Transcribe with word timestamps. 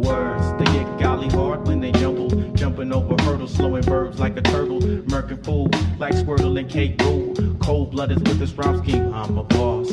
Words, 0.00 0.58
they 0.58 0.64
get 0.72 0.98
golly 0.98 1.28
hard 1.28 1.66
when 1.66 1.80
they 1.80 1.92
jumble. 1.92 2.30
Jumping 2.54 2.90
over 2.92 3.22
hurdles, 3.22 3.52
slowing 3.52 3.82
verbs 3.82 4.18
like 4.18 4.36
a 4.36 4.40
turtle. 4.40 4.80
Murking 4.80 5.44
fool 5.44 5.68
like 5.98 6.14
Squirtle 6.14 6.58
and 6.58 6.70
Kate 6.70 7.00
Rule. 7.02 7.34
Cold 7.60 7.90
blooded 7.90 8.26
with 8.26 8.38
this 8.38 8.52
rhyme 8.52 8.78
scheme, 8.78 9.12
I'm 9.12 9.36
a 9.36 9.44
boss. 9.44 9.90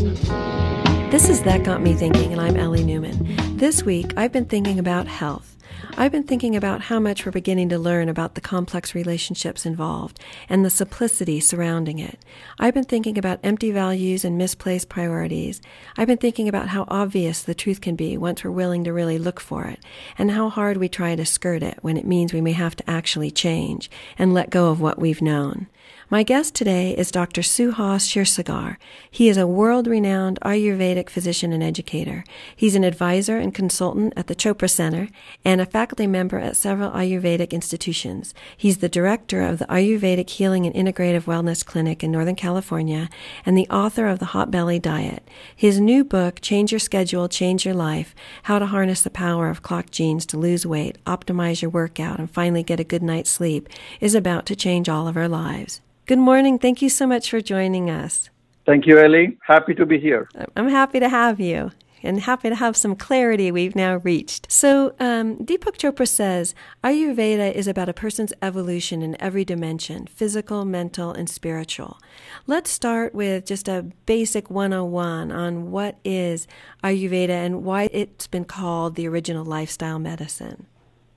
This 1.11 1.29
is 1.29 1.41
That 1.43 1.63
Got 1.63 1.81
Me 1.81 1.93
Thinking, 1.93 2.31
and 2.31 2.41
I'm 2.41 2.55
Ellie 2.55 2.85
Newman. 2.85 3.57
This 3.57 3.83
week, 3.83 4.13
I've 4.15 4.31
been 4.31 4.45
thinking 4.45 4.79
about 4.79 5.07
health. 5.07 5.57
I've 5.99 6.11
been 6.11 6.25
thinking 6.25 6.55
about 6.55 6.81
how 6.81 6.99
much 6.99 7.25
we're 7.25 7.31
beginning 7.31 7.69
to 7.69 7.79
learn 7.79 8.07
about 8.07 8.35
the 8.35 8.41
complex 8.41 8.93
relationships 8.93 9.65
involved 9.65 10.19
and 10.47 10.63
the 10.63 10.69
simplicity 10.69 11.39
surrounding 11.39 11.97
it. 11.97 12.19
I've 12.59 12.75
been 12.75 12.83
thinking 12.83 13.17
about 13.17 13.39
empty 13.41 13.71
values 13.71 14.23
and 14.23 14.37
misplaced 14.37 14.89
priorities. 14.89 15.59
I've 15.97 16.07
been 16.07 16.19
thinking 16.19 16.47
about 16.47 16.67
how 16.67 16.85
obvious 16.87 17.41
the 17.41 17.55
truth 17.55 17.81
can 17.81 17.95
be 17.95 18.15
once 18.15 18.43
we're 18.43 18.51
willing 18.51 18.83
to 18.83 18.93
really 18.93 19.17
look 19.17 19.39
for 19.39 19.65
it, 19.65 19.79
and 20.19 20.29
how 20.29 20.49
hard 20.49 20.77
we 20.77 20.87
try 20.87 21.15
to 21.15 21.25
skirt 21.25 21.63
it 21.63 21.79
when 21.81 21.97
it 21.97 22.05
means 22.05 22.31
we 22.31 22.41
may 22.41 22.51
have 22.51 22.75
to 22.75 22.87
actually 22.87 23.31
change 23.31 23.89
and 24.19 24.35
let 24.35 24.51
go 24.51 24.69
of 24.69 24.79
what 24.79 24.99
we've 24.99 25.23
known. 25.23 25.65
My 26.09 26.23
guest 26.23 26.55
today 26.55 26.95
is 26.95 27.11
Dr. 27.11 27.41
Suhas 27.41 28.07
Kshirsagar. 28.07 28.77
He 29.11 29.27
is 29.27 29.35
a 29.35 29.45
world-renowned 29.45 30.39
Ayurvedic 30.41 31.09
physician 31.09 31.51
and 31.51 31.61
educator. 31.61 32.23
He's 32.55 32.75
an 32.75 32.85
advisor 32.85 33.35
and 33.35 33.53
consultant 33.53 34.13
at 34.15 34.27
the 34.27 34.35
Chopra 34.35 34.69
Center 34.69 35.09
and 35.43 35.59
a 35.59 35.65
faculty 35.65 36.07
member 36.07 36.39
at 36.39 36.55
several 36.55 36.91
Ayurvedic 36.91 37.51
institutions. 37.51 38.33
He's 38.55 38.77
the 38.77 38.87
director 38.87 39.41
of 39.41 39.59
the 39.59 39.65
Ayurvedic 39.65 40.29
Healing 40.29 40.65
and 40.65 40.73
Integrative 40.73 41.23
Wellness 41.23 41.65
Clinic 41.65 42.05
in 42.05 42.11
Northern 42.13 42.35
California 42.35 43.09
and 43.45 43.57
the 43.57 43.67
author 43.67 44.07
of 44.07 44.19
the 44.19 44.27
Hot 44.27 44.49
Belly 44.49 44.79
Diet. 44.79 45.27
His 45.53 45.77
new 45.77 46.05
book, 46.05 46.39
Change 46.39 46.71
Your 46.71 46.79
Schedule, 46.79 47.27
Change 47.27 47.65
Your 47.65 47.75
Life, 47.75 48.15
How 48.43 48.59
to 48.59 48.67
Harness 48.67 49.01
the 49.01 49.09
Power 49.09 49.49
of 49.49 49.61
Clock 49.61 49.91
Genes 49.91 50.25
to 50.27 50.37
Lose 50.37 50.65
Weight, 50.65 51.03
Optimize 51.03 51.61
Your 51.61 51.71
Workout, 51.71 52.17
and 52.17 52.31
Finally 52.31 52.63
Get 52.63 52.79
a 52.79 52.85
Good 52.85 53.03
Night's 53.03 53.29
Sleep, 53.29 53.67
is 53.99 54.15
about 54.15 54.45
to 54.45 54.55
change 54.55 54.87
all 54.87 55.09
of 55.09 55.17
our 55.17 55.27
lives. 55.27 55.81
Good 56.07 56.19
morning. 56.19 56.57
Thank 56.57 56.81
you 56.81 56.87
so 56.87 57.05
much 57.05 57.29
for 57.29 57.41
joining 57.41 57.89
us. 57.89 58.29
Thank 58.65 58.87
you, 58.87 58.97
Ellie. 58.97 59.37
Happy 59.45 59.73
to 59.73 59.85
be 59.85 59.99
here. 59.99 60.29
I'm 60.55 60.69
happy 60.69 61.01
to 61.01 61.09
have 61.09 61.41
you 61.41 61.71
and 62.01 62.21
happy 62.21 62.47
to 62.47 62.55
have 62.55 62.77
some 62.77 62.95
clarity 62.95 63.51
we've 63.51 63.75
now 63.75 63.97
reached. 63.97 64.49
So, 64.49 64.95
um, 65.01 65.35
Deepak 65.39 65.75
Chopra 65.75 66.07
says 66.07 66.55
Ayurveda 66.81 67.51
is 67.51 67.67
about 67.67 67.89
a 67.89 67.93
person's 67.93 68.31
evolution 68.41 69.01
in 69.01 69.21
every 69.21 69.43
dimension 69.43 70.07
physical, 70.07 70.63
mental, 70.63 71.11
and 71.11 71.29
spiritual. 71.29 71.97
Let's 72.45 72.69
start 72.69 73.13
with 73.13 73.45
just 73.45 73.67
a 73.67 73.87
basic 74.05 74.49
101 74.49 75.33
on 75.33 75.71
what 75.71 75.97
is 76.05 76.47
Ayurveda 76.85 77.31
and 77.31 77.65
why 77.65 77.89
it's 77.91 78.27
been 78.27 78.45
called 78.45 78.95
the 78.95 79.09
original 79.09 79.43
lifestyle 79.43 79.99
medicine. 79.99 80.67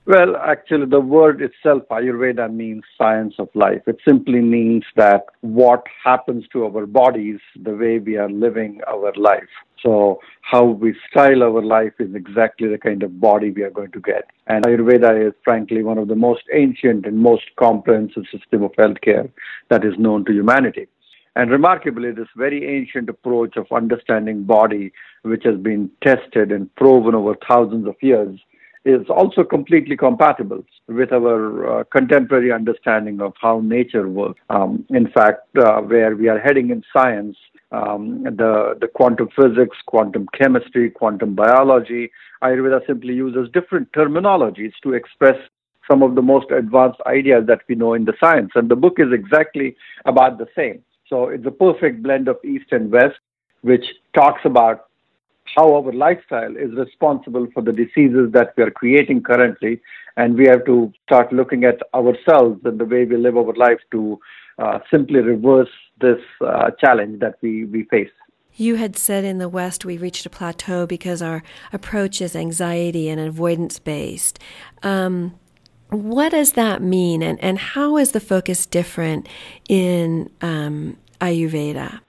Well, 0.07 0.35
actually, 0.35 0.87
the 0.87 0.99
word 0.99 1.43
itself, 1.43 1.83
Ayurveda, 1.91 2.51
means 2.51 2.83
science 2.97 3.35
of 3.37 3.49
life. 3.53 3.83
It 3.85 3.99
simply 4.03 4.41
means 4.41 4.83
that 4.95 5.25
what 5.41 5.85
happens 6.03 6.45
to 6.53 6.65
our 6.65 6.87
bodies, 6.87 7.39
the 7.61 7.75
way 7.75 7.99
we 7.99 8.17
are 8.17 8.29
living 8.29 8.81
our 8.87 9.13
life. 9.15 9.47
So, 9.83 10.19
how 10.41 10.65
we 10.65 10.95
style 11.09 11.43
our 11.43 11.61
life 11.61 11.93
is 11.99 12.15
exactly 12.15 12.67
the 12.67 12.79
kind 12.79 13.03
of 13.03 13.21
body 13.21 13.51
we 13.51 13.61
are 13.61 13.69
going 13.69 13.91
to 13.91 13.99
get. 13.99 14.25
And 14.47 14.65
Ayurveda 14.65 15.27
is, 15.27 15.33
frankly, 15.43 15.83
one 15.83 15.99
of 15.99 16.07
the 16.07 16.15
most 16.15 16.43
ancient 16.51 17.05
and 17.05 17.19
most 17.19 17.43
comprehensive 17.59 18.23
system 18.31 18.63
of 18.63 18.71
healthcare 18.71 19.31
that 19.69 19.85
is 19.85 19.93
known 19.99 20.25
to 20.25 20.33
humanity. 20.33 20.87
And 21.35 21.51
remarkably, 21.51 22.11
this 22.11 22.27
very 22.35 22.65
ancient 22.75 23.07
approach 23.07 23.55
of 23.55 23.67
understanding 23.71 24.45
body, 24.45 24.93
which 25.21 25.43
has 25.43 25.57
been 25.57 25.91
tested 26.03 26.51
and 26.51 26.73
proven 26.75 27.13
over 27.13 27.35
thousands 27.47 27.87
of 27.87 27.95
years, 28.01 28.39
is 28.83 29.07
also 29.09 29.43
completely 29.43 29.95
compatible 29.95 30.63
with 30.87 31.11
our 31.11 31.81
uh, 31.81 31.83
contemporary 31.85 32.51
understanding 32.51 33.21
of 33.21 33.33
how 33.39 33.59
nature 33.59 34.09
works. 34.09 34.39
Um, 34.49 34.85
in 34.89 35.07
fact, 35.11 35.55
uh, 35.57 35.81
where 35.81 36.15
we 36.15 36.27
are 36.29 36.39
heading 36.39 36.71
in 36.71 36.83
science, 36.91 37.37
um, 37.71 38.23
the, 38.23 38.77
the 38.81 38.87
quantum 38.87 39.29
physics, 39.35 39.77
quantum 39.85 40.27
chemistry, 40.37 40.89
quantum 40.89 41.35
biology, 41.35 42.11
Ayurveda 42.43 42.85
simply 42.87 43.13
uses 43.13 43.49
different 43.53 43.91
terminologies 43.93 44.73
to 44.83 44.93
express 44.93 45.37
some 45.89 46.03
of 46.03 46.15
the 46.15 46.21
most 46.21 46.49
advanced 46.51 46.99
ideas 47.05 47.45
that 47.47 47.61
we 47.67 47.75
know 47.75 47.93
in 47.93 48.05
the 48.05 48.13
science. 48.19 48.51
And 48.55 48.69
the 48.69 48.75
book 48.75 48.95
is 48.97 49.11
exactly 49.13 49.75
about 50.05 50.37
the 50.37 50.47
same. 50.55 50.83
So 51.07 51.27
it's 51.27 51.45
a 51.45 51.51
perfect 51.51 52.01
blend 52.01 52.27
of 52.27 52.37
East 52.43 52.71
and 52.71 52.91
West, 52.91 53.19
which 53.61 53.85
talks 54.15 54.41
about 54.45 54.87
how 55.55 55.75
our 55.75 55.91
lifestyle 55.91 56.55
is 56.55 56.71
responsible 56.75 57.47
for 57.53 57.61
the 57.61 57.71
diseases 57.71 58.31
that 58.33 58.53
we 58.57 58.63
are 58.63 58.71
creating 58.71 59.23
currently. 59.23 59.81
And 60.17 60.37
we 60.37 60.45
have 60.47 60.65
to 60.65 60.91
start 61.03 61.31
looking 61.31 61.63
at 61.63 61.79
ourselves 61.93 62.59
and 62.65 62.79
the 62.79 62.85
way 62.85 63.05
we 63.05 63.17
live 63.17 63.37
our 63.37 63.53
life 63.53 63.79
to 63.91 64.19
uh, 64.59 64.79
simply 64.89 65.21
reverse 65.21 65.69
this 65.99 66.19
uh, 66.45 66.71
challenge 66.79 67.19
that 67.19 67.35
we, 67.41 67.65
we 67.65 67.83
face. 67.85 68.09
You 68.55 68.75
had 68.75 68.97
said 68.97 69.23
in 69.23 69.37
the 69.37 69.47
West 69.49 69.85
we 69.85 69.97
reached 69.97 70.25
a 70.25 70.29
plateau 70.29 70.85
because 70.85 71.21
our 71.21 71.41
approach 71.71 72.21
is 72.21 72.35
anxiety 72.35 73.07
and 73.07 73.19
avoidance 73.19 73.79
based. 73.79 74.39
Um, 74.83 75.39
what 75.89 76.29
does 76.29 76.53
that 76.53 76.81
mean, 76.81 77.21
and, 77.21 77.37
and 77.41 77.57
how 77.57 77.97
is 77.97 78.11
the 78.11 78.19
focus 78.19 78.65
different 78.65 79.27
in 79.67 80.29
um, 80.41 80.97
Ayurveda? 81.19 81.99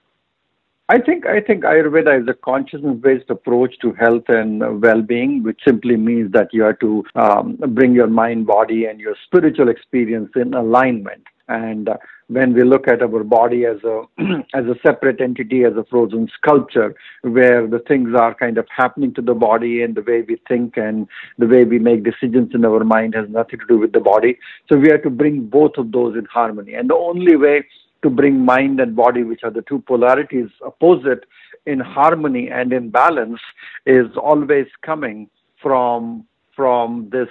I 0.89 0.99
think 0.99 1.25
I 1.25 1.39
think 1.39 1.63
Ayurveda 1.63 2.21
is 2.21 2.27
a 2.27 2.33
consciousness-based 2.33 3.29
approach 3.29 3.75
to 3.81 3.93
health 3.93 4.25
and 4.27 4.81
well-being, 4.81 5.41
which 5.41 5.61
simply 5.65 5.95
means 5.95 6.33
that 6.33 6.49
you 6.51 6.63
have 6.63 6.79
to 6.79 7.03
um, 7.15 7.57
bring 7.69 7.93
your 7.93 8.07
mind, 8.07 8.45
body, 8.47 8.85
and 8.85 8.99
your 8.99 9.15
spiritual 9.25 9.69
experience 9.69 10.31
in 10.35 10.53
alignment. 10.53 11.23
And 11.47 11.87
uh, 11.87 11.97
when 12.27 12.53
we 12.53 12.63
look 12.63 12.87
at 12.87 13.01
our 13.01 13.23
body 13.23 13.65
as 13.65 13.77
a 13.85 14.03
as 14.53 14.65
a 14.65 14.75
separate 14.85 15.21
entity, 15.21 15.63
as 15.63 15.73
a 15.77 15.85
frozen 15.89 16.27
sculpture, 16.35 16.95
where 17.21 17.65
the 17.65 17.79
things 17.79 18.09
are 18.13 18.33
kind 18.35 18.57
of 18.57 18.67
happening 18.69 19.13
to 19.13 19.21
the 19.21 19.33
body, 19.33 19.83
and 19.83 19.95
the 19.95 20.01
way 20.01 20.21
we 20.27 20.37
think 20.49 20.75
and 20.75 21.07
the 21.37 21.47
way 21.47 21.63
we 21.63 21.79
make 21.79 22.03
decisions 22.03 22.51
in 22.53 22.65
our 22.65 22.83
mind 22.83 23.15
has 23.15 23.29
nothing 23.29 23.59
to 23.59 23.65
do 23.67 23.77
with 23.77 23.93
the 23.93 24.01
body. 24.01 24.37
So 24.69 24.77
we 24.77 24.89
have 24.89 25.03
to 25.03 25.09
bring 25.09 25.47
both 25.47 25.77
of 25.77 25.93
those 25.93 26.17
in 26.17 26.25
harmony. 26.25 26.73
And 26.73 26.89
the 26.89 26.95
only 26.95 27.37
way 27.37 27.65
to 28.03 28.09
bring 28.09 28.43
mind 28.45 28.79
and 28.79 28.95
body, 28.95 29.23
which 29.23 29.43
are 29.43 29.51
the 29.51 29.63
two 29.63 29.79
polarities 29.79 30.49
opposite, 30.65 31.25
in 31.65 31.79
harmony 31.79 32.49
and 32.49 32.73
in 32.73 32.89
balance, 32.89 33.39
is 33.85 34.07
always 34.17 34.67
coming 34.81 35.29
from 35.61 36.25
from 36.55 37.09
this 37.11 37.29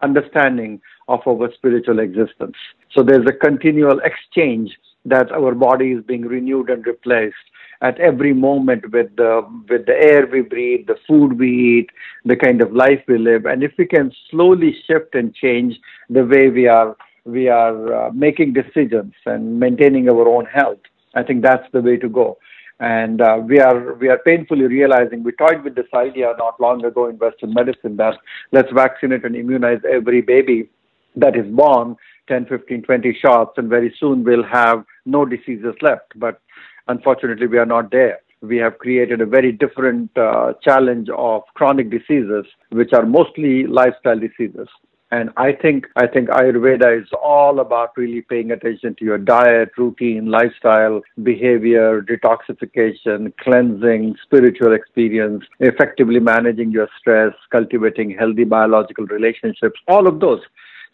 understanding 0.00 0.80
of 1.08 1.20
our 1.26 1.52
spiritual 1.52 1.98
existence. 1.98 2.56
So 2.92 3.02
there's 3.02 3.26
a 3.26 3.32
continual 3.32 4.00
exchange 4.00 4.70
that 5.04 5.30
our 5.32 5.54
body 5.54 5.92
is 5.92 6.04
being 6.04 6.22
renewed 6.22 6.70
and 6.70 6.86
replaced 6.86 7.34
at 7.82 7.98
every 7.98 8.32
moment 8.32 8.90
with 8.92 9.14
the 9.16 9.42
with 9.68 9.86
the 9.86 9.96
air 10.10 10.26
we 10.26 10.42
breathe, 10.42 10.86
the 10.86 10.96
food 11.06 11.38
we 11.38 11.50
eat, 11.78 11.90
the 12.24 12.36
kind 12.36 12.62
of 12.62 12.72
life 12.72 13.02
we 13.08 13.18
live. 13.18 13.44
And 13.44 13.62
if 13.62 13.72
we 13.76 13.86
can 13.86 14.12
slowly 14.30 14.76
shift 14.86 15.14
and 15.14 15.34
change 15.34 15.78
the 16.08 16.24
way 16.24 16.48
we 16.48 16.68
are 16.68 16.96
we 17.24 17.48
are 17.48 17.94
uh, 17.94 18.10
making 18.12 18.52
decisions 18.52 19.14
and 19.26 19.58
maintaining 19.58 20.08
our 20.08 20.28
own 20.28 20.46
health, 20.46 20.80
I 21.14 21.22
think 21.22 21.42
that's 21.42 21.66
the 21.72 21.80
way 21.80 21.96
to 21.98 22.08
go. 22.08 22.38
And 22.80 23.20
uh, 23.20 23.38
we 23.44 23.60
are 23.60 23.94
we 23.94 24.08
are 24.08 24.18
painfully 24.18 24.66
realizing 24.66 25.22
we 25.22 25.32
toyed 25.32 25.62
with 25.62 25.76
this 25.76 25.86
idea 25.94 26.34
not 26.36 26.60
long 26.60 26.84
ago 26.84 27.08
in 27.08 27.16
Western 27.16 27.54
medicine 27.54 27.96
that 27.98 28.14
let's 28.50 28.72
vaccinate 28.72 29.24
and 29.24 29.36
immunize 29.36 29.80
every 29.88 30.20
baby 30.20 30.68
that 31.14 31.36
is 31.36 31.46
born 31.54 31.96
10, 32.28 32.46
15, 32.46 32.82
20 32.82 33.18
shots, 33.20 33.52
and 33.58 33.68
very 33.68 33.94
soon 34.00 34.24
we'll 34.24 34.42
have 34.42 34.84
no 35.04 35.24
diseases 35.24 35.74
left. 35.80 36.12
But 36.16 36.40
unfortunately, 36.88 37.46
we 37.46 37.58
are 37.58 37.66
not 37.66 37.90
there. 37.92 38.18
We 38.40 38.56
have 38.56 38.78
created 38.78 39.20
a 39.20 39.26
very 39.26 39.52
different 39.52 40.16
uh, 40.16 40.54
challenge 40.62 41.08
of 41.16 41.42
chronic 41.54 41.90
diseases, 41.90 42.46
which 42.70 42.92
are 42.92 43.06
mostly 43.06 43.66
lifestyle 43.66 44.18
diseases. 44.18 44.68
And 45.12 45.28
I 45.36 45.52
think 45.52 45.88
I 45.94 46.06
think 46.06 46.30
Ayurveda 46.30 47.02
is 47.02 47.06
all 47.22 47.60
about 47.60 47.90
really 47.98 48.22
paying 48.22 48.50
attention 48.50 48.94
to 48.98 49.04
your 49.04 49.18
diet, 49.18 49.68
routine, 49.76 50.30
lifestyle, 50.30 51.02
behavior, 51.22 52.00
detoxification, 52.00 53.30
cleansing, 53.36 54.16
spiritual 54.22 54.72
experience, 54.72 55.44
effectively 55.60 56.18
managing 56.18 56.70
your 56.72 56.88
stress, 56.98 57.34
cultivating 57.50 58.16
healthy 58.18 58.44
biological 58.44 59.04
relationships, 59.04 59.78
all 59.86 60.06
of 60.06 60.20
those. 60.20 60.40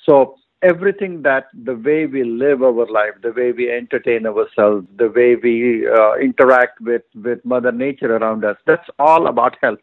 So 0.04 0.34
everything 0.62 1.22
that 1.22 1.46
the 1.64 1.76
way 1.76 2.06
we 2.06 2.24
live 2.24 2.60
our 2.60 2.86
life, 2.90 3.14
the 3.22 3.32
way 3.32 3.52
we 3.52 3.70
entertain 3.70 4.26
ourselves, 4.26 4.84
the 4.96 5.10
way 5.10 5.36
we 5.36 5.88
uh, 5.88 6.14
interact 6.16 6.80
with, 6.80 7.02
with 7.14 7.44
Mother 7.44 7.70
Nature 7.70 8.16
around 8.16 8.44
us, 8.44 8.56
that's 8.66 8.88
all 8.98 9.28
about 9.28 9.56
health. 9.62 9.78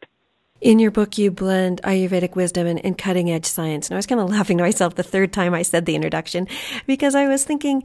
In 0.62 0.80
your 0.80 0.92
book, 0.92 1.18
you 1.18 1.32
blend 1.32 1.82
Ayurvedic 1.84 2.36
wisdom 2.36 2.66
and, 2.66 2.84
and 2.84 2.98
cutting 2.98 3.30
edge 3.30 3.46
science. 3.46 3.90
And 3.90 3.96
I 3.96 3.98
was 3.98 4.06
kind 4.06 4.22
of 4.22 4.30
laughing 4.30 4.58
to 4.58 4.64
myself 4.64 4.96
the 4.96 5.04
third 5.04 5.34
time 5.34 5.54
I 5.54 5.64
said 5.64 5.86
the 5.86 5.96
introduction 5.96 6.48
because 6.88 7.14
I 7.14 7.28
was 7.28 7.44
thinking, 7.44 7.84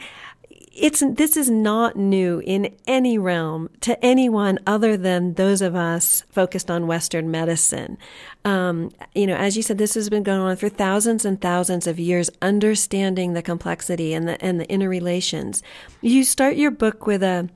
it's 0.72 1.00
this 1.00 1.37
is 1.37 1.50
not 1.50 1.96
new 1.96 2.40
in 2.46 2.75
any 2.87 3.19
realm 3.19 3.69
to 3.81 4.02
anyone 4.05 4.58
other 4.67 4.96
than 4.96 5.34
those 5.34 5.62
of 5.62 5.75
us 5.75 6.22
focused 6.31 6.70
on 6.70 6.87
Western 6.87 7.31
medicine. 7.31 7.99
Um, 8.44 8.93
you 9.14 9.26
know, 9.26 9.34
as 9.34 9.56
you 9.56 9.64
said, 9.64 9.78
this 9.78 9.94
has 9.94 10.08
been 10.08 10.22
going 10.22 10.40
on 10.40 10.56
for 10.56 10.69
thousands 10.69 11.25
and 11.25 11.40
thousands 11.40 11.88
of 11.88 11.99
years, 11.99 12.31
understanding 12.40 13.32
the 13.32 13.43
complexity 13.43 14.14
and 14.14 14.28
the 14.28 14.43
and 14.43 14.61
the 14.61 14.70
interrelations. 14.70 15.62
You 16.02 16.22
start 16.22 16.55
your 16.55 16.70
book 16.70 17.05
with 17.06 17.25
a 17.25 17.49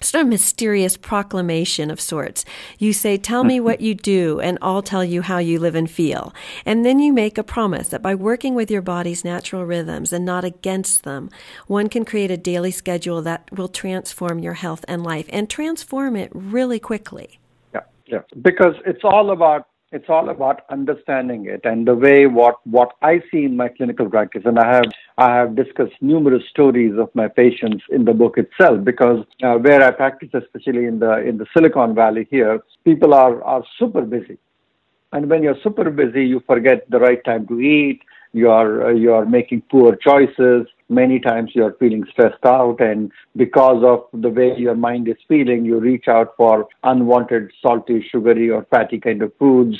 sort 0.00 0.22
of 0.22 0.28
mysterious 0.28 0.96
proclamation 0.96 1.90
of 1.90 2.00
sorts. 2.00 2.44
You 2.78 2.92
say, 2.92 3.16
tell 3.16 3.44
me 3.44 3.60
what 3.60 3.80
you 3.80 3.94
do 3.94 4.40
and 4.40 4.58
I'll 4.62 4.82
tell 4.82 5.04
you 5.04 5.22
how 5.22 5.38
you 5.38 5.58
live 5.58 5.74
and 5.74 5.90
feel. 5.90 6.34
And 6.64 6.84
then 6.84 6.98
you 6.98 7.12
make 7.12 7.38
a 7.38 7.42
promise 7.42 7.88
that 7.88 8.02
by 8.02 8.14
working 8.14 8.54
with 8.54 8.70
your 8.70 8.82
body's 8.82 9.24
natural 9.24 9.64
rhythms 9.64 10.12
and 10.12 10.24
not 10.24 10.44
against 10.44 11.04
them, 11.04 11.30
one 11.66 11.88
can 11.88 12.04
create 12.04 12.30
a 12.30 12.36
daily 12.36 12.70
schedule 12.70 13.22
that 13.22 13.50
will 13.52 13.68
transform 13.68 14.38
your 14.38 14.54
health 14.54 14.84
and 14.88 15.02
life 15.02 15.26
and 15.30 15.48
transform 15.50 16.16
it 16.16 16.30
really 16.34 16.78
quickly. 16.78 17.38
Yeah, 17.74 17.80
yeah. 18.06 18.20
Because 18.40 18.74
it's 18.86 19.04
all 19.04 19.30
about 19.30 19.67
it's 19.90 20.08
all 20.08 20.28
about 20.28 20.62
understanding 20.68 21.46
it 21.46 21.62
and 21.64 21.88
the 21.88 21.94
way 21.94 22.26
what 22.26 22.56
what 22.66 22.92
I 23.00 23.22
see 23.30 23.44
in 23.44 23.56
my 23.56 23.68
clinical 23.68 24.08
practice. 24.08 24.42
And 24.44 24.58
I 24.58 24.74
have 24.74 24.84
I 25.16 25.34
have 25.34 25.56
discussed 25.56 25.94
numerous 26.00 26.42
stories 26.50 26.98
of 26.98 27.14
my 27.14 27.28
patients 27.28 27.84
in 27.90 28.04
the 28.04 28.12
book 28.12 28.36
itself 28.36 28.84
because 28.84 29.24
uh, 29.42 29.54
where 29.54 29.82
I 29.82 29.90
practice, 29.90 30.28
especially 30.34 30.84
in 30.84 30.98
the 30.98 31.18
in 31.18 31.38
the 31.38 31.46
Silicon 31.54 31.94
Valley 31.94 32.26
here, 32.30 32.60
people 32.84 33.14
are 33.14 33.42
are 33.42 33.64
super 33.78 34.02
busy, 34.02 34.38
and 35.12 35.30
when 35.30 35.42
you're 35.42 35.60
super 35.62 35.90
busy, 35.90 36.24
you 36.26 36.40
forget 36.46 36.88
the 36.90 36.98
right 36.98 37.24
time 37.24 37.46
to 37.48 37.60
eat. 37.60 38.02
You 38.32 38.50
are 38.50 38.88
uh, 38.88 38.92
you 38.92 39.12
are 39.12 39.24
making 39.24 39.62
poor 39.70 39.96
choices. 39.96 40.66
Many 40.90 41.20
times 41.20 41.50
you're 41.54 41.74
feeling 41.74 42.04
stressed 42.10 42.44
out 42.44 42.80
and 42.80 43.12
because 43.36 43.82
of 43.84 44.20
the 44.22 44.30
way 44.30 44.54
your 44.56 44.74
mind 44.74 45.06
is 45.08 45.16
feeling 45.28 45.64
you 45.64 45.78
reach 45.78 46.08
out 46.08 46.34
for 46.36 46.66
unwanted 46.82 47.50
salty 47.60 48.06
sugary 48.10 48.50
or 48.50 48.66
fatty 48.70 48.98
kind 48.98 49.22
of 49.22 49.32
foods. 49.38 49.76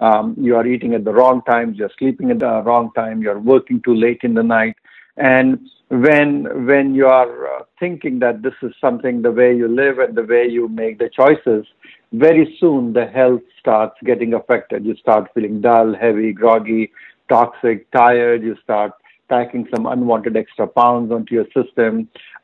Um, 0.00 0.36
you 0.38 0.54
are 0.56 0.66
eating 0.66 0.94
at 0.94 1.04
the 1.04 1.12
wrong 1.12 1.42
times 1.42 1.78
you're 1.78 1.90
sleeping 1.98 2.30
at 2.30 2.38
the 2.38 2.62
wrong 2.62 2.90
time 2.94 3.22
you're 3.22 3.40
working 3.40 3.82
too 3.82 3.94
late 3.94 4.20
in 4.22 4.34
the 4.34 4.42
night. 4.42 4.76
And 5.16 5.68
when 5.88 6.66
when 6.66 6.94
you 6.94 7.06
are 7.06 7.56
uh, 7.56 7.64
thinking 7.78 8.18
that 8.20 8.42
this 8.42 8.54
is 8.62 8.72
something 8.80 9.20
the 9.22 9.30
way 9.30 9.54
you 9.54 9.68
live 9.68 9.98
and 9.98 10.16
the 10.16 10.22
way 10.24 10.46
you 10.46 10.68
make 10.68 10.98
the 10.98 11.10
choices 11.10 11.66
very 12.12 12.56
soon 12.60 12.92
the 12.92 13.06
health 13.06 13.42
starts 13.58 13.96
getting 14.04 14.34
affected. 14.34 14.84
You 14.84 14.96
start 14.96 15.30
feeling 15.34 15.60
dull 15.60 15.94
heavy 15.94 16.32
groggy 16.32 16.92
toxic 17.32 17.90
tired 17.92 18.42
you 18.42 18.54
start 18.62 18.92
packing 19.28 19.66
some 19.74 19.86
unwanted 19.86 20.36
extra 20.36 20.66
pounds 20.66 21.10
onto 21.10 21.34
your 21.38 21.46
system. 21.58 21.92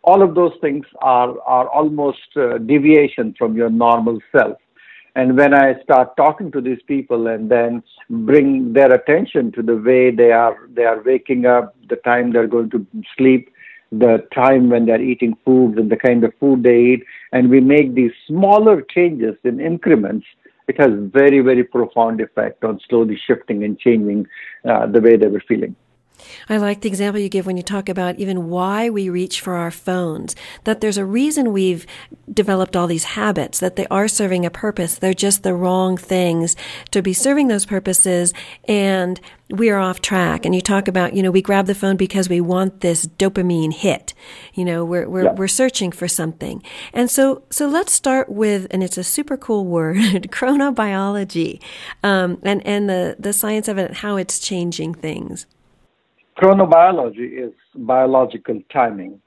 All 0.03 0.23
of 0.23 0.35
those 0.35 0.55
things 0.63 0.87
are, 1.03 1.33
are 1.57 1.69
almost 1.69 2.31
uh, 2.37 2.57
deviation 2.59 3.35
from 3.39 3.55
your 3.55 3.69
normal 3.69 4.19
self. 4.35 4.57
And 5.15 5.37
when 5.37 5.53
I 5.53 5.67
start 5.83 6.17
talking 6.17 6.51
to 6.53 6.61
these 6.63 6.83
people 6.87 7.27
and 7.27 7.51
then 7.51 7.83
bring 8.09 8.73
their 8.73 8.91
attention 8.95 9.53
to 9.57 9.63
the 9.63 9.77
way 9.77 10.11
they 10.11 10.33
are 10.33 10.57
they 10.77 10.85
are 10.85 11.03
waking 11.03 11.45
up, 11.45 11.75
the 11.93 11.97
time 12.11 12.33
they're 12.33 12.55
going 12.57 12.71
to 12.71 12.87
sleep, 13.17 13.51
the 13.91 14.15
time 14.35 14.71
when 14.71 14.87
they're 14.87 15.09
eating 15.13 15.35
foods 15.45 15.77
and 15.77 15.91
the 15.91 15.97
kind 15.97 16.23
of 16.25 16.33
food 16.41 16.63
they 16.63 16.79
eat, 16.93 17.03
and 17.33 17.51
we 17.51 17.61
make 17.61 17.95
these 17.95 18.13
smaller 18.27 18.81
changes 18.97 19.35
in 19.45 19.61
increments, 19.61 20.27
it 20.69 20.79
has 20.79 20.91
very 21.21 21.41
very 21.41 21.65
profound 21.65 22.21
effect 22.21 22.65
on 22.65 22.79
slowly 22.89 23.19
shifting 23.27 23.65
and 23.65 23.79
changing 23.79 24.27
uh, 24.69 24.87
the 24.87 25.01
way 25.01 25.17
they 25.17 25.27
were 25.27 25.43
feeling. 25.49 25.75
I 26.49 26.57
like 26.57 26.81
the 26.81 26.89
example 26.89 27.21
you 27.21 27.29
give 27.29 27.47
when 27.47 27.57
you 27.57 27.63
talk 27.63 27.89
about 27.89 28.19
even 28.19 28.49
why 28.49 28.91
we 28.91 29.09
reach 29.09 29.41
for 29.41 29.55
our 29.55 29.71
phones, 29.71 30.35
that 30.65 30.81
there's 30.81 30.99
a 30.99 31.05
reason 31.05 31.53
we've 31.53 31.87
developed 32.33 32.77
all 32.77 32.87
these 32.87 33.05
habits, 33.05 33.61
that 33.61 33.77
they 33.77 33.87
are 33.87 34.09
serving 34.09 34.45
a 34.45 34.51
purpose. 34.51 34.97
They're 34.97 35.15
just 35.15 35.43
the 35.43 35.55
wrong 35.55 35.97
things 35.97 36.57
to 36.91 37.03
be 37.03 37.13
serving 37.13 37.49
those 37.49 37.67
purposes 37.67 38.33
and 38.67 39.21
we 39.51 39.71
are 39.71 39.79
off 39.79 40.01
track. 40.01 40.45
And 40.45 40.55
you 40.55 40.61
talk 40.61 40.89
about, 40.89 41.15
you 41.15 41.23
know, 41.23 41.31
we 41.31 41.41
grab 41.41 41.67
the 41.67 41.75
phone 41.75 41.97
because 41.97 42.29
we 42.29 42.41
want 42.41 42.81
this 42.81 43.07
dopamine 43.07 43.73
hit. 43.73 44.13
You 44.55 44.65
know, 44.65 44.85
we're, 44.85 45.09
we're, 45.09 45.25
yeah. 45.25 45.33
we're 45.33 45.49
searching 45.49 45.91
for 45.91 46.07
something. 46.07 46.63
And 46.93 47.11
so, 47.11 47.43
so 47.51 47.67
let's 47.67 47.93
start 47.93 48.29
with, 48.29 48.67
and 48.71 48.83
it's 48.83 48.99
a 48.99 49.05
super 49.05 49.37
cool 49.37 49.65
word, 49.65 49.97
chronobiology, 50.31 51.63
um, 52.03 52.39
and, 52.43 52.67
and 52.67 52.91
the, 52.91 53.17
the 53.19 53.33
science 53.33 53.69
of 53.69 53.79
it, 53.79 53.95
how 53.95 54.17
it's 54.17 54.39
changing 54.39 54.95
things. 54.95 55.47
Chronobiology 56.39 57.47
is 57.47 57.53
biological 57.75 58.61
timing. 58.73 59.21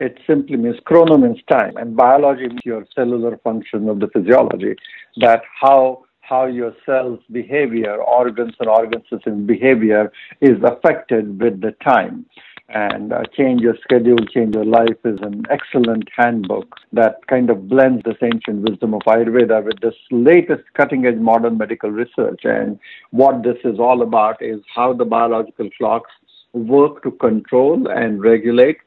It 0.00 0.18
simply 0.26 0.56
means 0.56 0.76
chrono 0.84 1.16
means 1.16 1.38
time, 1.48 1.76
and 1.76 1.96
biology 1.96 2.48
means 2.48 2.60
your 2.64 2.84
cellular 2.96 3.36
function 3.44 3.88
of 3.88 4.00
the 4.00 4.08
physiology. 4.08 4.74
That 5.18 5.42
how 5.60 6.04
how 6.20 6.46
your 6.46 6.74
cells' 6.84 7.20
behavior, 7.30 7.96
organs 8.02 8.54
and 8.58 8.68
organ 8.68 9.02
systems 9.08 9.46
behavior 9.46 10.12
is 10.40 10.58
affected 10.64 11.40
with 11.40 11.60
the 11.60 11.72
time. 11.82 12.26
And 12.68 13.12
uh, 13.12 13.22
Change 13.34 13.62
Your 13.62 13.76
Schedule, 13.82 14.18
Change 14.26 14.54
Your 14.56 14.66
Life 14.66 14.98
is 15.04 15.18
an 15.22 15.44
excellent 15.48 16.08
handbook 16.14 16.74
that 16.92 17.26
kind 17.28 17.48
of 17.48 17.66
blends 17.66 18.02
this 18.04 18.18
ancient 18.20 18.68
wisdom 18.68 18.92
of 18.92 19.00
Ayurveda 19.06 19.64
with 19.64 19.80
this 19.80 19.94
latest 20.10 20.64
cutting 20.74 21.06
edge 21.06 21.16
modern 21.16 21.56
medical 21.56 21.90
research. 21.90 22.40
And 22.44 22.78
what 23.10 23.42
this 23.42 23.56
is 23.64 23.78
all 23.78 24.02
about 24.02 24.42
is 24.42 24.60
how 24.74 24.92
the 24.92 25.06
biological 25.06 25.70
clocks 25.78 26.10
work 26.52 27.02
to 27.02 27.10
control 27.12 27.88
and 27.88 28.20
regulate 28.22 28.78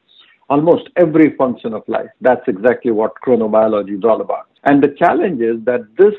almost 0.50 0.88
every 0.96 1.34
function 1.36 1.72
of 1.72 1.82
life. 1.86 2.10
That's 2.20 2.46
exactly 2.46 2.90
what 2.90 3.12
chronobiology 3.24 3.98
is 3.98 4.04
all 4.04 4.20
about. 4.20 4.48
And 4.64 4.82
the 4.82 4.94
challenge 4.98 5.40
is 5.40 5.56
that 5.64 5.80
this 5.96 6.14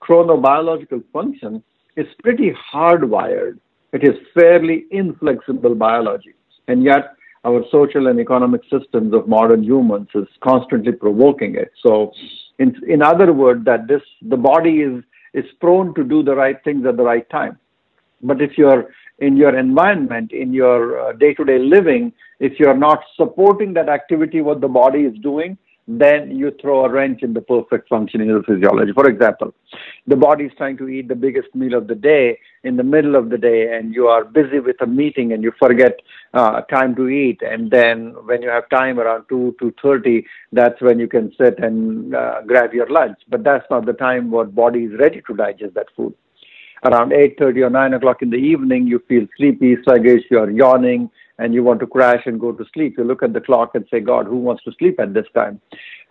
chronobiological 0.00 1.02
function 1.12 1.62
is 1.96 2.06
pretty 2.22 2.52
hardwired. 2.72 3.58
It 3.92 4.04
is 4.04 4.16
fairly 4.34 4.86
inflexible 4.90 5.74
biology. 5.74 6.34
And 6.68 6.82
yet, 6.82 7.14
our 7.44 7.62
social 7.70 8.08
and 8.08 8.18
economic 8.20 8.62
systems 8.70 9.14
of 9.14 9.28
modern 9.28 9.62
humans 9.62 10.08
is 10.14 10.26
constantly 10.40 10.92
provoking 10.92 11.54
it. 11.54 11.70
So, 11.82 12.12
in, 12.58 12.74
in 12.86 13.02
other 13.02 13.32
words, 13.32 13.64
that 13.64 13.86
this 13.86 14.02
the 14.22 14.36
body 14.36 14.80
is 14.80 15.02
is 15.34 15.44
prone 15.60 15.94
to 15.94 16.04
do 16.04 16.22
the 16.22 16.34
right 16.34 16.56
things 16.64 16.84
at 16.86 16.96
the 16.96 17.02
right 17.02 17.28
time. 17.30 17.58
But 18.22 18.40
if 18.42 18.58
you're 18.58 18.90
in 19.18 19.36
your 19.36 19.56
environment, 19.56 20.32
in 20.32 20.52
your 20.52 21.12
day 21.14 21.34
to 21.34 21.44
day 21.44 21.58
living, 21.58 22.12
if 22.40 22.58
you're 22.58 22.76
not 22.76 23.02
supporting 23.16 23.74
that 23.74 23.88
activity, 23.88 24.40
what 24.40 24.60
the 24.60 24.68
body 24.68 25.00
is 25.00 25.16
doing, 25.18 25.58
then 25.88 26.30
you 26.36 26.52
throw 26.60 26.84
a 26.84 26.90
wrench 26.90 27.22
in 27.22 27.32
the 27.32 27.40
perfect 27.40 27.88
functioning 27.88 28.30
of 28.30 28.44
the 28.44 28.54
physiology. 28.54 28.92
For 28.92 29.08
example, 29.08 29.54
the 30.06 30.16
body 30.16 30.44
is 30.44 30.52
trying 30.58 30.76
to 30.76 30.88
eat 30.88 31.08
the 31.08 31.14
biggest 31.14 31.54
meal 31.54 31.74
of 31.74 31.86
the 31.86 31.94
day 31.94 32.38
in 32.62 32.76
the 32.76 32.84
middle 32.84 33.16
of 33.16 33.30
the 33.30 33.38
day, 33.38 33.74
and 33.74 33.94
you 33.94 34.06
are 34.06 34.22
busy 34.22 34.60
with 34.60 34.76
a 34.82 34.86
meeting 34.86 35.32
and 35.32 35.42
you 35.42 35.50
forget 35.58 35.98
uh, 36.34 36.60
time 36.62 36.94
to 36.96 37.08
eat. 37.08 37.40
And 37.40 37.70
then 37.70 38.14
when 38.26 38.42
you 38.42 38.50
have 38.50 38.68
time 38.68 39.00
around 39.00 39.24
2 39.30 39.56
to 39.60 39.74
30, 39.82 40.26
that's 40.52 40.80
when 40.82 40.98
you 40.98 41.08
can 41.08 41.32
sit 41.40 41.58
and 41.58 42.14
uh, 42.14 42.42
grab 42.46 42.74
your 42.74 42.90
lunch. 42.90 43.18
But 43.28 43.42
that's 43.42 43.64
not 43.70 43.86
the 43.86 43.94
time 43.94 44.30
what 44.30 44.54
body 44.54 44.84
is 44.84 44.98
ready 44.98 45.22
to 45.26 45.34
digest 45.34 45.72
that 45.74 45.86
food 45.96 46.14
around 46.84 47.12
8.30 47.12 47.66
or 47.66 47.70
9 47.70 47.94
o'clock 47.94 48.22
in 48.22 48.30
the 48.30 48.36
evening, 48.36 48.86
you 48.86 49.02
feel 49.08 49.26
sleepy, 49.36 49.76
sluggish, 49.84 50.22
you're 50.30 50.50
yawning, 50.50 51.10
and 51.38 51.54
you 51.54 51.62
want 51.62 51.78
to 51.80 51.86
crash 51.86 52.22
and 52.26 52.40
go 52.40 52.52
to 52.52 52.64
sleep. 52.74 52.96
You 52.98 53.04
look 53.04 53.22
at 53.22 53.32
the 53.32 53.40
clock 53.40 53.74
and 53.74 53.86
say, 53.90 54.00
God, 54.00 54.26
who 54.26 54.36
wants 54.36 54.64
to 54.64 54.72
sleep 54.78 54.98
at 54.98 55.14
this 55.14 55.26
time? 55.34 55.60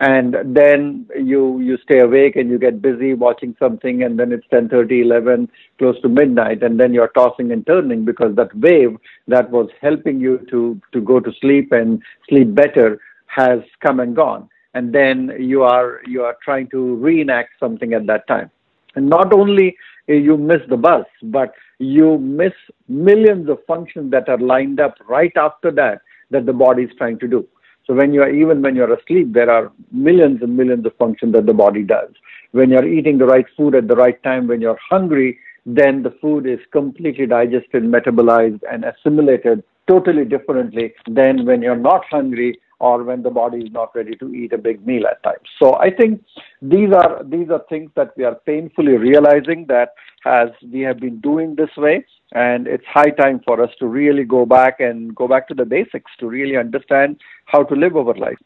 And 0.00 0.36
then 0.44 1.06
you, 1.14 1.60
you 1.60 1.76
stay 1.84 2.00
awake 2.00 2.36
and 2.36 2.48
you 2.48 2.58
get 2.58 2.80
busy 2.80 3.14
watching 3.14 3.54
something, 3.58 4.02
and 4.02 4.18
then 4.18 4.32
it's 4.32 4.46
10.30, 4.52 5.02
11, 5.04 5.50
close 5.78 6.00
to 6.00 6.08
midnight, 6.08 6.62
and 6.62 6.80
then 6.80 6.94
you're 6.94 7.08
tossing 7.08 7.52
and 7.52 7.66
turning 7.66 8.04
because 8.04 8.34
that 8.36 8.54
wave 8.56 8.96
that 9.26 9.50
was 9.50 9.68
helping 9.80 10.18
you 10.18 10.38
to, 10.50 10.80
to 10.92 11.00
go 11.00 11.20
to 11.20 11.32
sleep 11.40 11.72
and 11.72 12.02
sleep 12.28 12.54
better 12.54 13.00
has 13.26 13.60
come 13.80 14.00
and 14.00 14.16
gone. 14.16 14.48
And 14.74 14.94
then 14.94 15.32
you 15.38 15.62
are, 15.62 16.00
you 16.06 16.22
are 16.22 16.36
trying 16.42 16.68
to 16.70 16.94
reenact 16.96 17.50
something 17.60 17.92
at 17.92 18.06
that 18.06 18.26
time. 18.28 18.50
And 18.94 19.08
not 19.08 19.32
only 19.32 19.76
eh, 20.08 20.14
you 20.14 20.36
miss 20.36 20.60
the 20.68 20.76
bus, 20.76 21.06
but 21.22 21.54
you 21.78 22.18
miss 22.18 22.52
millions 22.88 23.48
of 23.48 23.58
functions 23.66 24.10
that 24.10 24.28
are 24.28 24.38
lined 24.38 24.80
up 24.80 24.94
right 25.08 25.32
after 25.36 25.70
that 25.72 26.00
that 26.30 26.46
the 26.46 26.52
body 26.52 26.84
is 26.84 26.90
trying 26.98 27.18
to 27.20 27.28
do. 27.28 27.46
So 27.86 27.94
when 27.94 28.12
you 28.12 28.22
are 28.22 28.30
even 28.30 28.60
when 28.60 28.76
you're 28.76 28.92
asleep, 28.92 29.32
there 29.32 29.50
are 29.50 29.72
millions 29.90 30.42
and 30.42 30.56
millions 30.56 30.84
of 30.84 30.94
functions 30.96 31.32
that 31.32 31.46
the 31.46 31.54
body 31.54 31.82
does. 31.82 32.10
When 32.52 32.70
you're 32.70 32.86
eating 32.86 33.18
the 33.18 33.26
right 33.26 33.46
food 33.56 33.74
at 33.74 33.88
the 33.88 33.96
right 33.96 34.22
time, 34.22 34.46
when 34.46 34.60
you're 34.60 34.78
hungry, 34.90 35.38
then 35.64 36.02
the 36.02 36.14
food 36.20 36.46
is 36.46 36.58
completely 36.72 37.26
digested, 37.26 37.84
metabolized, 37.84 38.60
and 38.70 38.84
assimilated 38.84 39.62
totally 39.86 40.24
differently 40.24 40.94
than 41.06 41.46
when 41.46 41.62
you're 41.62 41.76
not 41.76 42.04
hungry 42.10 42.60
or 42.80 43.02
when 43.02 43.22
the 43.22 43.30
body 43.30 43.58
is 43.58 43.72
not 43.72 43.94
ready 43.94 44.14
to 44.16 44.32
eat 44.32 44.52
a 44.52 44.58
big 44.58 44.86
meal 44.86 45.06
at 45.06 45.22
times. 45.22 45.48
So 45.60 45.76
I 45.76 45.90
think 45.90 46.24
these 46.62 46.92
are 46.92 47.22
these 47.24 47.50
are 47.50 47.62
things 47.68 47.90
that 47.96 48.16
we 48.16 48.24
are 48.24 48.36
painfully 48.46 48.96
realizing 48.96 49.66
that 49.66 49.94
as 50.24 50.48
we 50.72 50.80
have 50.80 51.00
been 51.00 51.20
doing 51.20 51.54
this 51.54 51.70
way 51.76 52.04
And 52.32 52.66
it's 52.66 52.84
high 52.86 53.10
time 53.10 53.40
for 53.44 53.62
us 53.62 53.70
to 53.78 53.86
really 53.86 54.24
go 54.24 54.44
back 54.44 54.80
and 54.80 55.14
go 55.14 55.26
back 55.26 55.48
to 55.48 55.54
the 55.54 55.64
basics 55.64 56.10
to 56.20 56.28
really 56.28 56.56
understand 56.56 57.20
how 57.46 57.62
to 57.64 57.74
live 57.74 57.96
our 57.96 58.14
life. 58.14 58.38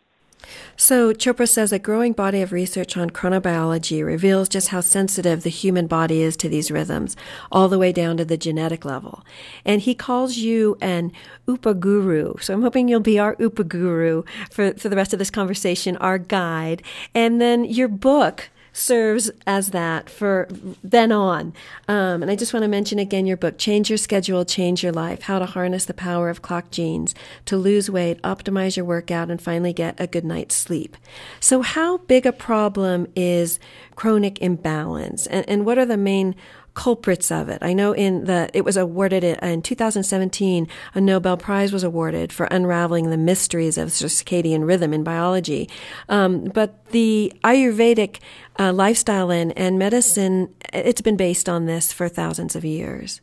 So, 0.77 1.13
Chopra 1.13 1.49
says 1.49 1.73
a 1.73 1.79
growing 1.79 2.13
body 2.13 2.43
of 2.43 2.53
research 2.53 2.97
on 2.97 3.11
chronobiology 3.11 4.05
reveals 4.05 4.49
just 4.49 4.69
how 4.69 4.81
sensitive 4.81 5.43
the 5.43 5.51
human 5.51 5.87
body 5.87 6.23
is 6.23 6.37
to 6.39 6.49
these 6.49 6.71
rhythms, 6.71 7.17
all 7.51 7.69
the 7.69 7.79
way 7.79 7.93
down 7.93 8.17
to 8.17 8.25
the 8.25 8.37
genetic 8.37 8.85
level. 8.85 9.25
And 9.65 9.83
he 9.83 9.95
calls 9.95 10.39
you 10.39 10.77
an 10.81 11.13
upaguru. 11.47 12.43
So, 12.43 12.55
I'm 12.55 12.63
hoping 12.63 12.89
you'll 12.89 13.01
be 13.01 13.19
our 13.19 13.37
upaguru 13.37 14.27
for, 14.51 14.73
for 14.75 14.89
the 14.89 14.97
rest 14.97 15.13
of 15.13 15.19
this 15.19 15.31
conversation, 15.31 15.97
our 15.99 16.19
guide. 16.19 16.83
And 17.15 17.41
then 17.41 17.65
your 17.65 17.89
book, 17.89 18.51
serves 18.73 19.31
as 19.47 19.71
that 19.71 20.09
for 20.09 20.49
then 20.83 21.13
on. 21.13 21.53
Um, 21.89 22.23
and 22.23 22.31
I 22.31 22.37
just 22.37 22.55
want 22.55 22.65
to 22.65 22.69
mention 22.69 22.99
again 22.99 23.27
your 23.27 23.37
book, 23.37 23.59
Change 23.59 23.91
Your 23.91 23.99
Schedule, 23.99 24.45
Change 24.45 24.83
Your 24.83 24.93
Life 24.93 25.23
How 25.23 25.39
to 25.39 25.47
Harness 25.47 25.85
the 25.85 25.95
Power 25.95 26.31
of 26.31 26.43
Clock 26.43 26.71
Genes 26.71 27.15
to 27.47 27.57
Lose 27.57 27.91
Weight, 27.91 28.21
Optimize 28.23 28.77
Your 28.77 28.87
Workout, 28.87 29.31
and 29.31 29.41
finally 29.41 29.73
get 29.73 30.01
a 30.01 30.07
good 30.07 30.25
night's 30.25 30.55
sleep. 30.55 30.97
So, 31.41 31.63
how 31.63 31.99
big 31.99 32.27
a 32.27 32.33
problem 32.33 33.07
is 33.15 33.59
chronic 33.95 34.41
imbalance? 34.41 35.27
And, 35.27 35.49
and 35.49 35.67
what 35.67 35.79
are 35.79 35.87
the 35.87 35.97
main 35.97 36.35
culprits 36.75 37.31
of 37.31 37.49
it. 37.49 37.59
I 37.63 37.73
know 37.73 37.93
in 37.93 38.25
the 38.25 38.51
it 38.55 38.65
was 38.65 38.77
awarded 38.77 39.25
in 39.25 39.63
2017 39.63 40.69
a 40.95 41.01
Nobel 41.01 41.37
Prize 41.37 41.73
was 41.73 41.83
awarded 41.83 42.33
for 42.33 42.47
unraveling 42.47 43.11
the 43.11 43.17
mysteries 43.17 43.79
of 43.79 43.89
circadian 43.89 44.67
rhythm 44.67 44.93
in 44.93 45.05
biology. 45.05 45.69
Um, 46.09 46.45
but 46.45 46.85
the 46.87 47.33
Ayurvedic 47.45 48.21
uh, 48.59 48.73
lifestyle 48.73 49.31
and, 49.31 49.57
and 49.57 49.79
medicine 49.79 50.55
it's 50.73 51.01
been 51.01 51.17
based 51.17 51.49
on 51.49 51.67
this 51.67 51.93
for 51.93 52.09
thousands 52.09 52.57
of 52.57 52.65
years. 52.65 53.21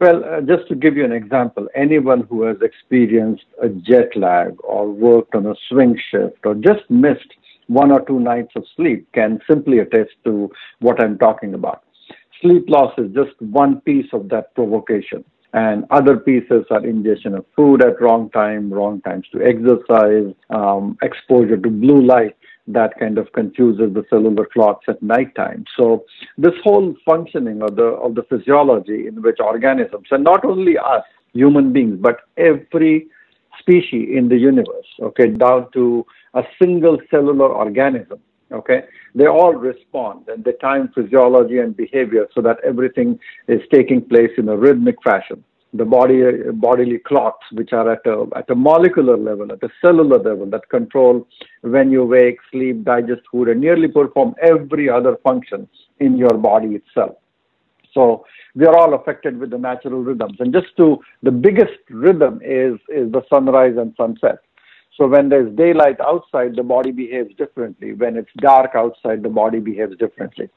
Well, 0.00 0.22
uh, 0.24 0.40
just 0.42 0.68
to 0.68 0.74
give 0.74 0.96
you 0.96 1.04
an 1.04 1.12
example, 1.12 1.68
anyone 1.74 2.26
who 2.28 2.42
has 2.42 2.58
experienced 2.60 3.44
a 3.62 3.68
jet 3.68 4.14
lag 4.14 4.54
or 4.62 4.88
worked 4.88 5.34
on 5.34 5.46
a 5.46 5.54
swing 5.68 5.98
shift 6.10 6.44
or 6.44 6.54
just 6.54 6.88
missed 6.90 7.32
one 7.68 7.90
or 7.90 8.00
two 8.02 8.20
nights 8.20 8.52
of 8.56 8.64
sleep 8.76 9.08
can 9.12 9.40
simply 9.48 9.78
attest 9.78 10.12
to 10.24 10.50
what 10.80 11.02
I'm 11.02 11.18
talking 11.18 11.54
about 11.54 11.82
sleep 12.40 12.68
loss 12.68 12.92
is 12.98 13.12
just 13.12 13.40
one 13.40 13.80
piece 13.82 14.06
of 14.12 14.28
that 14.28 14.54
provocation. 14.54 15.24
And 15.52 15.84
other 15.90 16.18
pieces 16.18 16.66
are 16.70 16.84
ingestion 16.84 17.34
of 17.34 17.46
food 17.54 17.82
at 17.82 18.00
wrong 18.00 18.28
time, 18.30 18.70
wrong 18.70 19.00
times 19.02 19.26
to 19.32 19.42
exercise, 19.42 20.34
um, 20.50 20.98
exposure 21.02 21.56
to 21.56 21.70
blue 21.70 22.02
light 22.04 22.36
that 22.68 22.98
kind 22.98 23.16
of 23.16 23.32
confuses 23.32 23.94
the 23.94 24.04
cellular 24.10 24.46
clocks 24.52 24.86
at 24.88 25.02
nighttime. 25.02 25.64
So 25.78 26.04
this 26.36 26.54
whole 26.64 26.94
functioning 27.04 27.62
of 27.62 27.76
the 27.76 27.84
of 27.84 28.16
the 28.16 28.24
physiology 28.24 29.06
in 29.06 29.22
which 29.22 29.38
organisms, 29.40 30.08
and 30.10 30.24
not 30.24 30.44
only 30.44 30.76
us 30.76 31.04
human 31.32 31.72
beings, 31.72 31.98
but 32.00 32.22
every 32.36 33.06
species 33.58 34.08
in 34.12 34.28
the 34.28 34.36
universe, 34.36 34.86
okay, 35.00 35.28
down 35.28 35.70
to 35.72 36.04
a 36.34 36.42
single 36.60 36.98
cellular 37.10 37.48
organism, 37.48 38.18
okay? 38.52 38.82
They 39.14 39.26
all 39.26 39.54
respond 39.54 40.28
and 40.28 40.44
they 40.44 40.52
time 40.60 40.90
physiology 40.94 41.58
and 41.58 41.76
behavior 41.76 42.26
so 42.34 42.40
that 42.42 42.58
everything 42.64 43.18
is 43.48 43.60
taking 43.72 44.02
place 44.02 44.30
in 44.38 44.48
a 44.48 44.56
rhythmic 44.56 44.96
fashion. 45.02 45.42
The 45.74 45.84
body 45.84 46.22
bodily 46.54 46.98
clocks 46.98 47.44
which 47.52 47.72
are 47.72 47.90
at 47.90 48.06
a 48.06 48.26
at 48.34 48.48
a 48.48 48.54
molecular 48.54 49.16
level 49.16 49.52
at 49.52 49.62
a 49.62 49.68
cellular 49.82 50.18
level 50.18 50.46
that 50.46 50.66
control 50.70 51.26
when 51.62 51.90
you 51.90 52.04
wake 52.04 52.38
sleep 52.50 52.84
digest 52.84 53.22
food 53.30 53.48
and 53.48 53.60
nearly 53.60 53.88
perform 53.88 54.34
every 54.40 54.88
other 54.88 55.16
function 55.22 55.68
in 56.00 56.16
your 56.16 56.34
body 56.34 56.76
itself. 56.76 57.16
So 57.92 58.24
we 58.54 58.64
are 58.64 58.76
all 58.76 58.94
affected 58.94 59.38
with 59.38 59.50
the 59.50 59.58
natural 59.58 60.02
rhythms. 60.02 60.36
And 60.38 60.52
just 60.52 60.74
to 60.78 60.98
the 61.22 61.30
biggest 61.30 61.80
rhythm 61.90 62.40
is 62.42 62.78
is 62.88 63.10
the 63.12 63.22
sunrise 63.28 63.76
and 63.76 63.92
sunset 63.96 64.38
so 64.96 65.06
when 65.06 65.28
there's 65.28 65.54
daylight 65.56 66.00
outside, 66.00 66.56
the 66.56 66.62
body 66.62 66.90
behaves 66.90 67.34
differently. 67.36 67.92
When 67.92 68.16
it's 68.16 68.30
dark 68.38 68.70
outside, 68.74 69.22
the 69.22 69.28
body 69.28 69.58
behaves 69.58 69.96
differently. 69.98 70.48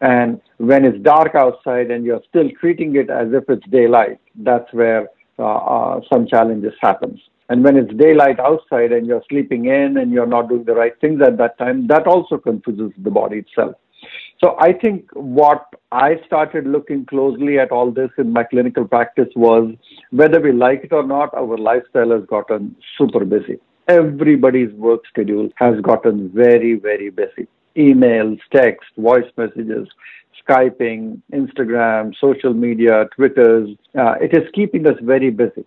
And 0.00 0.40
when 0.58 0.84
it's 0.84 0.98
dark 1.02 1.34
outside 1.34 1.90
and 1.90 2.04
you're 2.04 2.22
still 2.28 2.50
treating 2.60 2.96
it 2.96 3.10
as 3.10 3.28
if 3.32 3.44
it's 3.48 3.66
daylight, 3.68 4.18
that's 4.34 4.70
where 4.72 5.08
uh, 5.38 5.56
uh, 5.56 6.00
some 6.12 6.26
challenges 6.26 6.72
happens. 6.80 7.20
And 7.48 7.62
when 7.62 7.76
it's 7.76 7.94
daylight 7.94 8.40
outside 8.40 8.90
and 8.90 9.06
you're 9.06 9.22
sleeping 9.30 9.66
in 9.66 9.98
and 9.98 10.10
you're 10.10 10.26
not 10.26 10.48
doing 10.48 10.64
the 10.64 10.74
right 10.74 11.00
things 11.00 11.22
at 11.24 11.38
that 11.38 11.56
time, 11.56 11.86
that 11.86 12.08
also 12.08 12.38
confuses 12.38 12.90
the 12.98 13.10
body 13.10 13.38
itself. 13.38 13.76
So 14.42 14.56
I 14.58 14.72
think 14.72 15.08
what 15.14 15.66
I 15.92 16.16
started 16.26 16.66
looking 16.66 17.06
closely 17.06 17.58
at 17.58 17.70
all 17.70 17.90
this 17.90 18.10
in 18.18 18.32
my 18.32 18.42
clinical 18.42 18.84
practice 18.84 19.28
was 19.36 19.72
whether 20.10 20.40
we 20.40 20.52
like 20.52 20.84
it 20.84 20.92
or 20.92 21.06
not, 21.06 21.32
our 21.34 21.56
lifestyle 21.56 22.10
has 22.10 22.26
gotten 22.26 22.76
super 22.98 23.24
busy 23.24 23.60
everybody's 23.88 24.72
work 24.72 25.02
schedule 25.08 25.48
has 25.56 25.80
gotten 25.80 26.28
very, 26.30 26.74
very 26.74 27.10
busy. 27.10 27.48
Emails, 27.76 28.38
text, 28.52 28.88
voice 28.96 29.30
messages, 29.36 29.88
Skyping, 30.48 31.20
Instagram, 31.32 32.14
social 32.20 32.54
media, 32.54 33.08
Twitters. 33.14 33.68
Uh, 33.98 34.14
it 34.20 34.32
is 34.34 34.48
keeping 34.54 34.86
us 34.86 34.96
very 35.02 35.30
busy. 35.30 35.64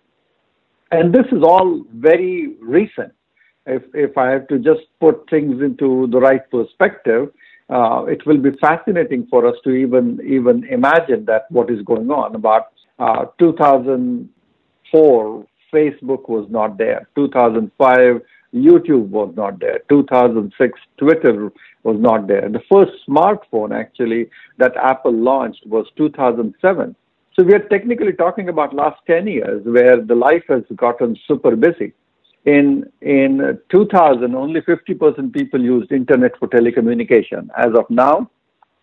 And 0.90 1.14
this 1.14 1.26
is 1.30 1.42
all 1.42 1.84
very 1.94 2.56
recent. 2.60 3.12
If, 3.66 3.82
if 3.94 4.18
I 4.18 4.30
have 4.30 4.48
to 4.48 4.58
just 4.58 4.80
put 5.00 5.28
things 5.30 5.62
into 5.62 6.08
the 6.10 6.18
right 6.18 6.42
perspective, 6.50 7.30
uh, 7.68 8.04
it 8.08 8.26
will 8.26 8.38
be 8.38 8.50
fascinating 8.60 9.28
for 9.30 9.46
us 9.46 9.54
to 9.62 9.70
even 9.70 10.18
even 10.26 10.64
imagine 10.64 11.24
that 11.26 11.46
what 11.50 11.70
is 11.70 11.80
going 11.82 12.10
on. 12.10 12.34
About 12.34 12.72
uh, 12.98 13.26
2004, 13.38 15.46
Facebook 15.72 16.28
was 16.28 16.46
not 16.50 16.78
there. 16.78 17.08
2005, 17.14 18.20
YouTube 18.54 19.08
was 19.08 19.32
not 19.36 19.60
there. 19.60 19.80
2006, 19.88 20.80
Twitter 20.98 21.50
was 21.82 21.96
not 21.98 22.26
there. 22.26 22.48
The 22.48 22.62
first 22.72 22.92
smartphone 23.08 23.78
actually 23.78 24.30
that 24.58 24.76
Apple 24.76 25.12
launched 25.12 25.66
was 25.66 25.86
2007. 25.96 26.96
So 27.38 27.44
we 27.44 27.54
are 27.54 27.68
technically 27.68 28.12
talking 28.12 28.48
about 28.48 28.74
last 28.74 29.00
10 29.06 29.26
years 29.26 29.62
where 29.64 30.00
the 30.00 30.14
life 30.14 30.42
has 30.48 30.62
gotten 30.76 31.16
super 31.26 31.54
busy. 31.56 31.92
In 32.44 32.90
in 33.02 33.58
2000, 33.70 34.34
only 34.34 34.62
50% 34.62 35.32
people 35.32 35.62
used 35.62 35.92
internet 35.92 36.32
for 36.38 36.48
telecommunication. 36.48 37.48
As 37.56 37.72
of 37.74 37.84
now, 37.90 38.30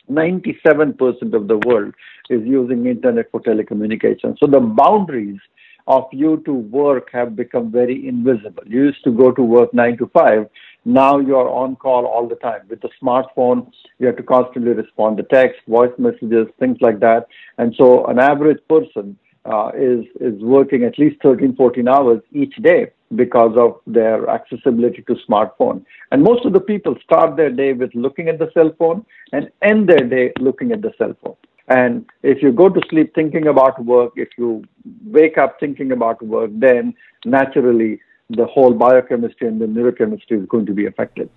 97% 0.09 1.33
of 1.33 1.47
the 1.47 1.59
world 1.65 1.93
is 2.29 2.41
using 2.45 2.85
internet 2.85 3.29
for 3.31 3.41
telecommunication. 3.41 4.37
So 4.39 4.47
the 4.47 4.59
boundaries 4.59 5.39
of 5.87 6.05
you 6.11 6.41
to 6.45 6.53
work 6.53 7.09
have 7.13 7.35
become 7.35 7.71
very 7.71 8.07
invisible. 8.07 8.63
You 8.65 8.85
used 8.85 9.03
to 9.05 9.11
go 9.11 9.31
to 9.31 9.41
work 9.41 9.73
nine 9.73 9.97
to 9.97 10.07
five. 10.07 10.49
Now 10.85 11.19
you're 11.19 11.49
on 11.49 11.75
call 11.77 12.05
all 12.05 12.27
the 12.27 12.35
time. 12.35 12.61
With 12.69 12.81
the 12.81 12.89
smartphone, 13.01 13.71
you 13.99 14.07
have 14.07 14.17
to 14.17 14.23
constantly 14.23 14.71
respond 14.71 15.17
to 15.17 15.23
text, 15.23 15.59
voice 15.67 15.91
messages, 15.97 16.47
things 16.59 16.77
like 16.81 16.99
that. 16.99 17.27
And 17.57 17.73
so 17.77 18.05
an 18.05 18.19
average 18.19 18.59
person 18.69 19.17
uh, 19.45 19.71
is, 19.75 20.05
is 20.19 20.41
working 20.41 20.83
at 20.83 20.99
least 20.99 21.21
13, 21.21 21.55
14 21.55 21.87
hours 21.87 22.21
each 22.33 22.55
day 22.57 22.87
because 23.15 23.55
of 23.57 23.79
their 23.87 24.29
accessibility 24.29 25.01
to 25.03 25.15
smartphone. 25.29 25.85
And 26.11 26.21
most 26.21 26.45
of 26.45 26.51
the 26.51 26.59
people 26.59 26.95
start 27.03 27.37
their 27.37 27.49
day 27.49 27.71
with 27.71 27.95
looking 27.95 28.27
at 28.27 28.39
the 28.39 28.51
cell 28.53 28.73
phone 28.77 29.05
and 29.31 29.49
end 29.61 29.87
their 29.87 30.05
day 30.07 30.33
looking 30.39 30.73
at 30.73 30.81
the 30.81 30.91
cell 30.97 31.13
phone. 31.23 31.37
And 31.67 32.05
if 32.23 32.41
you 32.41 32.51
go 32.51 32.69
to 32.69 32.81
sleep 32.89 33.13
thinking 33.13 33.47
about 33.47 33.83
work, 33.83 34.13
if 34.15 34.29
you 34.37 34.63
wake 35.05 35.37
up 35.37 35.59
thinking 35.59 35.91
about 35.91 36.21
work, 36.21 36.49
then 36.53 36.93
naturally 37.25 37.99
the 38.29 38.45
whole 38.45 38.73
biochemistry 38.73 39.47
and 39.47 39.59
the 39.59 39.65
neurochemistry 39.65 40.41
is 40.41 40.47
going 40.47 40.65
to 40.65 40.73
be 40.73 40.85
affected. 40.85 41.29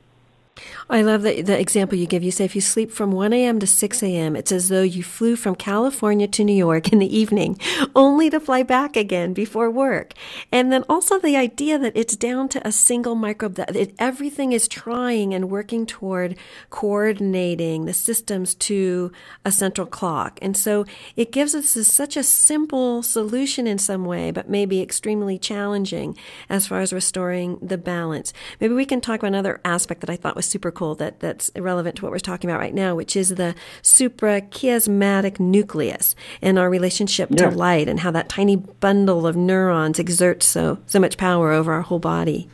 I 0.89 1.03
love 1.03 1.23
the, 1.23 1.43
the 1.43 1.59
example 1.59 1.97
you 1.97 2.07
give. 2.07 2.23
You 2.23 2.31
say 2.31 2.45
if 2.45 2.55
you 2.55 2.61
sleep 2.61 2.91
from 2.91 3.13
1 3.13 3.33
a.m. 3.33 3.61
to 3.61 3.67
6 3.67 4.03
a.m., 4.03 4.37
it's 4.37 4.53
as 4.53 4.69
though 4.69 4.83
you 4.83 5.03
flew 5.03 5.37
from 5.37 5.55
California 5.55 6.27
to 6.29 6.45
New 6.45 6.55
York 6.55 6.93
in 6.93 6.99
the 6.99 7.17
evening, 7.17 7.59
only 7.95 8.29
to 8.31 8.41
fly 8.41 8.63
back 8.63 8.97
again 8.97 9.33
before 9.33 9.71
work. 9.71 10.15
And 10.51 10.73
then 10.73 10.85
also 10.89 11.19
the 11.19 11.37
idea 11.37 11.79
that 11.79 11.97
it's 11.97 12.17
down 12.17 12.49
to 12.51 12.67
a 12.67 12.73
single 12.73 13.15
microbe, 13.15 13.55
that 13.55 13.77
it, 13.77 13.95
everything 13.99 14.53
is 14.53 14.69
trying 14.69 15.33
and 15.33 15.51
working 15.51 15.87
toward 15.87 16.37
coordinating 16.71 17.85
the 17.85 17.95
systems 17.95 18.55
to 18.57 19.13
a 19.45 19.53
central 19.53 19.87
clock. 19.87 20.39
And 20.43 20.57
so 20.57 20.85
it 21.17 21.33
gives 21.33 21.55
us 21.55 21.77
a, 21.77 21.85
such 21.85 22.17
a 22.17 22.23
simple 22.23 23.03
solution 23.03 23.67
in 23.67 23.79
some 23.79 24.05
way, 24.05 24.31
but 24.31 24.49
maybe 24.49 24.81
extremely 24.81 25.39
challenging 25.39 26.17
as 26.49 26.67
far 26.67 26.81
as 26.81 26.93
restoring 26.93 27.59
the 27.63 27.79
balance. 27.79 28.33
Maybe 28.61 28.75
we 28.75 28.85
can 28.85 29.01
talk 29.01 29.21
about 29.21 29.29
another 29.29 29.61
aspect 29.65 30.01
that 30.01 30.11
I 30.11 30.17
thought 30.17 30.37
was 30.37 30.50
super 30.51 30.71
cool 30.71 30.95
that, 30.97 31.21
that's 31.21 31.51
relevant 31.57 31.97
to 31.97 32.03
what 32.03 32.13
we're 32.13 32.19
talking 32.19 32.51
about 32.51 32.61
right 32.61 32.75
now, 32.75 32.95
which 32.95 33.17
is 33.17 33.31
the 33.31 33.55
suprachiasmatic 33.83 35.39
nucleus 35.39 36.15
and 36.43 36.59
our 36.59 36.69
relationship 36.69 37.29
yeah. 37.31 37.49
to 37.49 37.57
light 37.57 37.89
and 37.89 38.01
how 38.01 38.11
that 38.11 38.29
tiny 38.29 38.57
bundle 38.57 39.27
of 39.27 39.37
neurons 39.37 39.99
exerts 39.99 40.47
so, 40.47 40.79
so 40.87 40.99
much 40.99 41.17
power 41.17 41.53
over 41.53 41.73
our 41.73 41.83
whole 41.83 41.99
body. 41.99 42.49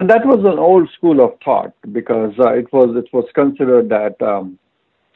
And 0.00 0.10
that 0.10 0.26
was 0.26 0.40
an 0.40 0.58
old 0.58 0.88
school 0.96 1.24
of 1.24 1.38
thought 1.44 1.72
because 1.92 2.32
uh, 2.38 2.52
it 2.54 2.72
was 2.72 2.96
it 2.96 3.08
was 3.12 3.26
considered 3.32 3.90
that 3.90 4.20
um, 4.20 4.58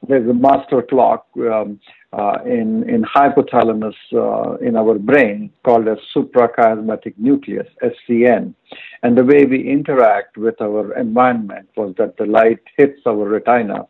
there's 0.07 0.29
a 0.29 0.35
master 0.35 0.83
clock 0.83 1.27
um, 1.39 1.81
uh, 2.13 2.39
in, 2.45 2.89
in 2.89 3.03
hypothalamus 3.03 3.95
uh, 4.15 4.57
in 4.59 4.77
our 4.77 4.99
brain 4.99 5.51
called 5.65 5.89
as 5.89 5.99
suprachiasmatic 6.15 7.15
nucleus, 7.19 7.67
SCN. 7.83 8.55
And 9.03 9.19
the 9.19 9.25
way 9.25 9.45
we 9.45 9.69
interact 9.69 10.37
with 10.37 10.61
our 10.61 10.95
environment 10.97 11.69
was 11.77 11.95
that 11.99 12.17
the 12.17 12.27
light 12.27 12.61
hits 12.77 13.01
our 13.07 13.29
retina 13.29 13.87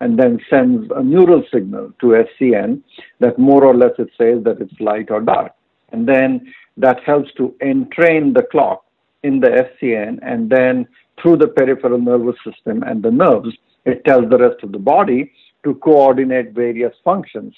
and 0.00 0.18
then 0.18 0.38
sends 0.48 0.90
a 0.96 1.02
neural 1.02 1.44
signal 1.52 1.92
to 2.00 2.24
SCN 2.40 2.82
that 3.18 3.38
more 3.38 3.64
or 3.64 3.74
less 3.74 3.92
it 3.98 4.10
says 4.16 4.42
that 4.44 4.60
it's 4.60 4.80
light 4.80 5.10
or 5.10 5.20
dark. 5.20 5.52
And 5.92 6.08
then 6.08 6.52
that 6.78 7.02
helps 7.04 7.32
to 7.34 7.54
entrain 7.60 8.32
the 8.32 8.44
clock 8.50 8.84
in 9.22 9.40
the 9.40 9.68
SCN 9.82 10.18
and 10.22 10.48
then 10.48 10.88
through 11.20 11.36
the 11.36 11.48
peripheral 11.48 12.00
nervous 12.00 12.36
system 12.44 12.82
and 12.82 13.02
the 13.02 13.10
nerves, 13.10 13.54
it 13.84 14.04
tells 14.04 14.28
the 14.30 14.38
rest 14.38 14.62
of 14.62 14.72
the 14.72 14.78
body 14.78 15.30
to 15.64 15.74
coordinate 15.76 16.52
various 16.52 16.94
functions. 17.04 17.54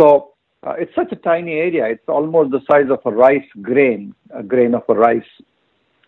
So 0.00 0.32
uh, 0.64 0.74
it's 0.78 0.94
such 0.94 1.12
a 1.12 1.16
tiny 1.16 1.52
area. 1.52 1.86
It's 1.86 2.08
almost 2.08 2.52
the 2.52 2.60
size 2.70 2.90
of 2.90 3.00
a 3.04 3.14
rice 3.14 3.48
grain, 3.60 4.14
a 4.34 4.42
grain 4.42 4.74
of 4.74 4.82
a 4.88 4.94
rice, 4.94 5.22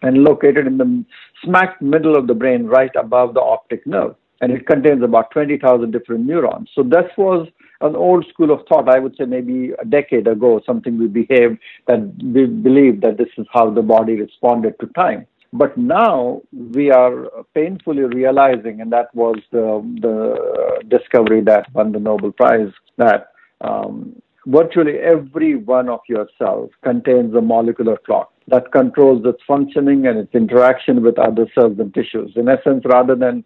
and 0.03 0.19
located 0.19 0.67
in 0.67 0.79
the 0.79 1.05
smack 1.45 1.81
middle 1.83 2.17
of 2.17 2.27
the 2.27 2.35
brain, 2.35 2.67
right 2.67 2.95
above 2.97 3.35
the 3.35 3.41
optic 3.41 3.87
nerve. 3.87 4.15
And 4.41 4.53
it 4.53 4.67
contains 4.67 5.03
about 5.03 5.31
20,000 5.31 5.91
different 5.91 6.27
neurons. 6.27 6.69
So 6.75 6.83
this 6.83 7.11
was 7.17 7.49
an 7.81 7.97
old 7.97 8.27
school 8.29 8.51
of 8.51 8.61
thought. 8.69 8.89
I 8.89 8.99
would 8.99 9.17
say 9.17 9.25
maybe 9.25 9.73
a 9.81 9.85
decade 9.85 10.27
ago, 10.27 10.61
something 10.67 10.99
we 10.99 11.07
behaved 11.07 11.59
that 11.89 12.01
we 12.23 12.47
believed 12.47 13.03
that 13.03 13.17
this 13.17 13.29
is 13.39 13.47
how 13.53 13.71
the 13.71 13.83
body 13.83 14.17
responded 14.17 14.79
to 14.81 14.87
time. 14.89 15.27
But 15.53 15.79
now 15.79 16.43
we 16.53 16.91
are 16.91 17.29
painfully 17.55 18.03
realizing, 18.03 18.81
and 18.81 18.93
that 18.93 19.15
was 19.15 19.37
the, 19.53 19.81
the 20.01 20.64
discovery 20.89 21.41
that 21.43 21.73
won 21.75 21.93
the 21.93 22.01
Nobel 22.01 22.33
Prize, 22.33 22.73
that 22.97 23.29
um, 23.61 24.21
virtually 24.47 24.99
every 24.99 25.57
one 25.57 25.89
of 25.89 26.01
your 26.09 26.29
cells 26.39 26.71
contains 26.83 27.35
a 27.35 27.41
molecular 27.41 27.97
clock 28.05 28.33
that 28.49 28.73
controls 28.73 29.25
its 29.25 29.43
functioning 29.47 30.07
and 30.07 30.19
its 30.19 30.35
interaction 30.35 31.03
with 31.03 31.19
other 31.19 31.47
cells 31.55 31.79
and 31.79 31.95
tissues. 31.95 32.33
In 32.37 32.49
essence, 32.49 32.85
rather 32.85 33.15
than 33.15 33.45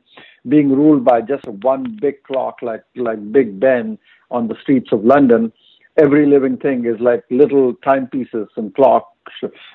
being 0.48 0.70
ruled 0.70 1.04
by 1.04 1.20
just 1.20 1.46
one 1.62 1.98
big 2.00 2.22
clock 2.24 2.58
like, 2.62 2.82
like 2.96 3.32
Big 3.32 3.60
Ben 3.60 3.98
on 4.30 4.48
the 4.48 4.56
streets 4.60 4.90
of 4.92 5.04
London, 5.04 5.52
every 5.96 6.26
living 6.26 6.56
thing 6.56 6.84
is 6.84 7.00
like 7.00 7.22
little 7.30 7.74
timepieces 7.84 8.48
and 8.56 8.74
clocks 8.74 9.06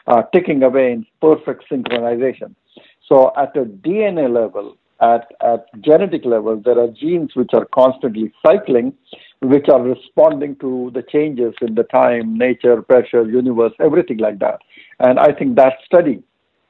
uh, 0.07 0.23
ticking 0.33 0.63
away 0.63 0.91
in 0.91 1.05
perfect 1.21 1.65
synchronization. 1.71 2.55
So 3.07 3.31
at 3.37 3.55
a 3.55 3.65
DNA 3.65 4.33
level, 4.33 4.77
at, 5.11 5.23
at 5.51 5.61
genetic 5.81 6.23
level, 6.25 6.55
there 6.63 6.79
are 6.79 6.87
genes 6.87 7.31
which 7.35 7.51
are 7.53 7.67
constantly 7.81 8.27
cycling, 8.45 8.93
which 9.41 9.67
are 9.73 9.81
responding 9.81 10.55
to 10.63 10.91
the 10.93 11.03
changes 11.15 11.53
in 11.61 11.75
the 11.75 11.83
time, 11.83 12.37
nature, 12.37 12.81
pressure, 12.81 13.23
universe, 13.41 13.73
everything 13.79 14.19
like 14.27 14.39
that. 14.39 14.59
And 14.99 15.19
I 15.19 15.33
think 15.37 15.55
that 15.57 15.73
study 15.85 16.23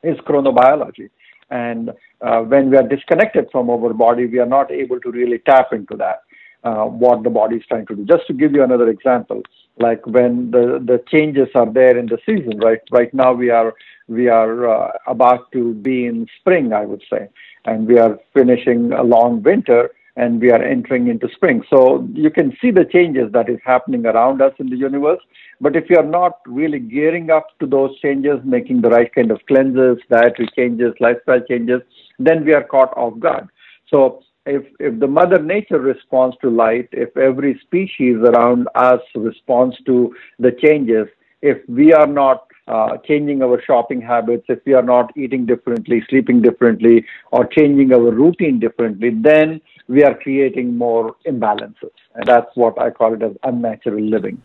is 0.03 0.17
chronobiology. 0.27 1.09
And 1.49 1.91
uh, 2.21 2.39
when 2.41 2.71
we 2.71 2.77
are 2.77 2.87
disconnected 2.95 3.49
from 3.51 3.69
our 3.69 3.93
body, 3.93 4.25
we 4.25 4.39
are 4.39 4.53
not 4.57 4.71
able 4.71 4.99
to 5.01 5.11
really 5.11 5.39
tap 5.39 5.67
into 5.71 5.95
that 5.97 6.19
uh, 6.63 6.85
what 6.85 7.23
the 7.23 7.29
body 7.29 7.57
is 7.57 7.63
trying 7.67 7.85
to 7.87 7.95
do. 7.95 8.05
Just 8.05 8.25
to 8.27 8.33
give 8.33 8.53
you 8.53 8.63
another 8.63 8.89
example, 8.89 9.41
like 9.77 10.05
when 10.07 10.51
the, 10.51 10.81
the 10.83 11.03
changes 11.11 11.49
are 11.55 11.71
there 11.71 11.97
in 11.97 12.07
the 12.07 12.17
season, 12.25 12.59
right? 12.59 12.79
Right 12.91 13.13
now 13.13 13.33
we 13.33 13.49
are 13.49 13.73
we 14.07 14.27
are 14.27 14.67
uh, 14.67 14.91
about 15.07 15.51
to 15.53 15.73
be 15.75 16.05
in 16.05 16.27
spring, 16.39 16.73
I 16.73 16.85
would 16.85 17.03
say, 17.11 17.29
and 17.65 17.87
we 17.87 17.97
are 17.97 18.19
finishing 18.33 18.91
a 18.93 19.03
long 19.03 19.41
winter 19.41 19.91
and 20.15 20.39
we 20.39 20.51
are 20.51 20.61
entering 20.61 21.07
into 21.07 21.27
spring. 21.33 21.63
So 21.69 22.07
you 22.13 22.29
can 22.29 22.55
see 22.61 22.69
the 22.69 22.85
changes 22.85 23.31
that 23.31 23.49
is 23.49 23.59
happening 23.65 24.05
around 24.05 24.41
us 24.41 24.53
in 24.59 24.69
the 24.69 24.75
universe. 24.75 25.19
But 25.59 25.75
if 25.75 25.89
you 25.89 25.97
are 25.97 26.05
not 26.05 26.39
really 26.45 26.79
gearing 26.79 27.31
up 27.31 27.47
to 27.59 27.65
those 27.65 27.99
changes, 27.99 28.39
making 28.43 28.81
the 28.81 28.89
right 28.89 29.13
kind 29.13 29.31
of 29.31 29.43
cleanses, 29.47 29.97
dietary 30.11 30.49
changes, 30.55 30.93
lifestyle 30.99 31.41
changes, 31.41 31.81
then 32.19 32.45
we 32.45 32.53
are 32.53 32.63
caught 32.63 32.95
off 32.95 33.17
guard. 33.19 33.47
So 33.89 34.21
if, 34.45 34.63
if 34.79 34.99
the 34.99 35.07
mother 35.07 35.41
nature 35.41 35.79
responds 35.79 36.35
to 36.41 36.49
light, 36.49 36.89
if 36.91 37.15
every 37.17 37.59
species 37.63 38.17
around 38.17 38.67
us 38.75 39.01
responds 39.15 39.77
to 39.85 40.15
the 40.37 40.51
changes, 40.51 41.07
if 41.41 41.57
we 41.67 41.91
are 41.91 42.07
not 42.07 42.47
uh, 42.67 42.97
changing 43.05 43.41
our 43.41 43.61
shopping 43.61 44.01
habits, 44.01 44.45
if 44.47 44.59
we 44.65 44.73
are 44.73 44.83
not 44.83 45.15
eating 45.17 45.45
differently, 45.45 46.03
sleeping 46.09 46.41
differently, 46.41 47.05
or 47.31 47.45
changing 47.45 47.91
our 47.93 48.11
routine 48.11 48.59
differently, 48.59 49.09
then 49.09 49.61
we 49.87 50.03
are 50.03 50.15
creating 50.15 50.77
more 50.77 51.15
imbalances. 51.27 51.91
And 52.15 52.25
that's 52.25 52.55
what 52.55 52.79
I 52.79 52.89
call 52.89 53.13
it 53.13 53.21
as 53.21 53.33
unnatural 53.43 54.01
living. 54.01 54.41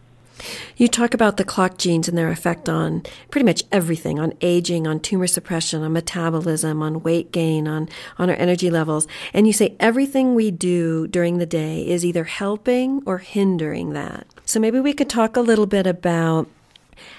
You 0.76 0.86
talk 0.88 1.14
about 1.14 1.36
the 1.36 1.44
clock 1.44 1.78
genes 1.78 2.08
and 2.08 2.16
their 2.16 2.30
effect 2.30 2.68
on 2.68 3.02
pretty 3.30 3.44
much 3.44 3.64
everything 3.72 4.20
on 4.20 4.34
aging, 4.40 4.86
on 4.86 5.00
tumor 5.00 5.26
suppression, 5.26 5.82
on 5.82 5.92
metabolism, 5.92 6.82
on 6.82 7.02
weight 7.02 7.32
gain, 7.32 7.66
on, 7.66 7.88
on 8.18 8.30
our 8.30 8.36
energy 8.36 8.70
levels. 8.70 9.08
And 9.32 9.46
you 9.46 9.52
say 9.52 9.76
everything 9.80 10.34
we 10.34 10.50
do 10.50 11.08
during 11.08 11.38
the 11.38 11.46
day 11.46 11.86
is 11.86 12.04
either 12.04 12.24
helping 12.24 13.02
or 13.06 13.18
hindering 13.18 13.92
that. 13.94 14.26
So 14.44 14.60
maybe 14.60 14.80
we 14.80 14.92
could 14.92 15.10
talk 15.10 15.36
a 15.36 15.40
little 15.40 15.66
bit 15.66 15.86
about 15.86 16.48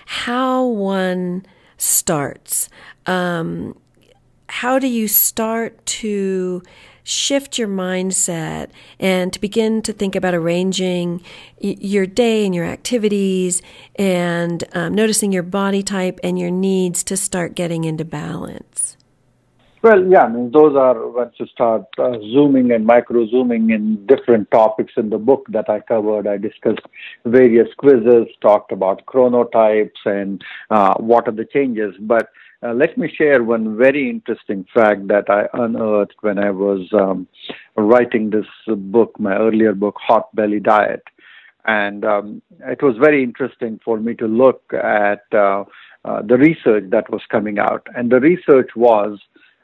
how 0.05 0.65
one 0.65 1.45
starts. 1.77 2.69
Um, 3.05 3.77
how 4.47 4.79
do 4.79 4.87
you 4.87 5.07
start 5.07 5.85
to 5.85 6.61
shift 7.03 7.57
your 7.57 7.67
mindset 7.67 8.69
and 8.99 9.33
to 9.33 9.39
begin 9.39 9.81
to 9.81 9.91
think 9.91 10.15
about 10.15 10.35
arranging 10.35 11.21
your 11.59 12.05
day 12.05 12.45
and 12.45 12.53
your 12.53 12.65
activities 12.65 13.61
and 13.95 14.63
um, 14.73 14.93
noticing 14.93 15.31
your 15.31 15.43
body 15.43 15.81
type 15.81 16.19
and 16.23 16.37
your 16.37 16.51
needs 16.51 17.03
to 17.03 17.17
start 17.17 17.55
getting 17.55 17.83
into 17.83 18.05
balance? 18.05 18.95
Well, 19.81 20.05
yeah, 20.11 20.23
I 20.23 20.27
mean, 20.27 20.51
those 20.51 20.75
are 20.75 21.07
once 21.07 21.35
you 21.37 21.47
start 21.47 21.85
uh, 21.97 22.17
zooming 22.33 22.71
and 22.73 22.85
micro 22.85 23.25
zooming 23.27 23.69
in 23.69 24.05
different 24.07 24.51
topics 24.51 24.93
in 24.97 25.09
the 25.09 25.17
book 25.17 25.45
that 25.51 25.69
I 25.69 25.79
covered. 25.79 26.27
I 26.27 26.35
discussed 26.35 26.85
various 27.23 27.69
quizzes, 27.77 28.27
talked 28.41 28.73
about 28.73 29.05
chronotypes 29.05 30.03
and 30.03 30.43
uh, 30.69 30.95
what 30.97 31.29
are 31.29 31.33
the 31.33 31.45
changes. 31.45 31.95
But 32.01 32.27
uh, 32.61 32.73
let 32.73 32.97
me 32.97 33.09
share 33.09 33.41
one 33.41 33.77
very 33.77 34.09
interesting 34.09 34.65
fact 34.73 35.07
that 35.07 35.29
I 35.29 35.47
unearthed 35.53 36.15
when 36.19 36.39
I 36.39 36.51
was 36.51 36.89
um, 36.91 37.25
writing 37.77 38.31
this 38.31 38.47
book, 38.67 39.17
my 39.17 39.37
earlier 39.37 39.73
book, 39.73 39.95
Hot 40.01 40.35
Belly 40.35 40.59
Diet. 40.59 41.03
And 41.63 42.03
um, 42.03 42.41
it 42.65 42.83
was 42.83 42.97
very 42.97 43.23
interesting 43.23 43.79
for 43.85 43.97
me 43.97 44.13
to 44.15 44.27
look 44.27 44.61
at 44.73 45.23
uh, 45.31 45.63
uh, 46.03 46.21
the 46.21 46.37
research 46.37 46.89
that 46.89 47.09
was 47.09 47.21
coming 47.29 47.59
out. 47.59 47.87
And 47.95 48.11
the 48.11 48.19
research 48.19 48.71
was 48.75 49.19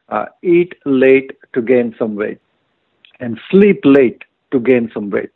uh, 0.09 0.25
eat 0.43 0.73
late 0.85 1.31
to 1.53 1.61
gain 1.61 1.95
some 1.97 2.15
weight 2.15 2.39
and 3.19 3.39
sleep 3.49 3.79
late 3.83 4.23
to 4.51 4.59
gain 4.59 4.89
some 4.93 5.09
weight. 5.09 5.29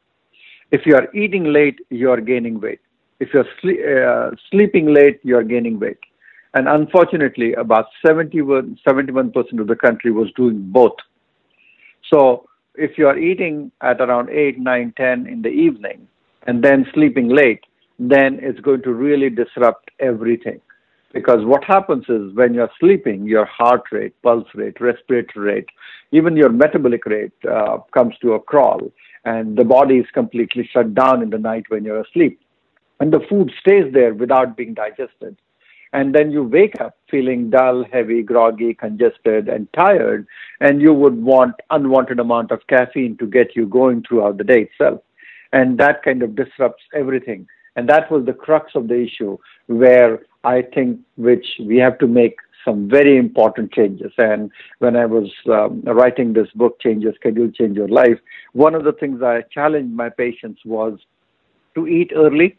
If 0.72 0.86
you 0.86 0.96
are 0.96 1.14
eating 1.16 1.46
late, 1.46 1.80
you 1.90 2.12
are 2.12 2.22
gaining 2.22 2.60
weight. 2.60 2.80
If 3.20 3.34
you're 3.34 3.48
sle- 3.62 4.32
uh, 4.32 4.36
sleeping 4.52 4.94
late, 4.94 5.20
you 5.24 5.38
are 5.38 5.44
gaining 5.44 5.80
weight 5.80 5.98
and 6.54 6.68
unfortunately, 6.68 7.54
about 7.54 7.86
71, 8.06 8.80
71% 8.88 9.60
of 9.60 9.68
the 9.68 9.76
country 9.76 10.12
was 10.12 10.32
doing 10.36 10.60
both. 10.72 10.96
So 12.10 12.48
if 12.76 12.98
you 12.98 13.08
are 13.08 13.18
eating 13.18 13.72
at 13.82 14.02
around 14.02 14.30
8, 14.30 14.60
9, 14.60 14.94
10 14.98 15.28
in 15.28 15.42
the 15.42 15.50
evening 15.50 16.08
and 16.48 16.64
then 16.64 16.88
sleeping 16.94 17.30
late, 17.30 17.64
then 18.00 18.40
it's 18.42 18.60
going 18.62 18.82
to 18.84 18.94
really 18.94 19.30
disrupt 19.30 19.92
everything. 20.00 20.60
Because 21.14 21.44
what 21.44 21.64
happens 21.64 22.06
is 22.08 22.36
when 22.36 22.54
you're 22.54 22.72
sleeping, 22.80 23.28
your 23.28 23.46
heart 23.46 23.84
rate, 23.92 24.14
pulse 24.22 24.48
rate, 24.54 24.80
respiratory 24.80 25.54
rate, 25.54 25.70
even 26.12 26.38
your 26.38 26.50
metabolic 26.50 27.06
rate 27.06 27.32
uh, 27.50 27.78
comes 27.94 28.16
to 28.22 28.34
a 28.34 28.40
crawl, 28.40 28.92
and 29.26 29.58
the 29.58 29.64
body 29.64 29.98
is 29.98 30.06
completely 30.14 30.70
shut 30.72 30.94
down 30.94 31.24
in 31.24 31.30
the 31.32 31.38
night 31.38 31.66
when 31.70 31.84
you're 31.84 32.02
asleep. 32.02 32.40
And 33.00 33.12
the 33.12 33.26
food 33.28 33.52
stays 33.60 33.92
there 33.94 34.14
without 34.14 34.56
being 34.56 34.74
digested 34.74 35.36
and 35.92 36.14
then 36.14 36.32
you 36.32 36.44
wake 36.44 36.80
up 36.80 36.98
feeling 37.10 37.50
dull, 37.50 37.84
heavy, 37.92 38.22
groggy, 38.22 38.74
congested, 38.74 39.50
and 39.50 39.72
tired, 39.74 40.28
and 40.60 40.82
you 40.82 40.94
would 40.94 41.22
want 41.22 41.56
unwanted 41.72 42.20
amount 42.20 42.52
of 42.52 42.66
caffeine 42.68 43.18
to 43.18 43.26
get 43.26 43.56
you 43.56 43.66
going 43.66 44.04
throughout 44.04 44.38
the 44.38 44.44
day 44.44 44.70
itself. 44.70 45.02
And 45.52 45.80
that 45.80 46.04
kind 46.04 46.22
of 46.22 46.36
disrupts 46.36 46.84
everything. 46.94 47.48
And 47.80 47.88
that 47.88 48.12
was 48.12 48.26
the 48.26 48.34
crux 48.34 48.74
of 48.76 48.90
the 48.90 49.00
issue 49.02 49.38
where 49.68 50.20
I 50.44 50.64
think 50.64 51.00
which 51.16 51.46
we 51.66 51.78
have 51.78 51.98
to 52.00 52.08
make 52.08 52.36
some 52.66 52.90
very 52.90 53.16
important 53.16 53.72
changes. 53.72 54.12
And 54.18 54.52
when 54.80 54.98
I 54.98 55.06
was 55.06 55.32
um, 55.50 55.82
writing 55.86 56.34
this 56.34 56.50
book, 56.56 56.78
Change 56.82 57.04
Your 57.04 57.14
Schedule, 57.14 57.50
Change 57.52 57.78
Your 57.78 57.88
Life, 57.88 58.20
one 58.52 58.76
of 58.76 58.84
the 58.84 58.92
things 58.92 59.24
I 59.24 59.44
challenged 59.50 59.96
my 59.96 60.10
patients 60.10 60.60
was 60.66 61.00
to 61.76 61.88
eat 61.88 62.12
early 62.14 62.58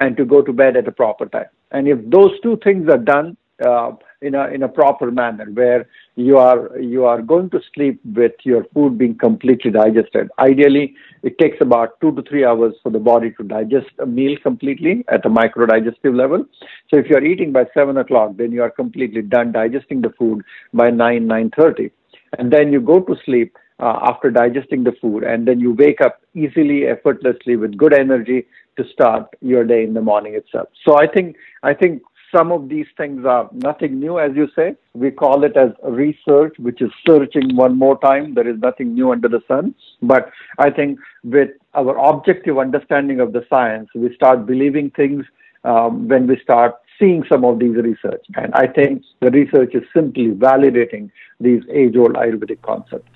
and 0.00 0.16
to 0.16 0.24
go 0.24 0.40
to 0.40 0.50
bed 0.50 0.78
at 0.78 0.88
a 0.88 0.92
proper 0.92 1.26
time. 1.26 1.52
And 1.70 1.86
if 1.86 1.98
those 2.08 2.32
two 2.42 2.58
things 2.64 2.88
are 2.88 2.96
done, 2.96 3.36
uh, 3.64 3.92
in 4.22 4.34
a 4.34 4.48
in 4.48 4.62
a 4.62 4.68
proper 4.68 5.10
manner 5.10 5.46
where 5.52 5.86
you 6.16 6.38
are 6.38 6.78
you 6.78 7.04
are 7.04 7.22
going 7.22 7.50
to 7.50 7.60
sleep 7.74 8.00
with 8.14 8.32
your 8.42 8.64
food 8.74 8.98
being 8.98 9.16
completely 9.16 9.70
digested. 9.70 10.28
Ideally 10.38 10.94
it 11.22 11.38
takes 11.38 11.58
about 11.60 12.00
2 12.00 12.12
to 12.16 12.22
3 12.22 12.44
hours 12.44 12.74
for 12.82 12.90
the 12.90 12.98
body 12.98 13.32
to 13.32 13.44
digest 13.44 13.90
a 13.98 14.06
meal 14.06 14.36
completely 14.42 15.04
at 15.08 15.24
a 15.24 15.28
micro 15.28 15.66
digestive 15.66 16.14
level. 16.14 16.44
So 16.90 16.98
if 16.98 17.08
you 17.08 17.16
are 17.16 17.24
eating 17.24 17.52
by 17.52 17.66
7 17.74 17.96
o'clock 17.96 18.36
then 18.36 18.52
you 18.52 18.62
are 18.62 18.70
completely 18.70 19.22
done 19.22 19.52
digesting 19.52 20.00
the 20.00 20.10
food 20.18 20.42
by 20.72 20.90
9 20.90 21.26
9:30 21.26 21.90
and 22.38 22.52
then 22.52 22.72
you 22.72 22.80
go 22.80 23.00
to 23.00 23.16
sleep 23.24 23.56
uh, 23.80 23.98
after 24.02 24.30
digesting 24.30 24.84
the 24.84 24.92
food, 25.00 25.24
and 25.24 25.48
then 25.48 25.60
you 25.60 25.72
wake 25.72 26.00
up 26.00 26.20
easily, 26.34 26.86
effortlessly, 26.86 27.56
with 27.56 27.76
good 27.76 27.92
energy 27.92 28.46
to 28.76 28.84
start 28.92 29.26
your 29.40 29.64
day 29.64 29.82
in 29.82 29.94
the 29.94 30.00
morning 30.00 30.34
itself. 30.34 30.68
So 30.86 30.96
I 30.96 31.06
think 31.06 31.36
I 31.62 31.74
think 31.74 32.02
some 32.34 32.50
of 32.52 32.68
these 32.68 32.86
things 32.96 33.24
are 33.24 33.48
nothing 33.52 34.00
new, 34.00 34.18
as 34.18 34.32
you 34.34 34.48
say. 34.56 34.74
We 34.94 35.10
call 35.10 35.44
it 35.44 35.56
as 35.56 35.70
research, 35.82 36.54
which 36.58 36.80
is 36.82 36.90
searching 37.06 37.54
one 37.56 37.78
more 37.78 37.98
time. 38.00 38.34
There 38.34 38.48
is 38.48 38.58
nothing 38.58 38.94
new 38.94 39.12
under 39.12 39.28
the 39.28 39.42
sun. 39.46 39.74
But 40.02 40.30
I 40.58 40.70
think 40.70 40.98
with 41.22 41.50
our 41.74 41.96
objective 41.98 42.58
understanding 42.58 43.20
of 43.20 43.32
the 43.32 43.46
science, 43.48 43.88
we 43.94 44.14
start 44.14 44.46
believing 44.46 44.90
things 44.90 45.24
um, 45.64 46.08
when 46.08 46.26
we 46.26 46.38
start 46.40 46.74
seeing 46.98 47.24
some 47.30 47.44
of 47.44 47.58
these 47.58 47.76
research. 47.76 48.24
And 48.36 48.54
I 48.54 48.66
think 48.66 49.02
the 49.20 49.30
research 49.30 49.74
is 49.74 49.82
simply 49.94 50.28
validating 50.28 51.10
these 51.40 51.62
age 51.72 51.96
old 51.96 52.14
Ayurvedic 52.14 52.62
concepts. 52.62 53.10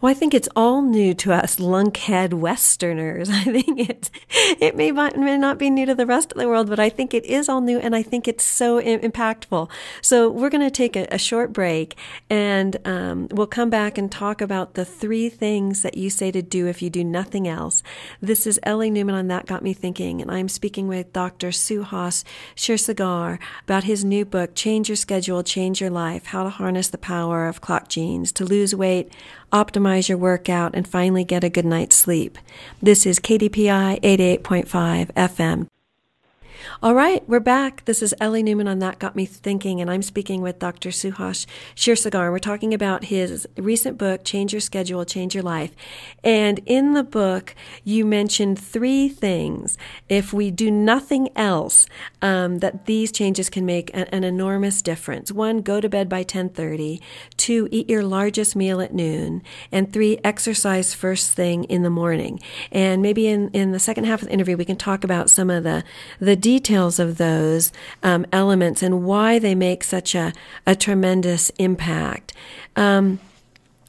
Well, 0.00 0.10
I 0.10 0.14
think 0.14 0.34
it's 0.34 0.48
all 0.54 0.82
new 0.82 1.14
to 1.14 1.32
us 1.32 1.56
lunkhead 1.56 2.34
Westerners. 2.34 3.28
I 3.30 3.44
think 3.44 3.90
it 3.90 4.10
it 4.60 4.76
may 4.76 4.92
may 4.92 5.36
not 5.36 5.58
be 5.58 5.70
new 5.70 5.86
to 5.86 5.94
the 5.94 6.06
rest 6.06 6.32
of 6.32 6.38
the 6.38 6.48
world, 6.48 6.68
but 6.68 6.78
I 6.78 6.88
think 6.88 7.14
it 7.14 7.24
is 7.24 7.48
all 7.48 7.60
new, 7.60 7.78
and 7.78 7.94
I 7.94 8.02
think 8.02 8.28
it's 8.28 8.44
so 8.44 8.80
impactful. 8.80 9.68
So 10.00 10.30
we're 10.30 10.50
going 10.50 10.62
to 10.62 10.70
take 10.70 10.96
a, 10.96 11.06
a, 11.10 11.18
short 11.18 11.52
break, 11.52 11.96
and 12.30 12.76
um, 12.84 13.28
we'll 13.30 13.46
come 13.46 13.70
back 13.70 13.98
and 13.98 14.10
talk 14.10 14.40
about 14.40 14.74
the 14.74 14.84
three 14.84 15.28
things 15.28 15.82
that 15.82 15.96
you 15.96 16.10
say 16.10 16.30
to 16.30 16.42
do 16.42 16.66
if 16.66 16.82
you 16.82 16.90
do 16.90 17.04
nothing 17.04 17.48
else. 17.48 17.82
This 18.20 18.46
is 18.46 18.60
Ellie 18.62 18.90
Newman 18.90 19.14
on 19.14 19.28
That 19.28 19.46
Got 19.46 19.62
Me 19.62 19.72
Thinking, 19.72 20.22
and 20.22 20.30
I'm 20.30 20.48
speaking 20.48 20.88
with 20.88 21.12
Dr. 21.12 21.48
Suhas 21.48 22.24
Kshirsagar 22.54 23.38
about 23.64 23.84
his 23.84 24.04
new 24.04 24.24
book, 24.24 24.54
Change 24.54 24.88
Your 24.88 24.96
Schedule, 24.96 25.42
Change 25.42 25.80
Your 25.80 25.90
Life: 25.90 26.26
How 26.26 26.44
to 26.44 26.50
Harness 26.50 26.88
the 26.88 26.98
Power 26.98 27.46
of 27.46 27.60
Clock 27.60 27.88
Genes 27.88 28.32
to 28.32 28.44
Lose 28.44 28.74
Weight 28.74 29.10
optimize 29.64 30.08
your 30.08 30.18
workout, 30.18 30.74
and 30.74 30.86
finally 30.86 31.24
get 31.24 31.44
a 31.44 31.50
good 31.50 31.64
night's 31.64 31.96
sleep. 31.96 32.38
This 32.80 33.06
is 33.06 33.20
KDPI 33.20 34.00
88.5 34.00 35.12
FM. 35.14 35.66
All 36.82 36.94
right, 36.94 37.26
we're 37.28 37.40
back. 37.40 37.84
This 37.86 38.02
is 38.02 38.14
Ellie 38.20 38.42
Newman 38.42 38.68
on 38.68 38.80
That 38.80 38.98
Got 38.98 39.16
Me 39.16 39.24
Thinking, 39.24 39.80
and 39.80 39.90
I'm 39.90 40.02
speaking 40.02 40.42
with 40.42 40.58
Dr. 40.58 40.90
Suhas 40.90 41.46
Kshirsagar. 41.74 42.30
We're 42.30 42.38
talking 42.38 42.74
about 42.74 43.04
his 43.04 43.48
recent 43.56 43.96
book, 43.96 44.24
Change 44.24 44.52
Your 44.52 44.60
Schedule, 44.60 45.04
Change 45.04 45.34
Your 45.34 45.42
Life. 45.42 45.72
And 46.22 46.60
in 46.66 46.92
the 46.92 47.02
book, 47.02 47.54
you 47.82 48.04
mentioned 48.04 48.58
three 48.58 49.08
things. 49.08 49.78
If 50.08 50.32
we 50.32 50.50
do 50.50 50.70
nothing 50.70 51.30
else, 51.34 51.86
um, 52.20 52.58
that 52.58 52.86
these 52.86 53.10
changes 53.10 53.48
can 53.48 53.64
make 53.64 53.90
an, 53.94 54.04
an 54.12 54.24
enormous 54.24 54.82
difference. 54.82 55.32
One, 55.32 55.62
go 55.62 55.80
to 55.80 55.88
bed 55.88 56.08
by 56.08 56.24
10:30. 56.24 57.00
Two, 57.36 57.68
eat 57.70 57.88
your 57.88 58.02
largest 58.02 58.54
meal 58.54 58.80
at 58.80 58.92
noon. 58.92 59.42
And 59.72 59.92
three, 59.92 60.18
exercise 60.22 60.92
first 60.92 61.32
thing 61.32 61.64
in 61.64 61.82
the 61.82 61.90
morning. 61.90 62.40
And 62.70 63.00
maybe 63.00 63.28
in, 63.28 63.48
in 63.50 63.72
the 63.72 63.78
second 63.78 64.04
half 64.04 64.20
of 64.20 64.28
the 64.28 64.34
interview, 64.34 64.56
we 64.56 64.64
can 64.64 64.76
talk 64.76 65.04
about 65.04 65.30
some 65.30 65.48
of 65.48 65.64
the 65.64 65.84
the 66.20 66.36
details 66.36 66.55
details 66.56 66.98
of 66.98 67.18
those 67.18 67.70
um, 68.02 68.24
elements 68.32 68.82
and 68.82 69.04
why 69.04 69.38
they 69.38 69.54
make 69.54 69.84
such 69.84 70.14
a, 70.14 70.32
a 70.66 70.74
tremendous 70.74 71.50
impact. 71.58 72.32
Um, 72.76 73.20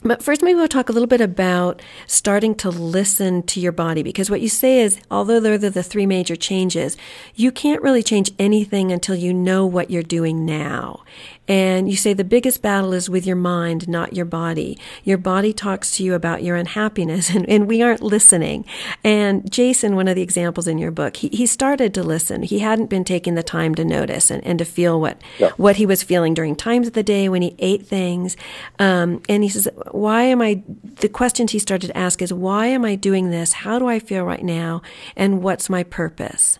but 0.02 0.22
first, 0.22 0.42
maybe 0.42 0.54
we'll 0.54 0.68
talk 0.68 0.88
a 0.88 0.92
little 0.92 1.08
bit 1.08 1.20
about 1.20 1.82
starting 2.06 2.54
to 2.56 2.70
listen 2.70 3.42
to 3.44 3.58
your 3.58 3.72
body 3.72 4.02
because 4.02 4.30
what 4.30 4.40
you 4.40 4.48
say 4.48 4.80
is, 4.80 5.00
although 5.10 5.40
they're 5.40 5.58
the 5.58 5.82
three 5.82 6.06
major 6.06 6.36
changes, 6.36 6.96
you 7.34 7.50
can't 7.50 7.82
really 7.82 8.02
change 8.02 8.30
anything 8.38 8.92
until 8.92 9.16
you 9.16 9.34
know 9.34 9.66
what 9.66 9.90
you're 9.90 10.02
doing 10.04 10.46
now. 10.46 11.02
And 11.48 11.90
you 11.90 11.96
say 11.96 12.12
the 12.12 12.24
biggest 12.24 12.60
battle 12.60 12.92
is 12.92 13.08
with 13.08 13.26
your 13.26 13.36
mind, 13.36 13.88
not 13.88 14.12
your 14.12 14.26
body. 14.26 14.78
Your 15.02 15.16
body 15.16 15.54
talks 15.54 15.96
to 15.96 16.04
you 16.04 16.12
about 16.14 16.42
your 16.42 16.56
unhappiness, 16.56 17.30
and, 17.34 17.48
and 17.48 17.66
we 17.66 17.82
aren't 17.82 18.02
listening. 18.02 18.66
And 19.02 19.50
Jason, 19.50 19.96
one 19.96 20.08
of 20.08 20.14
the 20.14 20.22
examples 20.22 20.68
in 20.68 20.78
your 20.78 20.90
book, 20.90 21.16
he, 21.16 21.28
he 21.28 21.46
started 21.46 21.94
to 21.94 22.02
listen. 22.02 22.42
He 22.42 22.58
hadn't 22.58 22.90
been 22.90 23.04
taking 23.04 23.34
the 23.34 23.42
time 23.42 23.74
to 23.76 23.84
notice 23.84 24.30
and, 24.30 24.44
and 24.44 24.58
to 24.58 24.64
feel 24.64 25.00
what, 25.00 25.20
yeah. 25.38 25.50
what 25.56 25.76
he 25.76 25.86
was 25.86 26.02
feeling 26.02 26.34
during 26.34 26.54
times 26.54 26.86
of 26.86 26.92
the 26.92 27.02
day 27.02 27.28
when 27.28 27.42
he 27.42 27.56
ate 27.58 27.86
things. 27.86 28.36
Um, 28.78 29.22
and 29.28 29.42
he 29.42 29.48
says, 29.48 29.68
Why 29.90 30.24
am 30.24 30.42
I, 30.42 30.62
the 31.00 31.08
questions 31.08 31.52
he 31.52 31.58
started 31.58 31.88
to 31.88 31.96
ask 31.96 32.20
is, 32.20 32.32
Why 32.32 32.66
am 32.66 32.84
I 32.84 32.94
doing 32.94 33.30
this? 33.30 33.52
How 33.54 33.78
do 33.78 33.88
I 33.88 33.98
feel 33.98 34.24
right 34.24 34.44
now? 34.44 34.82
And 35.16 35.42
what's 35.42 35.70
my 35.70 35.82
purpose? 35.82 36.58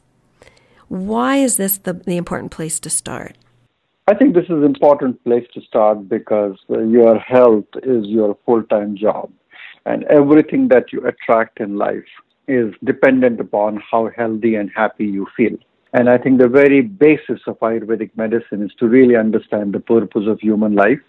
Why 0.88 1.36
is 1.36 1.58
this 1.58 1.76
the, 1.76 1.92
the 1.92 2.16
important 2.16 2.50
place 2.50 2.80
to 2.80 2.90
start? 2.90 3.36
I 4.08 4.14
think 4.14 4.34
this 4.34 4.44
is 4.44 4.52
an 4.52 4.64
important 4.64 5.22
place 5.22 5.46
to 5.52 5.60
start 5.60 6.08
because 6.08 6.56
uh, 6.70 6.78
your 6.78 7.18
health 7.18 7.66
is 7.82 8.06
your 8.06 8.38
full 8.46 8.62
time 8.62 8.96
job. 8.96 9.30
And 9.84 10.04
everything 10.04 10.68
that 10.68 10.94
you 10.94 11.06
attract 11.06 11.60
in 11.60 11.76
life 11.76 12.08
is 12.46 12.72
dependent 12.84 13.38
upon 13.38 13.82
how 13.90 14.08
healthy 14.16 14.54
and 14.54 14.70
happy 14.74 15.04
you 15.04 15.26
feel. 15.36 15.58
And 15.92 16.08
I 16.08 16.16
think 16.16 16.40
the 16.40 16.48
very 16.48 16.80
basis 16.80 17.40
of 17.46 17.58
Ayurvedic 17.58 18.12
medicine 18.16 18.62
is 18.62 18.72
to 18.78 18.88
really 18.88 19.14
understand 19.14 19.74
the 19.74 19.80
purpose 19.80 20.26
of 20.26 20.40
human 20.40 20.74
life 20.74 21.04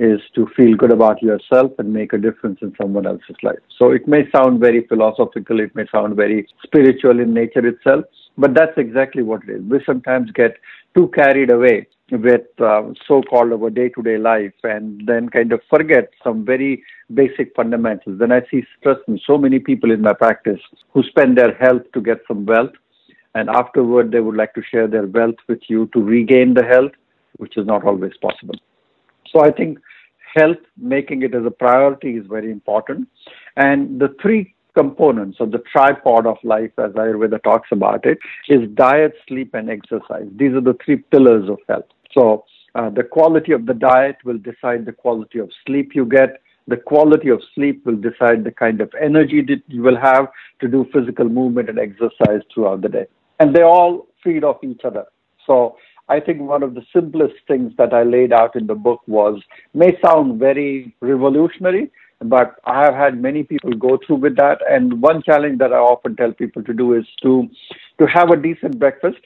is 0.00 0.18
to 0.34 0.48
feel 0.56 0.76
good 0.76 0.90
about 0.90 1.22
yourself 1.22 1.70
and 1.78 1.92
make 1.92 2.14
a 2.14 2.18
difference 2.18 2.58
in 2.62 2.74
someone 2.82 3.06
else's 3.06 3.36
life. 3.44 3.62
So 3.78 3.92
it 3.92 4.08
may 4.08 4.28
sound 4.32 4.58
very 4.58 4.84
philosophical, 4.88 5.60
it 5.60 5.72
may 5.76 5.86
sound 5.92 6.16
very 6.16 6.48
spiritual 6.64 7.20
in 7.20 7.32
nature 7.32 7.64
itself, 7.64 8.06
but 8.36 8.54
that's 8.54 8.76
exactly 8.76 9.22
what 9.22 9.44
it 9.44 9.50
is. 9.50 9.62
We 9.62 9.78
sometimes 9.86 10.32
get 10.32 10.56
too 10.96 11.12
carried 11.14 11.52
away 11.52 11.86
with 12.10 12.42
uh, 12.60 12.82
so-called 13.06 13.52
our 13.52 13.70
day-to-day 13.70 14.18
life 14.18 14.52
and 14.62 15.02
then 15.06 15.28
kind 15.28 15.52
of 15.52 15.60
forget 15.70 16.10
some 16.22 16.44
very 16.44 16.82
basic 17.12 17.54
fundamentals. 17.56 18.18
Then 18.18 18.30
I 18.30 18.42
see 18.50 18.62
stress 18.78 18.98
in 19.08 19.18
so 19.26 19.38
many 19.38 19.58
people 19.58 19.90
in 19.90 20.02
my 20.02 20.12
practice 20.12 20.60
who 20.92 21.02
spend 21.02 21.38
their 21.38 21.54
health 21.54 21.82
to 21.94 22.00
get 22.00 22.18
some 22.28 22.44
wealth 22.44 22.72
and 23.34 23.48
afterward 23.48 24.12
they 24.12 24.20
would 24.20 24.36
like 24.36 24.54
to 24.54 24.62
share 24.62 24.86
their 24.86 25.06
wealth 25.06 25.36
with 25.48 25.60
you 25.68 25.88
to 25.92 26.00
regain 26.00 26.54
the 26.54 26.64
health, 26.64 26.92
which 27.38 27.56
is 27.56 27.66
not 27.66 27.84
always 27.84 28.12
possible. 28.20 28.54
So 29.30 29.40
I 29.42 29.50
think 29.50 29.78
health, 30.34 30.58
making 30.76 31.22
it 31.22 31.34
as 31.34 31.44
a 31.46 31.50
priority 31.50 32.16
is 32.16 32.26
very 32.26 32.50
important. 32.50 33.08
And 33.56 34.00
the 34.00 34.14
three 34.20 34.54
components 34.74 35.38
of 35.40 35.50
the 35.50 35.62
tripod 35.72 36.26
of 36.26 36.36
life, 36.42 36.72
as 36.78 36.92
Ayurveda 36.92 37.42
talks 37.42 37.68
about 37.72 38.04
it, 38.06 38.18
is 38.48 38.68
diet, 38.74 39.14
sleep, 39.28 39.54
and 39.54 39.70
exercise. 39.70 40.26
These 40.36 40.52
are 40.52 40.60
the 40.60 40.76
three 40.84 40.96
pillars 40.96 41.48
of 41.48 41.58
health. 41.68 41.86
So 42.12 42.44
uh, 42.74 42.90
the 42.90 43.04
quality 43.04 43.52
of 43.52 43.66
the 43.66 43.74
diet 43.74 44.16
will 44.24 44.38
decide 44.38 44.84
the 44.84 44.92
quality 44.92 45.38
of 45.38 45.50
sleep 45.66 45.92
you 45.94 46.04
get. 46.04 46.40
The 46.66 46.76
quality 46.76 47.28
of 47.28 47.42
sleep 47.54 47.84
will 47.84 47.96
decide 47.96 48.42
the 48.42 48.50
kind 48.50 48.80
of 48.80 48.92
energy 49.00 49.42
that 49.42 49.62
you 49.68 49.82
will 49.82 49.98
have 49.98 50.28
to 50.60 50.68
do 50.68 50.86
physical 50.92 51.28
movement 51.28 51.68
and 51.68 51.78
exercise 51.78 52.40
throughout 52.52 52.80
the 52.82 52.88
day. 52.88 53.06
And 53.38 53.54
they 53.54 53.62
all 53.62 54.06
feed 54.22 54.44
off 54.44 54.64
each 54.64 54.80
other. 54.84 55.04
So 55.46 55.76
I 56.08 56.20
think 56.20 56.40
one 56.40 56.62
of 56.62 56.74
the 56.74 56.82
simplest 56.92 57.34
things 57.46 57.72
that 57.78 57.94
I 57.94 58.02
laid 58.02 58.32
out 58.32 58.56
in 58.56 58.66
the 58.66 58.74
book 58.74 59.00
was 59.06 59.40
may 59.72 59.98
sound 60.04 60.38
very 60.38 60.94
revolutionary, 61.00 61.90
but 62.28 62.56
I 62.64 62.84
have 62.84 62.94
had 62.94 63.20
many 63.20 63.42
people 63.42 63.72
go 63.72 63.98
through 64.04 64.16
with 64.16 64.36
that. 64.36 64.58
And 64.68 65.00
one 65.00 65.22
challenge 65.22 65.58
that 65.58 65.72
I 65.72 65.78
often 65.78 66.16
tell 66.16 66.32
people 66.32 66.62
to 66.64 66.72
do 66.72 66.94
is 66.94 67.04
to 67.22 67.48
to 67.98 68.06
have 68.06 68.30
a 68.30 68.36
decent 68.36 68.78
breakfast, 68.78 69.18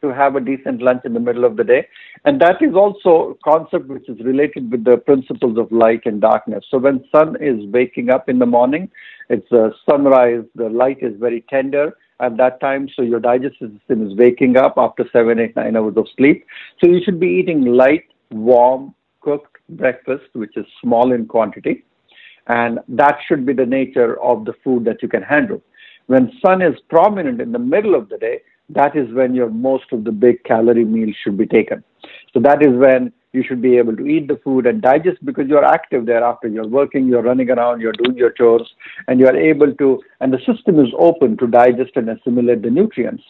to 0.00 0.08
have 0.08 0.34
a 0.36 0.40
decent 0.40 0.80
lunch 0.80 1.02
in 1.04 1.12
the 1.12 1.20
middle 1.20 1.44
of 1.44 1.56
the 1.56 1.64
day, 1.64 1.86
and 2.24 2.40
that 2.40 2.62
is 2.62 2.74
also 2.74 3.32
a 3.32 3.50
concept 3.50 3.86
which 3.88 4.08
is 4.08 4.18
related 4.20 4.70
with 4.70 4.84
the 4.84 4.96
principles 4.96 5.58
of 5.58 5.70
light 5.70 6.02
and 6.06 6.20
darkness. 6.20 6.64
So 6.70 6.78
when 6.78 7.04
sun 7.14 7.36
is 7.40 7.66
waking 7.66 8.10
up 8.10 8.28
in 8.28 8.38
the 8.38 8.46
morning, 8.46 8.90
it's 9.28 9.52
a 9.52 9.72
sunrise. 9.88 10.44
The 10.54 10.68
light 10.68 10.98
is 11.02 11.14
very 11.18 11.44
tender 11.50 11.96
at 12.20 12.36
that 12.36 12.60
time, 12.60 12.88
so 12.94 13.02
your 13.02 13.20
digestive 13.20 13.72
system 13.78 14.06
is 14.06 14.16
waking 14.16 14.56
up 14.56 14.74
after 14.76 15.08
seven, 15.12 15.38
eight, 15.40 15.56
nine 15.56 15.76
hours 15.76 15.96
of 15.96 16.06
sleep. 16.16 16.46
So 16.80 16.88
you 16.88 17.00
should 17.04 17.20
be 17.20 17.28
eating 17.28 17.64
light, 17.64 18.04
warm, 18.30 18.94
cooked 19.20 19.58
breakfast, 19.68 20.24
which 20.32 20.56
is 20.56 20.66
small 20.80 21.12
in 21.12 21.26
quantity 21.26 21.84
and 22.48 22.78
that 22.88 23.18
should 23.26 23.46
be 23.46 23.52
the 23.52 23.66
nature 23.66 24.20
of 24.20 24.44
the 24.44 24.54
food 24.64 24.84
that 24.84 25.02
you 25.02 25.08
can 25.08 25.22
handle. 25.22 25.62
When 26.06 26.32
sun 26.44 26.62
is 26.62 26.74
prominent 26.88 27.40
in 27.40 27.52
the 27.52 27.58
middle 27.58 27.94
of 27.94 28.08
the 28.08 28.18
day, 28.18 28.40
that 28.70 28.96
is 28.96 29.12
when 29.12 29.34
your 29.34 29.50
most 29.50 29.92
of 29.92 30.04
the 30.04 30.12
big 30.12 30.42
calorie 30.44 30.84
meals 30.84 31.14
should 31.22 31.36
be 31.36 31.46
taken. 31.46 31.84
So 32.32 32.40
that 32.40 32.62
is 32.62 32.72
when 32.72 33.12
you 33.32 33.42
should 33.46 33.62
be 33.62 33.78
able 33.78 33.96
to 33.96 34.06
eat 34.06 34.28
the 34.28 34.40
food 34.44 34.66
and 34.66 34.82
digest 34.82 35.24
because 35.24 35.48
you're 35.48 35.64
active 35.64 36.06
thereafter. 36.06 36.48
You're 36.48 36.66
working, 36.66 37.06
you're 37.06 37.22
running 37.22 37.50
around, 37.50 37.80
you're 37.80 37.92
doing 37.92 38.16
your 38.16 38.30
chores, 38.30 38.68
and 39.08 39.18
you're 39.18 39.36
able 39.36 39.74
to, 39.74 40.02
and 40.20 40.32
the 40.32 40.38
system 40.38 40.78
is 40.78 40.92
open 40.98 41.36
to 41.38 41.46
digest 41.46 41.92
and 41.96 42.10
assimilate 42.10 42.62
the 42.62 42.70
nutrients. 42.70 43.22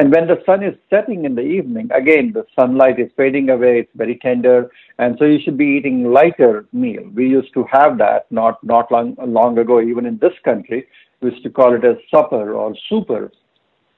And 0.00 0.10
when 0.10 0.28
the 0.28 0.42
sun 0.46 0.62
is 0.62 0.74
setting 0.88 1.26
in 1.26 1.34
the 1.34 1.42
evening, 1.42 1.90
again, 1.92 2.32
the 2.32 2.46
sunlight 2.58 2.98
is 2.98 3.10
fading 3.18 3.50
away, 3.50 3.80
it's 3.80 3.90
very 3.94 4.16
tender, 4.16 4.70
and 4.98 5.14
so 5.18 5.26
you 5.26 5.38
should 5.44 5.58
be 5.58 5.66
eating 5.66 6.10
lighter 6.10 6.64
meal. 6.72 7.02
We 7.14 7.28
used 7.28 7.52
to 7.52 7.64
have 7.70 7.98
that 7.98 8.24
not, 8.30 8.64
not 8.64 8.90
long, 8.90 9.14
long 9.22 9.58
ago, 9.58 9.78
even 9.78 10.06
in 10.06 10.16
this 10.16 10.32
country. 10.42 10.86
We 11.20 11.32
used 11.32 11.42
to 11.42 11.50
call 11.50 11.74
it 11.74 11.84
as 11.84 11.96
supper 12.10 12.54
or 12.54 12.74
super, 12.88 13.30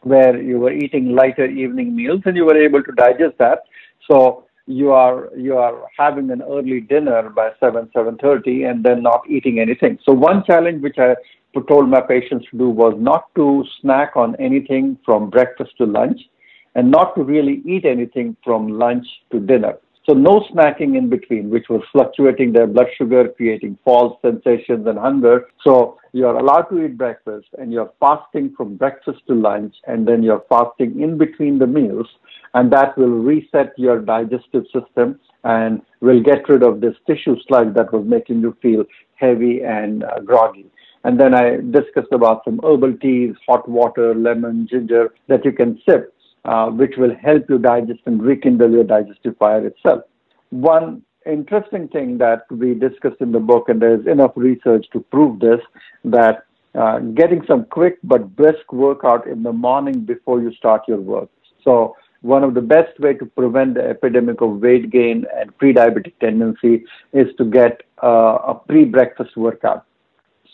where 0.01 0.43
you 0.43 0.59
were 0.59 0.73
eating 0.73 1.15
lighter 1.15 1.47
evening 1.47 1.95
meals 1.95 2.23
and 2.25 2.37
you 2.37 2.47
were 2.47 2.61
able 2.61 2.83
to 2.83 2.93
digest 2.97 3.39
that. 3.39 3.61
So 4.11 4.47
you 4.67 4.91
are 4.91 5.31
you 5.37 5.57
are 5.57 5.87
having 5.97 6.33
an 6.33 6.43
early 6.43 6.81
dinner 6.81 7.31
by 7.31 7.51
7 7.59 7.91
7.30 7.95 8.71
and 8.71 8.85
then 8.85 9.03
not 9.03 9.23
eating 9.29 9.59
anything 9.59 9.99
so 10.05 10.13
one 10.13 10.45
challenge 10.45 10.81
which 10.81 10.99
i 10.99 11.17
told 11.61 11.89
my 11.89 12.01
patients 12.01 12.47
to 12.51 12.59
do 12.59 12.69
was 12.69 12.95
not 12.99 13.33
to 13.35 13.65
snack 13.81 14.13
on 14.17 14.35
anything 14.37 14.99
from 15.05 15.31
breakfast 15.31 15.73
to 15.79 15.85
lunch 15.85 16.21
and 16.75 16.91
not 16.91 17.15
to 17.15 17.23
really 17.23 17.63
eat 17.67 17.85
anything 17.85 18.37
from 18.43 18.79
lunch 18.79 19.07
to 19.31 19.39
dinner 19.39 19.79
so 20.09 20.15
no 20.15 20.45
snacking 20.53 20.97
in 20.97 21.09
between 21.09 21.51
which 21.51 21.69
was 21.69 21.83
fluctuating 21.93 22.53
their 22.53 22.67
blood 22.67 22.87
sugar 22.97 23.29
creating 23.29 23.79
false 23.85 24.19
sensations 24.23 24.87
and 24.87 24.99
hunger 24.99 25.49
so 25.63 25.99
you're 26.13 26.37
allowed 26.39 26.63
to 26.63 26.85
eat 26.85 26.97
breakfast 26.97 27.47
and 27.59 27.73
you're 27.73 27.93
fasting 28.01 28.53
from 28.57 28.77
breakfast 28.77 29.21
to 29.27 29.35
lunch 29.35 29.75
and 29.87 30.07
then 30.09 30.23
you're 30.23 30.45
fasting 30.49 31.01
in 31.01 31.17
between 31.19 31.59
the 31.59 31.67
meals 31.67 32.07
and 32.55 32.73
that 32.73 32.97
will 32.99 33.09
reset 33.09 33.73
your 33.79 33.99
digestive 34.01 34.65
system 34.73 35.19
and 35.45 35.81
will 36.01 36.23
get 36.23 36.49
rid 36.49 36.63
of 36.63 36.81
this 36.81 36.95
tissue 37.07 37.37
slug 37.47 37.75
that 37.75 37.93
was 37.93 38.05
making 38.07 38.41
you 38.41 38.57
feel 38.61 38.85
heavy 39.15 39.63
and 39.63 40.05
uh, 40.05 40.21
groggy. 40.21 40.67
And 41.05 41.19
then 41.19 41.35
I 41.35 41.57
discussed 41.57 42.13
about 42.13 42.45
some 42.45 42.61
herbal 42.65 42.97
teas, 42.99 43.35
hot 43.47 43.69
water, 43.69 44.15
lemon, 44.15 44.69
ginger 44.71 45.13
that 45.29 45.45
you 45.45 45.53
can 45.53 45.81
sip, 45.89 46.15
uh, 46.45 46.71
which 46.71 46.95
will 46.97 47.15
help 47.15 47.45
you 47.49 47.59
digest 47.59 48.01
and 48.07 48.23
rekindle 48.23 48.71
your 48.71 48.85
digestive 48.85 49.37
fire 49.37 49.67
itself. 49.67 50.05
One 50.51 51.03
interesting 51.27 51.89
thing 51.89 52.19
that 52.19 52.51
we 52.51 52.75
discussed 52.75 53.21
in 53.21 53.33
the 53.33 53.41
book, 53.41 53.69
and 53.69 53.81
there's 53.81 54.07
enough 54.07 54.33
research 54.37 54.87
to 54.93 55.01
prove 55.01 55.41
this, 55.41 55.61
that 56.05 56.45
uh, 56.75 56.99
getting 57.01 57.43
some 57.47 57.65
quick 57.67 57.99
but 58.03 58.35
brisk 58.37 58.73
workout 58.73 59.27
in 59.27 59.43
the 59.43 59.53
morning 59.53 60.01
before 60.01 60.41
you 60.41 60.53
start 60.55 60.83
your 60.89 61.01
work. 61.01 61.29
So 61.65 61.97
one 62.23 62.45
of 62.45 62.55
the 62.55 62.61
best 62.61 62.99
way 63.01 63.15
to 63.15 63.27
prevent 63.27 63.75
the 63.75 63.85
epidemic 63.89 64.41
of 64.41 64.61
weight 64.61 64.91
gain 64.91 65.27
and 65.37 65.57
pre-diabetic 65.59 66.15
tendency 66.21 66.85
is 67.13 67.27
to 67.39 67.45
get 67.45 67.83
uh, 68.03 68.39
a 68.47 68.55
pre-breakfast 68.55 69.37
workout. 69.37 69.85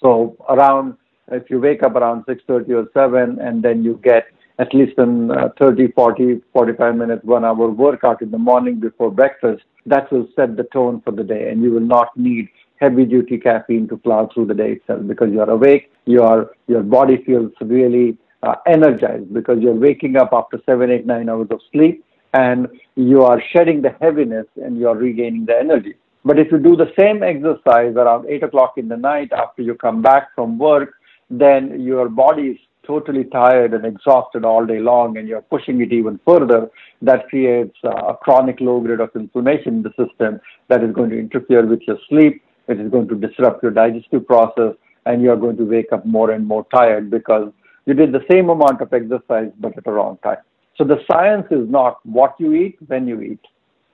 So 0.03 0.37
around, 0.49 0.97
if 1.31 1.51
you 1.51 1.61
wake 1.61 1.83
up 1.83 1.95
around 1.95 2.25
6.30 2.27 2.71
or 2.71 2.89
7 2.95 3.39
and 3.41 3.63
then 3.63 3.83
you 3.83 4.01
get 4.03 4.27
at 4.59 4.75
least 4.75 4.99
an 4.99 5.31
uh, 5.31 5.51
30, 5.59 5.93
40, 5.93 6.41
45 6.53 6.97
minutes, 6.97 7.25
one 7.25 7.45
hour 7.45 7.69
workout 7.69 8.23
in 8.23 8.31
the 8.31 8.39
morning 8.39 8.81
before 8.81 9.11
breakfast, 9.11 9.63
that 9.87 10.11
will 10.11 10.27
set 10.35 10.57
the 10.57 10.65
tone 10.73 11.01
for 11.05 11.13
the 11.13 11.23
day 11.23 11.51
and 11.51 11.63
you 11.63 11.71
will 11.71 11.81
not 11.81 12.17
need 12.17 12.49
heavy 12.81 13.05
duty 13.05 13.39
caffeine 13.39 13.89
to 13.89 13.97
plow 13.97 14.29
through 14.33 14.47
the 14.47 14.55
day 14.55 14.73
itself 14.73 15.01
because 15.07 15.31
you're 15.33 15.51
awake, 15.51 15.91
your, 16.07 16.51
your 16.67 16.83
body 16.83 17.23
feels 17.25 17.53
really 17.61 18.17
uh, 18.43 18.55
energized 18.67 19.33
because 19.33 19.59
you're 19.61 19.75
waking 19.75 20.17
up 20.17 20.31
after 20.33 20.61
seven, 20.65 20.91
eight, 20.91 21.07
nine 21.07 21.29
hours 21.29 21.49
of 21.51 21.61
sleep 21.73 22.05
and 22.35 22.69
you 22.95 23.23
are 23.23 23.43
shedding 23.53 23.83
the 23.83 23.95
heaviness 24.01 24.47
and 24.57 24.79
you're 24.79 24.95
regaining 24.97 25.47
the 25.47 25.57
energy. 25.57 25.95
But 26.25 26.39
if 26.39 26.51
you 26.51 26.59
do 26.59 26.77
the 26.77 26.93
same 26.99 27.23
exercise 27.23 27.95
around 27.97 28.29
eight 28.29 28.43
o'clock 28.43 28.75
in 28.77 28.89
the 28.89 28.97
night 28.97 29.33
after 29.33 29.63
you 29.63 29.75
come 29.75 30.03
back 30.03 30.35
from 30.35 30.59
work, 30.59 30.95
then 31.31 31.81
your 31.81 32.09
body 32.09 32.43
is 32.49 32.59
totally 32.87 33.25
tired 33.25 33.75
and 33.75 33.85
exhausted 33.85 34.45
all 34.45 34.65
day 34.65 34.81
long 34.81 35.19
and 35.19 35.29
you're 35.29 35.43
pushing 35.43 35.81
it 35.83 35.93
even 35.93 36.19
further, 36.27 36.71
that 37.03 37.29
creates 37.29 37.77
a 37.85 38.15
chronic 38.23 38.61
low 38.61 38.81
grade 38.81 39.01
of 39.01 39.11
inflammation 39.15 39.77
in 39.77 39.83
the 39.83 39.91
system 39.91 40.41
that 40.69 40.83
is 40.83 40.93
going 40.95 41.11
to 41.11 41.19
interfere 41.19 41.67
with 41.67 41.81
your 41.87 41.99
sleep. 42.09 42.43
It 42.67 42.81
is 42.81 42.91
going 42.91 43.09
to 43.09 43.15
disrupt 43.15 43.63
your 43.63 43.73
digestive 43.73 44.27
process 44.27 44.73
and 45.05 45.23
you're 45.23 45.37
going 45.37 45.59
to 45.59 45.65
wake 45.65 45.93
up 45.93 46.05
more 46.07 46.31
and 46.31 46.47
more 46.47 46.67
tired 46.75 47.11
because 47.11 47.53
you 47.85 47.95
did 47.95 48.13
the 48.13 48.25
same 48.31 48.49
amount 48.49 48.81
of 48.81 48.93
exercise, 48.93 49.51
but 49.61 49.77
at 49.77 49.85
the 49.85 49.93
wrong 49.93 50.19
time. 50.23 50.39
So 50.77 50.85
the 50.85 50.99
science 51.11 51.47
is 51.51 51.69
not 51.69 51.99
what 52.07 52.37
you 52.39 52.55
eat, 52.55 52.77
when 52.87 53.07
you 53.07 53.21
eat. 53.21 53.41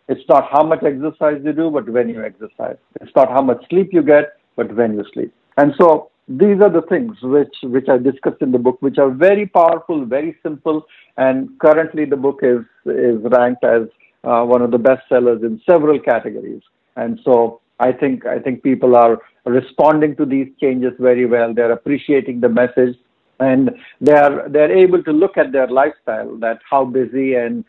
It's 0.08 0.28
not 0.28 0.48
how 0.50 0.62
much 0.62 0.82
exercise 0.82 1.40
you 1.44 1.52
do, 1.52 1.70
but 1.70 1.88
when 1.88 2.08
you 2.08 2.22
exercise. 2.22 2.76
It's 3.00 3.14
not 3.16 3.30
how 3.30 3.42
much 3.42 3.66
sleep 3.70 3.90
you 3.92 4.02
get, 4.02 4.36
but 4.56 4.74
when 4.74 4.94
you 4.94 5.04
sleep. 5.12 5.32
And 5.56 5.74
so 5.80 6.10
these 6.28 6.60
are 6.60 6.70
the 6.70 6.82
things 6.88 7.16
which, 7.22 7.54
which 7.62 7.88
I 7.88 7.98
discussed 7.98 8.42
in 8.42 8.52
the 8.52 8.58
book, 8.58 8.76
which 8.80 8.98
are 8.98 9.10
very 9.10 9.46
powerful, 9.46 10.04
very 10.04 10.36
simple, 10.42 10.86
and 11.16 11.48
currently 11.58 12.04
the 12.04 12.16
book 12.16 12.40
is, 12.42 12.60
is 12.86 13.20
ranked 13.24 13.64
as 13.64 13.82
uh, 14.24 14.42
one 14.44 14.62
of 14.62 14.70
the 14.70 14.78
best 14.78 15.02
sellers 15.08 15.42
in 15.42 15.60
several 15.68 15.98
categories. 15.98 16.62
And 16.96 17.20
so 17.24 17.60
I 17.80 17.92
think, 17.92 18.26
I 18.26 18.38
think 18.38 18.62
people 18.62 18.96
are 18.96 19.18
responding 19.44 20.16
to 20.16 20.24
these 20.24 20.48
changes 20.60 20.92
very 20.98 21.26
well. 21.26 21.52
They're 21.52 21.72
appreciating 21.72 22.40
the 22.40 22.48
message 22.48 22.96
and 23.40 23.70
they're 24.00 24.48
they're 24.48 24.72
able 24.72 25.02
to 25.02 25.12
look 25.12 25.36
at 25.36 25.52
their 25.52 25.66
lifestyle 25.66 26.36
that 26.36 26.60
how 26.68 26.84
busy 26.84 27.34
and 27.34 27.64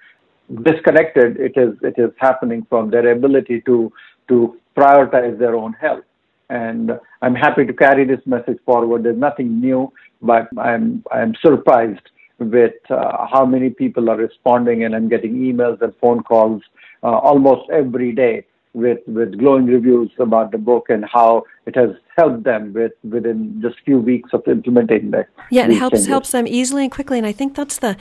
disconnected 0.63 1.37
it 1.37 1.53
is 1.57 1.75
it 1.81 1.95
is 1.97 2.11
happening 2.17 2.65
from 2.69 2.89
their 2.89 3.11
ability 3.11 3.61
to 3.61 3.91
to 4.27 4.57
prioritize 4.77 5.37
their 5.39 5.55
own 5.55 5.73
health. 5.73 6.03
And 6.49 6.91
i'm 7.21 7.35
happy 7.35 7.65
to 7.65 7.73
carry 7.73 8.05
this 8.05 8.21
message 8.25 8.59
forward. 8.65 9.03
There's 9.03 9.17
nothing 9.17 9.59
new 9.59 9.91
but 10.21 10.47
i'm 10.57 11.03
i'm 11.11 11.33
surprised 11.41 12.07
with 12.39 12.73
uh, 12.89 13.27
how 13.31 13.45
many 13.45 13.69
people 13.69 14.09
are 14.09 14.17
responding 14.17 14.83
and 14.83 14.95
i'm 14.95 15.07
getting 15.07 15.35
emails 15.35 15.81
and 15.81 15.93
phone 16.01 16.21
calls 16.23 16.61
uh, 17.03 17.17
almost 17.29 17.69
every 17.69 18.11
day 18.11 18.45
with 18.75 18.99
with 19.07 19.39
glowing 19.39 19.65
reviews 19.65 20.11
about 20.19 20.51
the 20.51 20.57
book 20.57 20.87
and 20.89 21.05
how 21.05 21.43
it 21.65 21.75
has 21.75 21.91
helped 22.17 22.43
them 22.43 22.73
with 22.73 22.91
within 23.03 23.59
just 23.61 23.77
few 23.85 23.97
weeks 23.97 24.29
of 24.33 24.43
implementing 24.47 25.11
that. 25.11 25.27
Yeah, 25.49 25.65
it 25.65 25.77
helps 25.77 25.93
changes. 25.93 26.07
helps 26.07 26.31
them 26.31 26.45
easily 26.45 26.83
and 26.83 26.91
quickly, 26.91 27.17
and 27.17 27.25
I 27.25 27.31
think 27.31 27.55
that's 27.55 27.79
the 27.79 27.95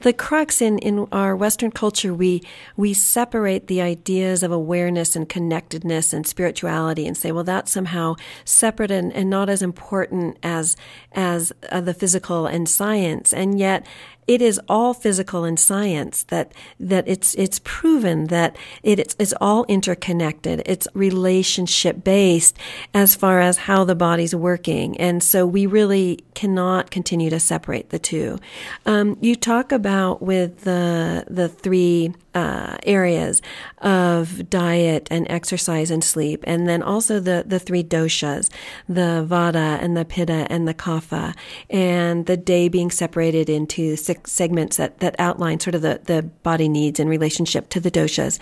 the 0.00 0.12
crux 0.12 0.60
in 0.60 0.78
in 0.78 1.08
our 1.10 1.34
Western 1.34 1.70
culture. 1.70 2.14
We 2.14 2.42
we 2.76 2.92
separate 2.94 3.66
the 3.66 3.80
ideas 3.80 4.42
of 4.42 4.52
awareness 4.52 5.16
and 5.16 5.28
connectedness 5.28 6.12
and 6.12 6.26
spirituality, 6.26 7.06
and 7.06 7.16
say, 7.16 7.32
well, 7.32 7.44
that's 7.44 7.72
somehow 7.72 8.16
separate 8.44 8.90
and, 8.90 9.12
and 9.14 9.30
not 9.30 9.48
as 9.48 9.62
important 9.62 10.38
as 10.42 10.76
as 11.12 11.52
uh, 11.70 11.80
the 11.80 11.94
physical 11.94 12.46
and 12.46 12.68
science, 12.68 13.32
and 13.32 13.58
yet 13.58 13.86
it 14.28 14.42
is 14.42 14.60
all 14.68 14.92
physical 14.92 15.44
and 15.44 15.58
science 15.58 16.22
that 16.24 16.52
that 16.78 17.08
it's 17.08 17.34
it's 17.34 17.58
proven 17.64 18.26
that 18.26 18.56
it, 18.82 18.98
it's 18.98 19.16
it's 19.18 19.32
all 19.40 19.64
interconnected. 19.64 20.62
It's 20.66 20.86
relationship 20.92 22.04
based 22.04 22.58
as 22.92 23.16
far 23.16 23.40
as 23.40 23.56
how 23.56 23.84
the 23.84 23.94
body's 23.94 24.34
working, 24.34 24.96
and 24.98 25.22
so 25.22 25.46
we 25.46 25.64
really 25.64 26.20
cannot 26.34 26.90
continue 26.90 27.30
to 27.30 27.40
separate 27.40 27.88
the 27.88 27.98
two. 27.98 28.38
Um, 28.84 29.16
you 29.22 29.34
talk 29.34 29.72
about 29.72 30.20
with 30.20 30.60
the 30.60 31.24
the 31.26 31.48
three 31.48 32.12
uh, 32.34 32.76
areas 32.84 33.40
of 33.78 34.48
diet 34.50 35.08
and 35.10 35.26
exercise 35.30 35.90
and 35.90 36.04
sleep, 36.04 36.44
and 36.46 36.68
then 36.68 36.82
also 36.82 37.18
the, 37.18 37.42
the 37.46 37.58
three 37.58 37.82
doshas, 37.82 38.50
the 38.88 39.26
vata 39.28 39.82
and 39.82 39.96
the 39.96 40.04
pitta 40.04 40.46
and 40.50 40.68
the 40.68 40.74
kapha, 40.74 41.34
and 41.70 42.26
the 42.26 42.36
day 42.36 42.68
being 42.68 42.90
separated 42.90 43.48
into 43.48 43.96
six 43.96 44.17
segments 44.26 44.76
that, 44.76 44.98
that 45.00 45.16
outline 45.18 45.60
sort 45.60 45.74
of 45.74 45.82
the, 45.82 46.00
the 46.04 46.22
body 46.22 46.68
needs 46.68 46.98
in 46.98 47.08
relationship 47.08 47.68
to 47.70 47.80
the 47.80 47.90
doshas. 47.90 48.38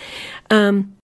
Um, 0.51 0.97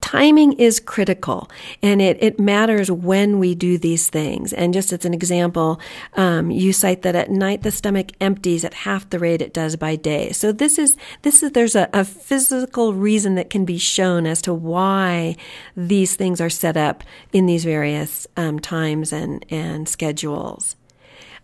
timing 0.00 0.52
is 0.54 0.80
critical 0.80 1.50
and 1.82 2.00
it, 2.00 2.16
it 2.22 2.38
matters 2.38 2.90
when 2.90 3.38
we 3.38 3.54
do 3.54 3.76
these 3.76 4.08
things. 4.08 4.52
And 4.52 4.72
just 4.72 4.92
as 4.92 5.04
an 5.04 5.12
example, 5.12 5.80
um, 6.14 6.50
you 6.50 6.72
cite 6.72 7.02
that 7.02 7.16
at 7.16 7.30
night 7.30 7.62
the 7.62 7.70
stomach 7.70 8.12
empties 8.20 8.64
at 8.64 8.74
half 8.74 9.10
the 9.10 9.18
rate 9.18 9.42
it 9.42 9.52
does 9.52 9.76
by 9.76 9.96
day. 9.96 10.30
So 10.32 10.52
this 10.52 10.78
is, 10.78 10.96
this 11.22 11.42
is, 11.42 11.52
there's 11.52 11.74
a, 11.74 11.88
a 11.92 12.04
physical 12.04 12.94
reason 12.94 13.34
that 13.34 13.50
can 13.50 13.64
be 13.64 13.78
shown 13.78 14.24
as 14.24 14.40
to 14.42 14.54
why 14.54 15.36
these 15.76 16.14
things 16.14 16.40
are 16.40 16.50
set 16.50 16.76
up 16.76 17.02
in 17.32 17.46
these 17.46 17.64
various 17.64 18.26
um, 18.36 18.60
times 18.60 19.12
and, 19.12 19.44
and 19.50 19.88
schedules. 19.88 20.76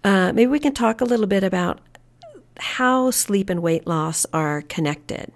Uh, 0.05 0.33
maybe 0.33 0.47
we 0.47 0.61
can 0.61 0.75
talk 0.75 1.01
a 1.01 1.05
little 1.05 1.27
bit 1.27 1.43
about 1.43 1.81
how 2.59 3.11
sleep 3.11 3.51
and 3.51 3.63
weight 3.63 3.87
loss 3.87 4.27
are 4.33 4.63
connected. 4.63 5.33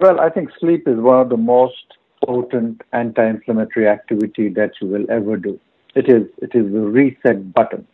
Well, 0.00 0.20
I 0.20 0.30
think 0.30 0.50
sleep 0.58 0.88
is 0.88 0.98
one 0.98 1.20
of 1.20 1.28
the 1.28 1.36
most 1.36 1.94
potent 2.24 2.82
anti-inflammatory 2.92 3.88
activity 3.88 4.48
that 4.50 4.72
you 4.80 4.88
will 4.88 5.10
ever 5.10 5.36
do. 5.36 5.58
It 5.94 6.08
is 6.08 6.28
it 6.38 6.54
is 6.54 6.72
the 6.72 6.80
reset 6.80 7.52
button, 7.52 7.86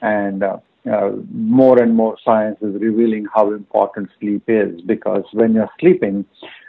and 0.00 0.42
uh, 0.42 0.58
uh, 0.90 1.12
more 1.32 1.80
and 1.82 1.94
more 1.94 2.16
science 2.24 2.56
is 2.60 2.74
revealing 2.80 3.26
how 3.34 3.52
important 3.52 4.10
sleep 4.20 4.42
is 4.48 4.80
because 4.82 5.24
when 5.32 5.54
you're 5.54 5.70
sleeping, 5.80 6.24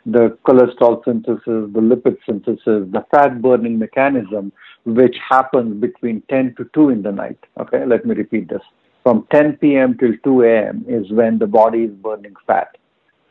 the 0.06 0.38
cholesterol 0.46 1.04
synthesis, 1.06 1.44
the 1.46 1.82
lipid 1.82 2.18
synthesis, 2.26 2.60
the 2.92 3.06
fat 3.12 3.42
burning 3.42 3.80
mechanism, 3.80 4.52
which 4.86 5.16
happens 5.28 5.80
between 5.80 6.22
10 6.30 6.56
to 6.56 6.70
2 6.74 6.90
in 6.90 7.02
the 7.02 7.12
night. 7.12 7.40
Okay, 7.60 7.86
let 7.86 8.06
me 8.06 8.16
repeat 8.16 8.50
this 8.50 8.62
from 9.04 9.28
10 9.32 9.58
p.m. 9.58 9.98
till 9.98 10.14
2 10.24 10.44
a.m. 10.44 10.86
is 10.88 11.12
when 11.12 11.40
the 11.40 11.48
body 11.48 11.84
is 11.84 11.92
burning 11.92 12.36
fat. 12.46 12.76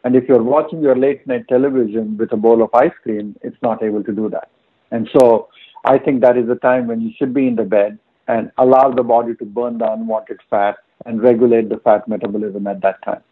And 0.04 0.16
if 0.16 0.24
you're 0.28 0.42
watching 0.42 0.81
your 0.81 0.96
late 0.96 1.26
night 1.26 1.46
television 1.48 2.16
with 2.16 2.33
a 2.33 2.37
bowl 2.37 2.62
of 2.62 2.70
ice 2.74 2.92
cream, 3.02 3.37
it's 3.42 3.57
not 3.62 3.83
able 3.83 4.02
to 4.04 4.12
do 4.12 4.31
that. 4.31 4.50
And 4.90 5.09
so 5.18 5.48
I 5.85 5.98
think 5.98 6.22
that 6.22 6.37
is 6.37 6.46
the 6.46 6.57
time 6.57 6.87
when 6.87 7.00
you 7.00 7.11
should 7.18 7.35
be 7.35 7.46
in 7.46 7.57
the 7.57 7.64
bed 7.64 7.98
and 8.26 8.50
allow 8.59 8.90
the 8.90 9.02
body 9.02 9.35
to 9.37 9.44
burn 9.44 9.78
the 9.78 9.90
unwanted 9.90 10.40
fat 10.50 10.76
and 11.07 11.22
regulate 11.22 11.68
the 11.68 11.78
fat 11.78 12.07
metabolism 12.09 12.66
at 12.66 12.81
that 12.83 13.02
time. 13.04 13.22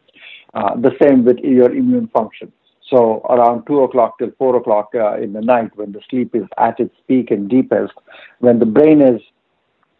Uh, 0.54 0.74
the 0.76 0.92
same 1.02 1.24
with 1.24 1.38
your 1.38 1.74
immune 1.74 2.08
function. 2.08 2.52
So 2.90 3.20
around 3.28 3.66
2 3.66 3.80
o'clock 3.80 4.18
till 4.18 4.30
4 4.38 4.56
o'clock 4.56 4.90
uh, 4.94 5.16
in 5.16 5.32
the 5.32 5.40
night, 5.40 5.70
when 5.76 5.92
the 5.92 6.00
sleep 6.08 6.34
is 6.34 6.44
at 6.56 6.78
its 6.78 6.94
peak 7.08 7.30
and 7.30 7.48
deepest, 7.48 7.92
when 8.38 8.58
the 8.58 8.66
brain 8.66 9.00
is 9.00 9.20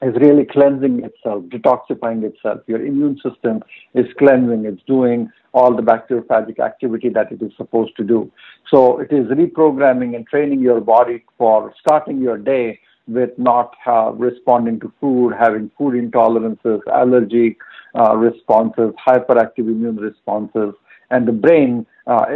is 0.03 0.15
really 0.21 0.45
cleansing 0.45 1.05
itself, 1.05 1.45
detoxifying 1.45 2.23
itself. 2.23 2.61
Your 2.67 2.85
immune 2.85 3.19
system 3.23 3.63
is 3.95 4.07
cleansing. 4.19 4.67
It's 4.67 4.83
doing 4.87 5.31
all 5.53 5.75
the 5.75 5.83
bacteriophagic 5.83 6.59
activity 6.61 7.09
that 7.11 7.33
it 7.33 7.41
is 7.41 7.53
supposed 7.57 7.97
to 7.97 8.05
do. 8.05 8.31
So 8.71 8.99
it 8.99 9.11
is 9.11 9.27
reprogramming 9.27 10.15
and 10.15 10.27
training 10.27 10.61
your 10.61 10.81
body 10.81 11.25
for 11.39 11.73
starting 11.81 12.19
your 12.19 12.37
day 12.37 12.79
with 13.09 13.31
not 13.39 13.75
uh, 13.87 14.13
responding 14.13 14.81
to 14.81 14.93
food, 15.01 15.33
having 15.39 15.71
food 15.79 15.95
intolerances, 15.95 16.81
allergic 16.93 17.57
uh, 17.95 18.17
responses, 18.17 18.93
hyperactive 19.07 19.59
immune 19.59 19.97
responses, 19.97 20.75
and 21.11 21.27
the 21.27 21.33
brain 21.33 21.87
uh, 22.07 22.27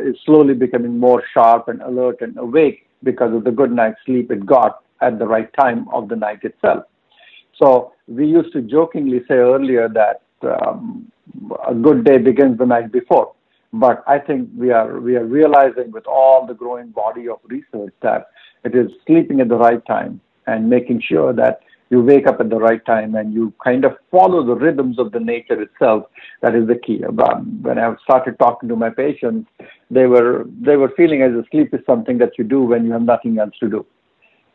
is 0.00 0.16
slowly 0.26 0.54
becoming 0.54 0.98
more 0.98 1.22
sharp 1.32 1.68
and 1.68 1.80
alert 1.82 2.20
and 2.20 2.36
awake 2.38 2.86
because 3.02 3.32
of 3.34 3.44
the 3.44 3.50
good 3.50 3.72
night's 3.72 3.98
sleep 4.04 4.30
it 4.30 4.44
got 4.44 4.82
at 5.00 5.18
the 5.18 5.26
right 5.26 5.50
time 5.54 5.88
of 5.92 6.08
the 6.08 6.16
night 6.16 6.40
itself. 6.42 6.84
So 7.60 7.92
we 8.08 8.26
used 8.26 8.52
to 8.54 8.62
jokingly 8.62 9.20
say 9.28 9.34
earlier 9.34 9.88
that 9.88 10.22
um, 10.42 11.10
a 11.68 11.74
good 11.74 12.04
day 12.04 12.18
begins 12.18 12.58
the 12.58 12.66
night 12.66 12.90
before. 12.90 13.32
But 13.72 14.02
I 14.08 14.18
think 14.18 14.48
we 14.56 14.72
are 14.72 14.98
we 14.98 15.14
are 15.16 15.24
realizing 15.24 15.92
with 15.92 16.06
all 16.06 16.44
the 16.46 16.54
growing 16.54 16.88
body 16.88 17.28
of 17.28 17.38
research 17.44 17.94
that 18.02 18.28
it 18.64 18.74
is 18.74 18.90
sleeping 19.06 19.40
at 19.40 19.48
the 19.48 19.56
right 19.56 19.84
time 19.86 20.20
and 20.46 20.68
making 20.68 21.02
sure 21.02 21.32
that 21.34 21.60
you 21.90 22.00
wake 22.00 22.26
up 22.26 22.40
at 22.40 22.50
the 22.50 22.58
right 22.58 22.84
time 22.84 23.14
and 23.14 23.32
you 23.32 23.52
kind 23.62 23.84
of 23.84 23.96
follow 24.10 24.44
the 24.44 24.54
rhythms 24.54 24.98
of 24.98 25.12
the 25.12 25.20
nature 25.20 25.60
itself. 25.60 26.04
That 26.40 26.54
is 26.54 26.66
the 26.66 26.76
key. 26.76 27.02
Um, 27.04 27.62
when 27.62 27.78
I 27.78 27.94
started 28.02 28.38
talking 28.38 28.68
to 28.68 28.76
my 28.76 28.90
patients, 28.90 29.48
they 29.90 30.06
were 30.06 30.46
they 30.60 30.76
were 30.76 30.92
feeling 30.96 31.22
as 31.22 31.32
if 31.34 31.48
sleep 31.50 31.72
is 31.72 31.80
something 31.86 32.18
that 32.18 32.38
you 32.38 32.44
do 32.44 32.62
when 32.62 32.84
you 32.84 32.92
have 32.92 33.02
nothing 33.02 33.38
else 33.38 33.54
to 33.60 33.68
do. 33.68 33.86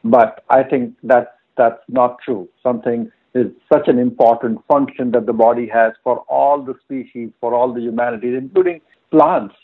But 0.04 0.44
I 0.50 0.64
think 0.64 0.96
that's 1.04 1.35
that's 1.58 1.82
not 1.88 2.18
true. 2.24 2.48
Something 2.62 3.12
is 3.34 3.48
such 3.72 3.88
an 3.88 4.00
important 4.00 4.60
function 4.68 5.12
that 5.12 5.26
the 5.26 5.34
body 5.34 5.68
has 5.68 5.94
for 6.04 6.20
all 6.30 6.62
the 6.62 6.76
species, 6.84 7.30
for 7.40 7.54
all 7.54 7.74
the 7.74 7.82
humanity, 7.82 8.36
including 8.36 8.82
plants. 9.12 9.56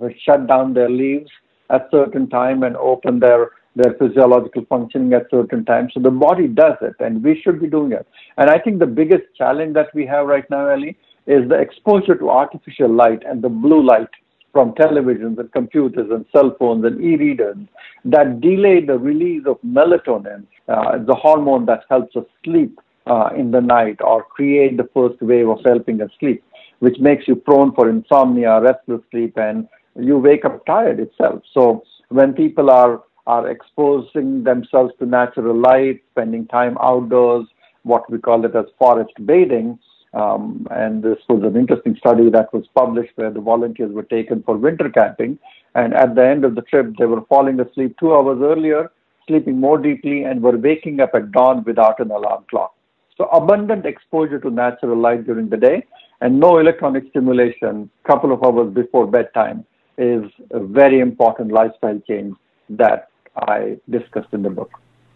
They 0.00 0.16
shut 0.24 0.46
down 0.46 0.74
their 0.74 0.90
leaves 0.90 1.30
at 1.70 1.88
certain 1.90 2.28
time 2.28 2.62
and 2.62 2.76
open 2.76 3.20
their 3.20 3.50
their 3.76 3.94
physiological 4.00 4.64
functioning 4.68 5.12
at 5.12 5.30
certain 5.30 5.64
times. 5.64 5.92
So 5.94 6.00
the 6.00 6.10
body 6.10 6.48
does 6.48 6.74
it, 6.82 6.94
and 6.98 7.22
we 7.22 7.40
should 7.40 7.60
be 7.60 7.68
doing 7.68 7.92
it. 7.92 8.06
And 8.36 8.50
I 8.50 8.58
think 8.58 8.80
the 8.80 8.86
biggest 8.86 9.22
challenge 9.38 9.74
that 9.74 9.94
we 9.94 10.04
have 10.06 10.26
right 10.26 10.48
now, 10.50 10.66
Ellie, 10.66 10.96
is 11.26 11.48
the 11.48 11.54
exposure 11.54 12.16
to 12.16 12.30
artificial 12.30 12.92
light 12.92 13.22
and 13.24 13.42
the 13.42 13.48
blue 13.48 13.80
light 13.86 14.08
from 14.52 14.72
televisions 14.74 15.38
and 15.38 15.52
computers 15.52 16.10
and 16.10 16.24
cell 16.32 16.54
phones 16.58 16.84
and 16.84 17.00
e-readers 17.02 17.56
that 18.04 18.40
delay 18.40 18.84
the 18.84 18.98
release 18.98 19.44
of 19.46 19.58
melatonin, 19.62 20.44
uh, 20.68 20.98
the 20.98 21.14
hormone 21.14 21.66
that 21.66 21.84
helps 21.88 22.16
us 22.16 22.24
sleep 22.44 22.80
uh, 23.06 23.30
in 23.36 23.50
the 23.50 23.60
night 23.60 23.98
or 24.00 24.24
create 24.24 24.76
the 24.76 24.88
first 24.94 25.20
wave 25.22 25.48
of 25.48 25.58
helping 25.64 26.00
us 26.02 26.10
sleep, 26.18 26.42
which 26.80 26.98
makes 26.98 27.26
you 27.28 27.36
prone 27.36 27.72
for 27.74 27.88
insomnia, 27.88 28.60
restless 28.60 29.00
sleep, 29.10 29.36
and 29.36 29.68
you 29.98 30.18
wake 30.18 30.44
up 30.44 30.64
tired 30.66 31.00
itself. 31.00 31.42
So 31.52 31.84
when 32.08 32.32
people 32.32 32.70
are 32.70 33.02
are 33.26 33.48
exposing 33.48 34.42
themselves 34.44 34.92
to 34.98 35.06
natural 35.06 35.54
light, 35.54 36.00
spending 36.10 36.46
time 36.48 36.76
outdoors, 36.82 37.46
what 37.82 38.10
we 38.10 38.18
call 38.18 38.44
it 38.44 38.56
as 38.56 38.64
forest 38.78 39.12
bathing, 39.24 39.78
um, 40.12 40.66
and 40.70 41.02
this 41.02 41.18
was 41.28 41.42
an 41.42 41.56
interesting 41.56 41.96
study 41.96 42.30
that 42.30 42.52
was 42.52 42.64
published 42.74 43.12
where 43.14 43.30
the 43.30 43.40
volunteers 43.40 43.92
were 43.92 44.02
taken 44.02 44.42
for 44.42 44.56
winter 44.56 44.88
camping. 44.90 45.38
And 45.74 45.94
at 45.94 46.14
the 46.14 46.26
end 46.26 46.44
of 46.44 46.56
the 46.56 46.62
trip, 46.62 46.94
they 46.98 47.06
were 47.06 47.22
falling 47.28 47.60
asleep 47.60 47.96
two 48.00 48.12
hours 48.12 48.40
earlier, 48.42 48.90
sleeping 49.28 49.60
more 49.60 49.78
deeply, 49.78 50.24
and 50.24 50.42
were 50.42 50.56
waking 50.56 51.00
up 51.00 51.10
at 51.14 51.30
dawn 51.30 51.62
without 51.64 52.00
an 52.00 52.10
alarm 52.10 52.44
clock. 52.50 52.74
So 53.16 53.26
abundant 53.26 53.86
exposure 53.86 54.40
to 54.40 54.50
natural 54.50 54.96
light 54.96 55.26
during 55.26 55.48
the 55.48 55.56
day 55.56 55.84
and 56.20 56.40
no 56.40 56.58
electronic 56.58 57.04
stimulation 57.10 57.90
a 58.04 58.08
couple 58.08 58.32
of 58.32 58.42
hours 58.42 58.72
before 58.74 59.06
bedtime 59.06 59.64
is 59.98 60.24
a 60.50 60.60
very 60.60 61.00
important 61.00 61.52
lifestyle 61.52 62.00
change 62.08 62.34
that 62.70 63.08
I 63.36 63.78
discussed 63.88 64.32
in 64.32 64.42
the 64.42 64.50
book. 64.50 64.70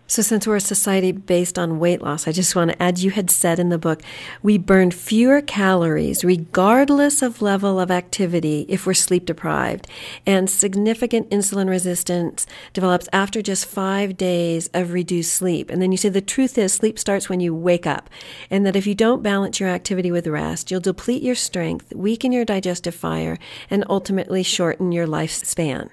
So, 0.07 0.21
since 0.21 0.47
we're 0.47 0.57
a 0.57 0.61
society 0.61 1.13
based 1.13 1.59
on 1.59 1.79
weight 1.79 2.03
loss, 2.03 2.29
I 2.29 2.33
just 2.33 2.55
want 2.55 2.71
to 2.71 2.83
add 2.83 2.99
you 2.99 3.11
had 3.11 3.31
said 3.31 3.59
in 3.59 3.71
the 3.71 3.79
book, 3.79 4.03
we 4.43 4.59
burn 4.59 4.91
fewer 4.91 5.41
calories 5.41 6.23
regardless 6.23 7.23
of 7.23 7.41
level 7.41 7.81
of 7.81 7.91
activity 7.91 8.67
if 8.69 8.85
we're 8.85 8.93
sleep 8.93 9.25
deprived. 9.25 9.89
And 10.27 10.51
significant 10.51 11.31
insulin 11.31 11.71
resistance 11.71 12.47
develops 12.75 13.09
after 13.15 13.41
just 13.41 13.65
five 13.65 14.19
days 14.19 14.69
of 14.75 14.93
reduced 14.93 15.33
sleep. 15.33 15.71
And 15.71 15.81
then 15.81 15.91
you 15.91 15.97
say 15.97 16.11
the 16.11 16.21
truth 16.21 16.59
is 16.59 16.75
sleep 16.75 16.99
starts 16.99 17.31
when 17.31 17.41
you 17.41 17.55
wake 17.55 17.87
up. 17.87 18.11
And 18.51 18.67
that 18.67 18.77
if 18.77 18.87
you 18.87 18.95
don't 18.95 19.23
balance 19.23 19.59
your 19.59 19.71
activity 19.71 20.11
with 20.11 20.27
rest, 20.27 20.71
you'll 20.71 20.81
deplete 20.81 21.23
your 21.23 21.35
strength, 21.35 21.95
weaken 21.95 22.31
your 22.31 22.45
digestive 22.45 22.95
fire, 22.95 23.39
and 23.71 23.87
ultimately 23.89 24.43
shorten 24.43 24.93
your 24.93 25.07
lifespan. 25.07 25.89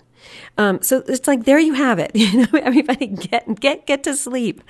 Um, 0.58 0.82
so 0.82 1.04
it's 1.08 1.28
like 1.28 1.46
there 1.46 1.60
you 1.60 1.74
have 1.74 2.00
it. 2.00 2.12
You 2.22 2.46
know, 2.46 2.60
everybody 2.62 3.08
get 3.08 3.60
get 3.60 3.86
get 3.88 4.04
to 4.04 4.16
sleep. 4.16 4.62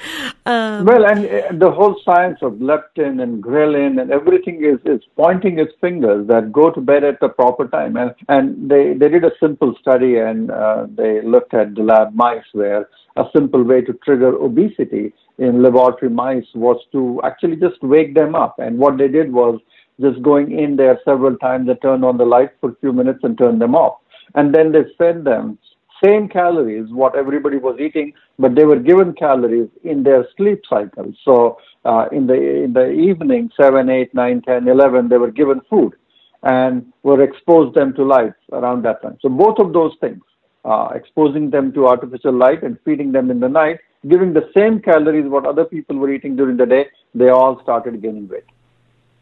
Um, 0.46 0.86
well, 0.86 1.06
and 1.06 1.26
uh, 1.26 1.52
the 1.52 1.70
whole 1.70 2.00
science 2.04 2.40
of 2.42 2.54
leptin 2.54 3.22
and 3.22 3.44
ghrelin 3.44 4.02
and 4.02 4.10
everything 4.10 4.64
is 4.64 4.80
is 4.86 5.02
pointing 5.16 5.60
its 5.60 5.74
fingers 5.82 6.28
that 6.28 6.52
go 6.52 6.72
to 6.72 6.82
bed 6.82 7.04
at 7.04 7.20
the 7.20 7.30
proper 7.30 7.68
time. 7.68 7.98
And 7.98 8.16
and 8.30 8.70
they 8.72 8.94
they 8.94 9.10
did 9.10 9.26
a 9.26 9.32
simple 9.40 9.76
study 9.82 10.18
and 10.18 10.50
uh, 10.50 10.88
they 10.96 11.22
looked 11.22 11.54
at 11.54 11.76
the 11.76 11.84
lab 11.84 12.16
mice 12.16 12.50
where 12.54 12.88
a 13.18 13.26
simple 13.36 13.64
way 13.64 13.82
to 13.82 13.94
trigger 14.06 14.34
obesity 14.36 15.14
in 15.38 15.62
laboratory 15.62 16.10
mice 16.10 16.50
was 16.56 16.80
to 16.94 17.20
actually 17.24 17.58
just 17.58 17.82
wake 17.84 18.14
them 18.16 18.34
up. 18.34 18.60
And 18.60 18.78
what 18.78 18.98
they 18.98 19.08
did 19.08 19.34
was 19.34 19.60
just 20.00 20.22
going 20.22 20.58
in 20.58 20.78
there 20.78 21.00
several 21.04 21.38
times 21.38 21.70
and 21.70 21.82
turn 21.82 22.04
on 22.04 22.18
the 22.18 22.26
lights 22.26 22.54
for 22.62 22.70
a 22.72 22.76
few 22.76 22.94
minutes 22.94 23.20
and 23.24 23.38
turn 23.38 23.60
them 23.60 23.76
off 23.76 24.01
and 24.36 24.54
then 24.54 24.72
they 24.72 24.84
fed 24.98 25.24
them 25.24 25.58
same 26.04 26.28
calories 26.28 26.88
what 26.90 27.16
everybody 27.16 27.58
was 27.58 27.80
eating, 27.80 28.14
but 28.40 28.56
they 28.56 28.66
were 28.66 28.80
given 28.80 29.14
calories 29.14 29.70
in 29.84 30.04
their 30.04 30.28
sleep 30.36 30.62
cycle. 30.68 31.14
So 31.24 31.58
uh, 31.86 32.08
in 32.12 32.28
the 32.28 32.34
in 32.34 32.74
the 32.74 32.90
evening, 32.90 33.52
seven, 33.60 33.90
eight, 33.90 34.14
nine, 34.14 34.42
ten, 34.42 34.68
eleven, 34.68 35.10
they 35.10 35.18
were 35.18 35.32
given 35.32 35.62
food, 35.70 35.94
and 36.44 36.92
were 37.04 37.22
exposed 37.22 37.76
them 37.76 37.94
to 37.96 38.04
light 38.04 38.34
around 38.52 38.84
that 38.86 39.02
time. 39.02 39.18
So 39.22 39.30
both 39.30 39.60
of 39.60 39.74
those 39.74 39.94
things, 40.02 40.22
uh, 40.66 40.90
exposing 40.96 41.50
them 41.50 41.72
to 41.74 41.88
artificial 41.88 42.34
light 42.34 42.64
and 42.64 42.78
feeding 42.84 43.12
them 43.12 43.30
in 43.30 43.40
the 43.40 43.50
night, 43.50 43.80
giving 44.08 44.34
the 44.34 44.50
same 44.58 44.80
calories 44.80 45.30
what 45.30 45.46
other 45.46 45.66
people 45.66 45.98
were 45.98 46.12
eating 46.12 46.36
during 46.36 46.58
the 46.58 46.66
day, 46.66 46.88
they 47.14 47.30
all 47.30 47.62
started 47.62 48.02
gaining 48.02 48.28
weight. 48.28 48.46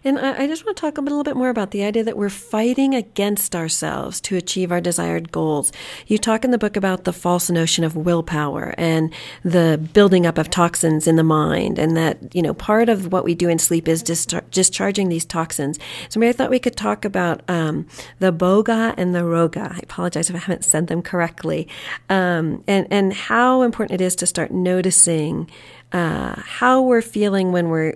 And 0.01 0.17
I, 0.17 0.47
just 0.47 0.65
want 0.65 0.77
to 0.77 0.81
talk 0.81 0.97
a 0.97 1.01
little 1.01 1.25
bit 1.25 1.35
more 1.35 1.49
about 1.49 1.71
the 1.71 1.83
idea 1.83 2.05
that 2.05 2.15
we're 2.15 2.29
fighting 2.29 2.95
against 2.95 3.53
ourselves 3.53 4.21
to 4.21 4.37
achieve 4.37 4.71
our 4.71 4.79
desired 4.79 5.29
goals. 5.29 5.73
You 6.07 6.17
talk 6.17 6.45
in 6.45 6.51
the 6.51 6.57
book 6.57 6.77
about 6.77 7.03
the 7.03 7.11
false 7.11 7.49
notion 7.49 7.83
of 7.83 7.97
willpower 7.97 8.73
and 8.77 9.13
the 9.43 9.77
building 9.91 10.25
up 10.25 10.37
of 10.37 10.49
toxins 10.49 11.05
in 11.05 11.17
the 11.17 11.23
mind, 11.23 11.77
and 11.77 11.97
that, 11.97 12.33
you 12.33 12.41
know, 12.41 12.53
part 12.53 12.87
of 12.87 13.11
what 13.11 13.25
we 13.25 13.35
do 13.35 13.49
in 13.49 13.59
sleep 13.59 13.89
is 13.89 14.01
discharging 14.01 15.09
these 15.09 15.25
toxins. 15.25 15.77
So 16.07 16.17
maybe 16.21 16.29
I 16.29 16.33
thought 16.33 16.49
we 16.49 16.59
could 16.59 16.77
talk 16.77 17.03
about 17.03 17.41
um, 17.49 17.85
the 18.19 18.31
bhoga 18.31 18.93
and 18.95 19.13
the 19.13 19.19
roga. 19.19 19.73
I 19.73 19.79
apologize 19.83 20.29
if 20.29 20.35
I 20.37 20.39
haven't 20.39 20.63
said 20.63 20.87
them 20.87 21.01
correctly. 21.01 21.67
Um, 22.07 22.63
and, 22.67 22.87
and 22.89 23.13
how 23.13 23.63
important 23.63 23.99
it 23.99 24.03
is 24.05 24.15
to 24.15 24.25
start 24.25 24.51
noticing 24.51 25.49
uh, 25.91 26.35
how 26.39 26.81
we're 26.81 27.01
feeling 27.01 27.51
when 27.51 27.69
we're 27.69 27.95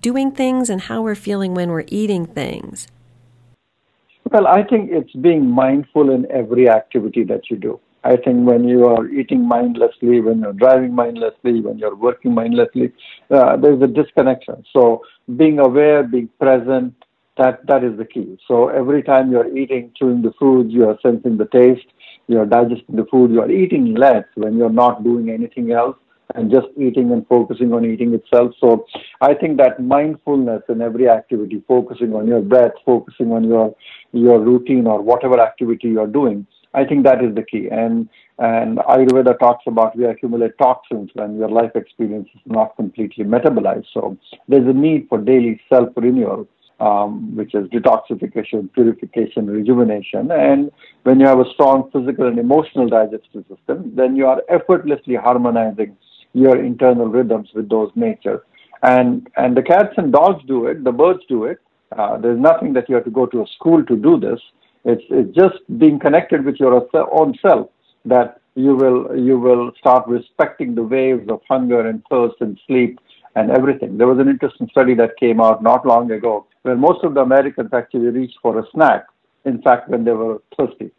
doing 0.00 0.30
things 0.30 0.70
and 0.70 0.82
how 0.82 1.02
we're 1.02 1.14
feeling 1.14 1.54
when 1.54 1.70
we're 1.70 1.84
eating 1.88 2.26
things? 2.26 2.86
Well, 4.30 4.46
I 4.46 4.62
think 4.62 4.90
it's 4.92 5.12
being 5.14 5.50
mindful 5.50 6.10
in 6.10 6.30
every 6.30 6.68
activity 6.68 7.24
that 7.24 7.50
you 7.50 7.56
do. 7.56 7.80
I 8.04 8.16
think 8.16 8.46
when 8.48 8.66
you 8.66 8.86
are 8.86 9.06
eating 9.08 9.46
mindlessly, 9.46 10.20
when 10.20 10.40
you're 10.40 10.54
driving 10.54 10.94
mindlessly, 10.94 11.60
when 11.60 11.78
you're 11.78 11.96
working 11.96 12.32
mindlessly, 12.34 12.92
uh, 13.30 13.56
there's 13.56 13.82
a 13.82 13.86
disconnection. 13.86 14.64
So 14.72 15.02
being 15.36 15.58
aware, 15.58 16.02
being 16.02 16.30
present, 16.38 16.94
that 17.36 17.66
that 17.66 17.84
is 17.84 17.98
the 17.98 18.04
key. 18.04 18.38
So 18.46 18.68
every 18.68 19.02
time 19.02 19.30
you're 19.30 19.54
eating, 19.56 19.92
chewing 19.98 20.22
the 20.22 20.32
food, 20.38 20.70
you 20.70 20.88
are 20.88 20.98
sensing 21.02 21.36
the 21.36 21.46
taste, 21.46 21.86
you're 22.26 22.46
digesting 22.46 22.96
the 22.96 23.06
food, 23.10 23.32
you're 23.32 23.50
eating 23.50 23.94
less 23.94 24.24
when 24.34 24.56
you're 24.56 24.70
not 24.70 25.04
doing 25.04 25.30
anything 25.30 25.72
else 25.72 25.96
and 26.34 26.50
just 26.50 26.68
eating 26.76 27.12
and 27.12 27.26
focusing 27.26 27.72
on 27.72 27.84
eating 27.84 28.14
itself. 28.14 28.52
So 28.60 28.86
I 29.20 29.34
think 29.34 29.56
that 29.58 29.82
mindfulness 29.82 30.62
in 30.68 30.80
every 30.80 31.08
activity, 31.08 31.62
focusing 31.66 32.14
on 32.14 32.26
your 32.26 32.40
breath, 32.40 32.72
focusing 32.84 33.32
on 33.32 33.44
your 33.44 33.74
your 34.12 34.40
routine 34.40 34.86
or 34.86 35.00
whatever 35.00 35.40
activity 35.40 35.88
you're 35.88 36.06
doing, 36.06 36.46
I 36.74 36.84
think 36.84 37.04
that 37.04 37.24
is 37.24 37.34
the 37.34 37.42
key. 37.42 37.68
And 37.70 38.08
and 38.38 38.78
Ayurveda 38.78 39.38
talks 39.38 39.64
about 39.66 39.96
we 39.96 40.04
accumulate 40.06 40.56
toxins 40.58 41.10
when 41.14 41.36
your 41.36 41.48
life 41.48 41.72
experience 41.74 42.28
is 42.34 42.40
not 42.46 42.76
completely 42.76 43.24
metabolized. 43.24 43.86
So 43.92 44.16
there's 44.48 44.66
a 44.66 44.72
need 44.72 45.06
for 45.08 45.18
daily 45.18 45.60
self 45.68 45.90
renewal 45.96 46.48
um, 46.80 47.36
which 47.36 47.54
is 47.54 47.66
detoxification, 47.68 48.72
purification, 48.72 49.46
rejuvenation. 49.46 50.30
And 50.32 50.70
when 51.02 51.20
you 51.20 51.26
have 51.26 51.38
a 51.38 51.50
strong 51.52 51.90
physical 51.92 52.26
and 52.26 52.38
emotional 52.38 52.88
digestive 52.88 53.44
system, 53.54 53.92
then 53.94 54.16
you 54.16 54.26
are 54.26 54.42
effortlessly 54.48 55.14
harmonizing 55.14 55.96
your 56.32 56.62
internal 56.62 57.06
rhythms 57.06 57.48
with 57.54 57.68
those 57.68 57.90
nature. 57.94 58.44
And 58.82 59.28
and 59.36 59.56
the 59.56 59.62
cats 59.62 59.94
and 59.96 60.12
dogs 60.12 60.42
do 60.46 60.66
it, 60.66 60.84
the 60.84 60.92
birds 60.92 61.20
do 61.28 61.44
it. 61.44 61.58
Uh, 61.96 62.18
there's 62.18 62.38
nothing 62.38 62.72
that 62.74 62.88
you 62.88 62.94
have 62.94 63.04
to 63.04 63.10
go 63.10 63.26
to 63.26 63.42
a 63.42 63.46
school 63.56 63.84
to 63.84 63.96
do 63.96 64.18
this. 64.18 64.40
It's 64.84 65.02
it's 65.10 65.34
just 65.34 65.56
being 65.78 65.98
connected 65.98 66.44
with 66.44 66.56
your 66.56 66.86
own 67.12 67.36
self 67.42 67.68
that 68.04 68.40
you 68.54 68.74
will 68.74 69.16
you 69.16 69.38
will 69.38 69.72
start 69.78 70.06
respecting 70.06 70.74
the 70.74 70.82
waves 70.82 71.28
of 71.28 71.40
hunger 71.48 71.86
and 71.88 72.02
thirst 72.10 72.36
and 72.40 72.58
sleep 72.66 72.98
and 73.36 73.50
everything. 73.50 73.98
There 73.98 74.06
was 74.06 74.18
an 74.18 74.28
interesting 74.28 74.68
study 74.70 74.94
that 74.94 75.16
came 75.18 75.40
out 75.40 75.62
not 75.62 75.86
long 75.86 76.10
ago 76.10 76.46
where 76.62 76.76
most 76.76 77.04
of 77.04 77.14
the 77.14 77.20
Americans 77.20 77.70
actually 77.72 78.08
reached 78.08 78.38
for 78.42 78.58
a 78.58 78.64
snack, 78.72 79.06
in 79.44 79.62
fact, 79.62 79.88
when 79.88 80.04
they 80.04 80.12
were 80.12 80.42
thirsty. 80.56 80.90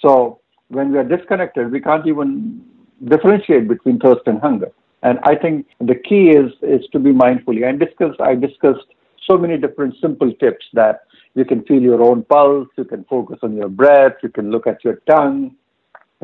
So 0.00 0.40
when 0.68 0.92
we 0.92 0.98
are 0.98 1.04
disconnected, 1.04 1.70
we 1.70 1.80
can't 1.80 2.06
even 2.06 2.64
differentiate 3.04 3.68
between 3.68 3.98
thirst 3.98 4.22
and 4.26 4.40
hunger. 4.40 4.70
And 5.02 5.18
I 5.22 5.34
think 5.34 5.66
the 5.80 5.94
key 5.94 6.30
is 6.30 6.52
is 6.62 6.86
to 6.92 6.98
be 6.98 7.12
mindfully. 7.12 7.68
And 7.68 7.80
discuss 7.80 8.14
I 8.20 8.34
discussed 8.34 8.86
so 9.28 9.38
many 9.38 9.56
different 9.56 9.94
simple 10.00 10.32
tips 10.34 10.66
that 10.74 11.02
you 11.34 11.44
can 11.44 11.62
feel 11.64 11.80
your 11.80 12.02
own 12.02 12.24
pulse, 12.24 12.68
you 12.76 12.84
can 12.84 13.04
focus 13.04 13.38
on 13.42 13.56
your 13.56 13.68
breath, 13.68 14.14
you 14.22 14.28
can 14.28 14.50
look 14.50 14.66
at 14.66 14.84
your 14.84 14.96
tongue, 15.08 15.54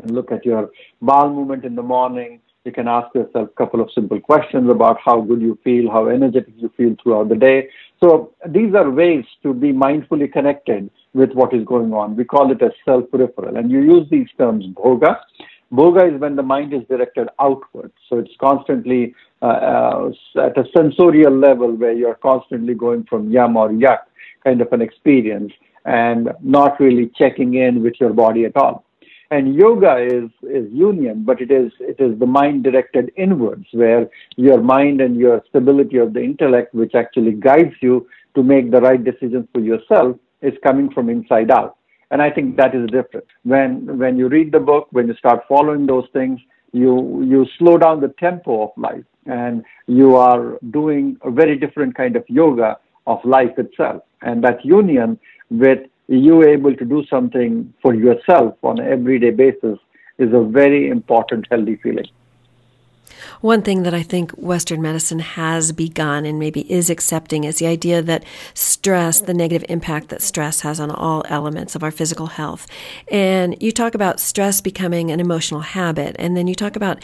and 0.01 0.11
look 0.11 0.31
at 0.31 0.45
your 0.45 0.69
bowel 1.01 1.33
movement 1.33 1.65
in 1.65 1.75
the 1.75 1.81
morning, 1.81 2.39
you 2.65 2.71
can 2.71 2.87
ask 2.87 3.13
yourself 3.15 3.49
a 3.49 3.57
couple 3.57 3.79
of 3.81 3.89
simple 3.93 4.19
questions 4.19 4.69
about 4.69 4.97
how 5.03 5.21
good 5.21 5.41
you 5.41 5.57
feel, 5.63 5.89
how 5.89 6.07
energetic 6.07 6.53
you 6.57 6.71
feel 6.75 6.95
throughout 7.01 7.29
the 7.29 7.35
day. 7.35 7.69
So 8.03 8.33
these 8.45 8.75
are 8.75 8.89
ways 8.89 9.25
to 9.43 9.53
be 9.53 9.71
mindfully 9.71 10.31
connected 10.31 10.89
with 11.13 11.31
what 11.31 11.53
is 11.53 11.63
going 11.65 11.93
on. 11.93 12.15
We 12.15 12.25
call 12.25 12.51
it 12.51 12.61
a 12.61 12.71
self-referral. 12.85 13.57
And 13.57 13.71
you 13.71 13.81
use 13.81 14.07
these 14.11 14.27
terms, 14.37 14.65
bhoga. 14.75 15.17
Bhoga 15.71 16.13
is 16.13 16.19
when 16.19 16.35
the 16.35 16.43
mind 16.43 16.73
is 16.73 16.81
directed 16.89 17.27
outward. 17.39 17.91
So 18.09 18.19
it's 18.19 18.31
constantly 18.39 19.13
uh, 19.41 19.45
uh, 19.45 20.11
at 20.41 20.57
a 20.57 20.65
sensorial 20.75 21.35
level 21.35 21.71
where 21.73 21.93
you're 21.93 22.15
constantly 22.15 22.73
going 22.73 23.03
from 23.03 23.29
yum 23.29 23.57
or 23.57 23.71
yak 23.71 24.07
kind 24.43 24.61
of 24.61 24.71
an 24.71 24.81
experience 24.81 25.51
and 25.85 26.29
not 26.41 26.79
really 26.79 27.11
checking 27.17 27.55
in 27.55 27.83
with 27.83 27.95
your 27.99 28.13
body 28.13 28.45
at 28.45 28.55
all. 28.55 28.85
And 29.29 29.55
yoga 29.55 29.97
is, 29.97 30.29
is 30.43 30.71
union, 30.71 31.23
but 31.25 31.41
it 31.41 31.51
is, 31.51 31.71
it 31.81 31.97
is 31.99 32.17
the 32.17 32.25
mind 32.25 32.63
directed 32.63 33.11
inwards, 33.17 33.65
where 33.73 34.09
your 34.37 34.61
mind 34.61 35.01
and 35.01 35.17
your 35.17 35.43
stability 35.49 35.97
of 35.97 36.13
the 36.13 36.23
intellect, 36.23 36.73
which 36.73 36.95
actually 36.95 37.33
guides 37.33 37.75
you 37.81 38.07
to 38.35 38.43
make 38.43 38.71
the 38.71 38.79
right 38.79 39.03
decisions 39.03 39.45
for 39.53 39.59
yourself, 39.59 40.15
is 40.41 40.53
coming 40.63 40.89
from 40.91 41.09
inside 41.09 41.51
out. 41.51 41.75
And 42.11 42.21
I 42.21 42.29
think 42.29 42.55
that 42.57 42.73
is 42.73 42.89
different. 42.89 43.27
When, 43.43 43.97
when 43.97 44.17
you 44.17 44.29
read 44.29 44.51
the 44.51 44.59
book, 44.59 44.87
when 44.91 45.07
you 45.07 45.15
start 45.15 45.43
following 45.47 45.85
those 45.85 46.07
things, 46.13 46.39
you, 46.71 47.23
you 47.23 47.45
slow 47.57 47.77
down 47.77 48.01
the 48.01 48.13
tempo 48.19 48.63
of 48.63 48.71
life 48.77 49.03
and 49.25 49.63
you 49.87 50.15
are 50.15 50.57
doing 50.71 51.17
a 51.23 51.31
very 51.31 51.57
different 51.57 51.95
kind 51.95 52.15
of 52.15 52.23
yoga 52.27 52.77
of 53.07 53.19
life 53.23 53.57
itself. 53.57 54.03
And 54.21 54.43
that 54.43 54.63
union 54.63 55.19
with 55.49 55.79
you 56.07 56.43
able 56.43 56.75
to 56.75 56.85
do 56.85 57.03
something 57.09 57.73
for 57.81 57.93
yourself 57.93 58.55
on 58.63 58.79
an 58.79 58.87
everyday 58.87 59.31
basis 59.31 59.77
is 60.17 60.33
a 60.33 60.43
very 60.43 60.89
important 60.89 61.45
healthy 61.51 61.75
feeling. 61.77 62.07
One 63.41 63.61
thing 63.61 63.83
that 63.83 63.93
I 63.93 64.03
think 64.03 64.31
Western 64.31 64.81
medicine 64.81 65.19
has 65.19 65.71
begun 65.71 66.25
and 66.25 66.39
maybe 66.39 66.71
is 66.71 66.89
accepting 66.89 67.43
is 67.43 67.59
the 67.59 67.67
idea 67.67 68.01
that 68.01 68.23
stress, 68.53 69.21
the 69.21 69.33
negative 69.33 69.65
impact 69.69 70.09
that 70.09 70.21
stress 70.21 70.61
has 70.61 70.79
on 70.79 70.91
all 70.91 71.23
elements 71.29 71.75
of 71.75 71.83
our 71.83 71.91
physical 71.91 72.27
health. 72.27 72.67
And 73.11 73.61
you 73.61 73.71
talk 73.71 73.95
about 73.95 74.19
stress 74.19 74.61
becoming 74.61 75.11
an 75.11 75.19
emotional 75.19 75.61
habit, 75.61 76.15
and 76.19 76.35
then 76.35 76.47
you 76.47 76.55
talk 76.55 76.75
about 76.75 77.03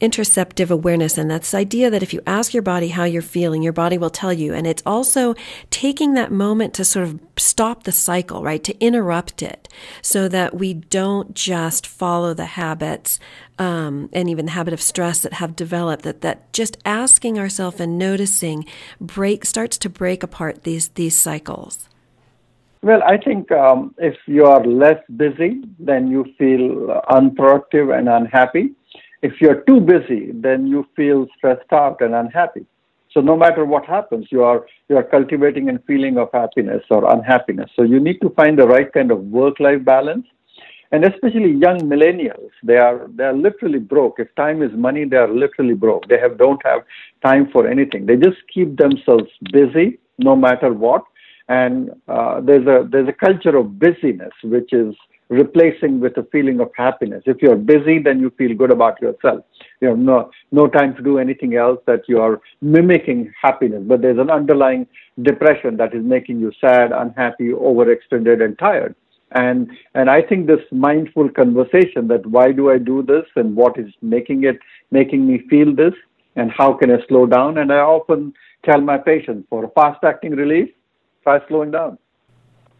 interoceptive 0.00 0.70
awareness. 0.70 1.16
And 1.16 1.30
that's 1.30 1.52
the 1.52 1.58
idea 1.58 1.88
that 1.90 2.02
if 2.02 2.12
you 2.12 2.20
ask 2.26 2.52
your 2.52 2.62
body 2.62 2.88
how 2.88 3.04
you're 3.04 3.22
feeling, 3.22 3.62
your 3.62 3.72
body 3.72 3.96
will 3.96 4.10
tell 4.10 4.32
you. 4.32 4.52
And 4.52 4.66
it's 4.66 4.82
also 4.84 5.34
taking 5.70 6.14
that 6.14 6.32
moment 6.32 6.74
to 6.74 6.84
sort 6.84 7.06
of 7.06 7.20
stop 7.36 7.84
the 7.84 7.92
cycle, 7.92 8.42
right? 8.42 8.62
To 8.64 8.78
interrupt 8.80 9.42
it 9.42 9.68
so 10.02 10.28
that 10.28 10.54
we 10.54 10.74
don't 10.74 11.34
just 11.34 11.86
follow 11.86 12.34
the 12.34 12.46
habits 12.46 13.18
um, 13.58 14.10
and 14.12 14.28
even 14.28 14.46
the 14.46 14.52
habit 14.52 14.74
of 14.74 14.82
stress 14.82 15.20
that 15.20 15.34
have 15.34 15.54
developed 15.54 16.02
that, 16.02 16.22
that 16.22 16.52
just 16.52 16.76
asking 16.84 17.38
ourselves 17.38 17.80
and 17.80 17.98
noticing 17.98 18.66
break 19.00 19.44
starts 19.44 19.78
to 19.78 19.88
break 19.88 20.22
apart 20.22 20.64
these, 20.64 20.88
these 20.88 21.16
cycles. 21.16 21.88
Well, 22.82 23.02
I 23.02 23.16
think 23.16 23.50
um, 23.50 23.94
if 23.96 24.16
you 24.26 24.44
are 24.44 24.62
less 24.62 25.00
busy, 25.16 25.62
then 25.78 26.08
you 26.08 26.26
feel 26.36 27.00
unproductive 27.08 27.88
and 27.88 28.10
unhappy. 28.10 28.72
If 29.26 29.40
you're 29.40 29.60
too 29.68 29.80
busy, 29.80 30.22
then 30.46 30.66
you 30.72 30.80
feel 30.98 31.26
stressed 31.36 31.72
out 31.72 31.98
and 32.04 32.14
unhappy. 32.14 32.64
So 33.12 33.20
no 33.30 33.36
matter 33.42 33.64
what 33.64 33.84
happens, 33.86 34.26
you 34.34 34.42
are 34.50 34.60
you 34.88 34.96
are 35.00 35.06
cultivating 35.16 35.70
a 35.70 35.78
feeling 35.88 36.18
of 36.22 36.28
happiness 36.40 36.82
or 36.90 37.00
unhappiness. 37.16 37.70
So 37.76 37.82
you 37.92 38.00
need 38.06 38.18
to 38.24 38.30
find 38.40 38.58
the 38.58 38.66
right 38.74 38.90
kind 38.96 39.10
of 39.14 39.20
work-life 39.40 39.82
balance, 39.84 40.26
and 40.92 41.04
especially 41.10 41.52
young 41.66 41.78
millennials, 41.92 42.52
they 42.70 42.76
are 42.86 42.98
they 43.16 43.24
are 43.30 43.38
literally 43.46 43.82
broke. 43.94 44.16
If 44.24 44.34
time 44.44 44.62
is 44.66 44.72
money, 44.88 45.04
they 45.12 45.20
are 45.24 45.32
literally 45.44 45.78
broke. 45.86 46.04
They 46.08 46.20
have 46.24 46.34
don't 46.44 46.62
have 46.70 46.80
time 47.28 47.44
for 47.54 47.62
anything. 47.74 48.06
They 48.06 48.16
just 48.16 48.40
keep 48.52 48.76
themselves 48.84 49.30
busy 49.60 49.88
no 50.18 50.34
matter 50.46 50.70
what, 50.86 51.04
and 51.48 51.90
uh, 52.08 52.34
there's 52.46 52.66
a 52.66 52.78
there's 52.92 53.08
a 53.14 53.18
culture 53.26 53.56
of 53.62 53.78
busyness 53.86 54.34
which 54.54 54.72
is 54.72 54.94
replacing 55.28 56.00
with 56.00 56.16
a 56.16 56.24
feeling 56.24 56.60
of 56.60 56.70
happiness. 56.76 57.22
If 57.26 57.40
you're 57.40 57.56
busy, 57.56 57.98
then 57.98 58.20
you 58.20 58.30
feel 58.36 58.54
good 58.54 58.70
about 58.70 59.00
yourself. 59.00 59.44
You 59.80 59.88
have 59.88 59.98
no, 59.98 60.30
no 60.52 60.68
time 60.68 60.94
to 60.96 61.02
do 61.02 61.18
anything 61.18 61.56
else 61.56 61.80
that 61.86 62.02
you 62.08 62.20
are 62.20 62.40
mimicking 62.60 63.32
happiness. 63.40 63.82
But 63.86 64.02
there's 64.02 64.18
an 64.18 64.30
underlying 64.30 64.86
depression 65.22 65.76
that 65.78 65.94
is 65.94 66.04
making 66.04 66.40
you 66.40 66.52
sad, 66.60 66.92
unhappy, 66.92 67.48
overextended, 67.48 68.44
and 68.44 68.58
tired. 68.58 68.94
And, 69.32 69.70
and 69.94 70.08
I 70.08 70.22
think 70.22 70.46
this 70.46 70.60
mindful 70.70 71.30
conversation 71.30 72.06
that 72.08 72.24
why 72.26 72.52
do 72.52 72.70
I 72.70 72.78
do 72.78 73.02
this 73.02 73.24
and 73.34 73.56
what 73.56 73.78
is 73.78 73.92
making 74.00 74.44
it, 74.44 74.58
making 74.90 75.26
me 75.26 75.42
feel 75.50 75.74
this 75.74 75.94
and 76.36 76.52
how 76.52 76.74
can 76.74 76.90
I 76.90 77.04
slow 77.08 77.26
down? 77.26 77.58
And 77.58 77.72
I 77.72 77.78
often 77.78 78.32
tell 78.64 78.80
my 78.80 78.98
patients 78.98 79.46
for 79.50 79.70
fast 79.74 80.04
acting 80.04 80.32
relief, 80.32 80.68
try 81.22 81.40
slowing 81.48 81.72
down. 81.72 81.98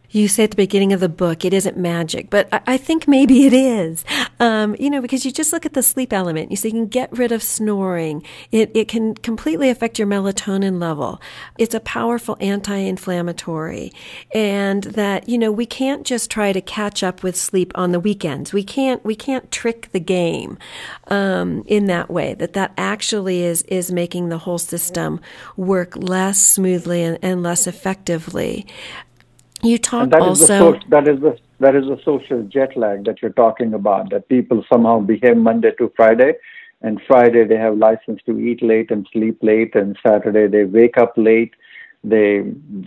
You 0.09 0.27
say 0.27 0.45
at 0.45 0.51
the 0.51 0.55
beginning 0.55 0.93
of 0.93 0.99
the 0.99 1.09
book, 1.09 1.43
it 1.43 1.53
isn't 1.53 1.77
magic, 1.77 2.29
but 2.29 2.47
I 2.51 2.77
think 2.77 3.07
maybe 3.07 3.45
it 3.45 3.53
is. 3.53 4.05
Um, 4.39 4.75
you 4.79 4.89
know, 4.89 5.01
because 5.01 5.25
you 5.25 5.31
just 5.31 5.53
look 5.53 5.65
at 5.65 5.73
the 5.73 5.83
sleep 5.83 6.13
element. 6.13 6.51
You 6.51 6.57
say 6.57 6.69
you 6.69 6.73
can 6.73 6.87
get 6.87 7.11
rid 7.17 7.31
of 7.31 7.41
snoring. 7.41 8.23
It, 8.51 8.71
it 8.73 8.87
can 8.87 9.15
completely 9.15 9.69
affect 9.69 9.97
your 9.97 10.07
melatonin 10.07 10.79
level. 10.81 11.21
It's 11.57 11.73
a 11.73 11.79
powerful 11.79 12.37
anti-inflammatory. 12.39 13.91
And 14.33 14.83
that, 14.83 15.29
you 15.29 15.37
know, 15.37 15.51
we 15.51 15.65
can't 15.65 16.05
just 16.05 16.29
try 16.29 16.53
to 16.53 16.61
catch 16.61 17.03
up 17.03 17.23
with 17.23 17.35
sleep 17.35 17.71
on 17.75 17.91
the 17.91 17.99
weekends. 17.99 18.53
We 18.53 18.63
can't, 18.63 19.03
we 19.05 19.15
can't 19.15 19.51
trick 19.51 19.91
the 19.91 19.99
game, 19.99 20.57
um, 21.07 21.63
in 21.67 21.85
that 21.85 22.09
way. 22.09 22.33
That 22.33 22.53
that 22.53 22.73
actually 22.77 23.43
is, 23.43 23.63
is 23.63 23.91
making 23.91 24.29
the 24.29 24.37
whole 24.37 24.57
system 24.57 25.19
work 25.55 25.95
less 25.95 26.39
smoothly 26.39 27.03
and, 27.03 27.17
and 27.21 27.43
less 27.43 27.67
effectively. 27.67 28.67
You 29.65 29.77
talk 29.79 30.09
that 30.11 30.21
also. 30.21 30.73
Is 30.75 30.83
the, 30.83 30.89
that 30.89 31.07
is 31.07 31.19
the 31.19 31.37
that 31.59 31.75
is 31.75 31.85
the 31.85 31.99
social 32.05 32.43
jet 32.43 32.77
lag 32.77 33.05
that 33.05 33.21
you're 33.21 33.31
talking 33.31 33.73
about. 33.73 34.09
That 34.11 34.29
people 34.29 34.63
somehow 34.71 34.99
behave 34.99 35.37
Monday 35.37 35.71
to 35.79 35.91
Friday, 35.95 36.33
and 36.81 37.01
Friday 37.07 37.45
they 37.45 37.57
have 37.57 37.77
license 37.77 38.21
to 38.27 38.39
eat 38.39 38.61
late 38.61 38.91
and 38.91 39.07
sleep 39.11 39.39
late, 39.41 39.75
and 39.75 39.97
Saturday 40.05 40.47
they 40.47 40.65
wake 40.65 40.97
up 40.97 41.13
late. 41.17 41.53
They 42.03 42.43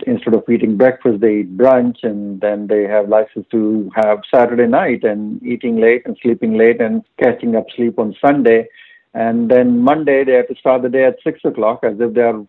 instead 0.07 0.33
of 0.33 0.47
eating 0.49 0.77
breakfast, 0.77 1.19
they 1.19 1.39
eat 1.39 1.57
brunch, 1.57 1.97
and 2.03 2.39
then 2.39 2.67
they 2.67 2.83
have 2.83 3.09
license 3.09 3.45
to 3.51 3.91
have 3.95 4.19
Saturday 4.33 4.67
night 4.67 5.03
and 5.03 5.43
eating 5.43 5.81
late 5.81 6.03
and 6.05 6.17
sleeping 6.21 6.53
late 6.57 6.79
and 6.79 7.03
catching 7.21 7.55
up 7.55 7.65
sleep 7.75 7.99
on 7.99 8.15
Sunday. 8.21 8.67
And 9.13 9.49
then 9.49 9.79
Monday 9.79 10.23
they 10.23 10.33
have 10.33 10.47
to 10.47 10.55
start 10.55 10.83
the 10.83 10.89
day 10.89 11.03
at 11.03 11.17
six 11.23 11.41
o'clock 11.43 11.79
as 11.83 11.99
if 11.99 12.13
they 12.13 12.21
are 12.21 12.41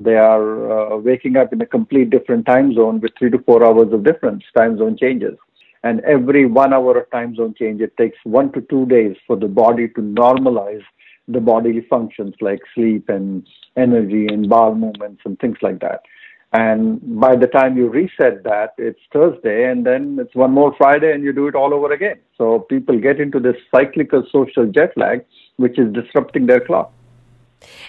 they 0.00 0.16
are 0.16 0.92
uh, 0.92 0.96
waking 0.96 1.36
up 1.36 1.52
in 1.52 1.60
a 1.60 1.66
complete 1.66 2.10
different 2.10 2.46
time 2.46 2.74
zone 2.74 3.00
with 3.00 3.12
three 3.18 3.30
to 3.30 3.38
four 3.40 3.64
hours 3.64 3.92
of 3.92 4.04
difference, 4.04 4.42
time 4.56 4.78
zone 4.78 4.96
changes. 4.98 5.36
And 5.84 6.00
every 6.00 6.46
one 6.46 6.72
hour 6.72 6.98
of 6.98 7.10
time 7.10 7.34
zone 7.34 7.54
change, 7.58 7.80
it 7.80 7.96
takes 7.96 8.16
one 8.24 8.52
to 8.52 8.60
two 8.62 8.86
days 8.86 9.16
for 9.26 9.36
the 9.36 9.48
body 9.48 9.88
to 9.88 10.00
normalize 10.00 10.84
the 11.28 11.40
bodily 11.40 11.86
functions 11.88 12.34
like 12.40 12.60
sleep 12.74 13.08
and 13.08 13.46
energy 13.76 14.26
and 14.26 14.48
bowel 14.48 14.74
movements 14.74 15.22
and 15.24 15.38
things 15.38 15.58
like 15.62 15.80
that. 15.80 16.02
And 16.52 17.00
by 17.18 17.34
the 17.34 17.46
time 17.46 17.78
you 17.78 17.88
reset 17.88 18.44
that, 18.44 18.74
it's 18.76 19.00
Thursday, 19.10 19.70
and 19.70 19.86
then 19.86 20.18
it's 20.20 20.34
one 20.34 20.52
more 20.52 20.74
Friday, 20.76 21.10
and 21.12 21.24
you 21.24 21.32
do 21.32 21.48
it 21.48 21.54
all 21.54 21.72
over 21.72 21.90
again. 21.92 22.16
So 22.36 22.58
people 22.58 22.98
get 22.98 23.20
into 23.20 23.40
this 23.40 23.56
cyclical 23.74 24.26
social 24.30 24.66
jet 24.66 24.92
lag, 24.96 25.24
which 25.56 25.78
is 25.78 25.92
disrupting 25.94 26.46
their 26.46 26.60
clock. 26.60 26.92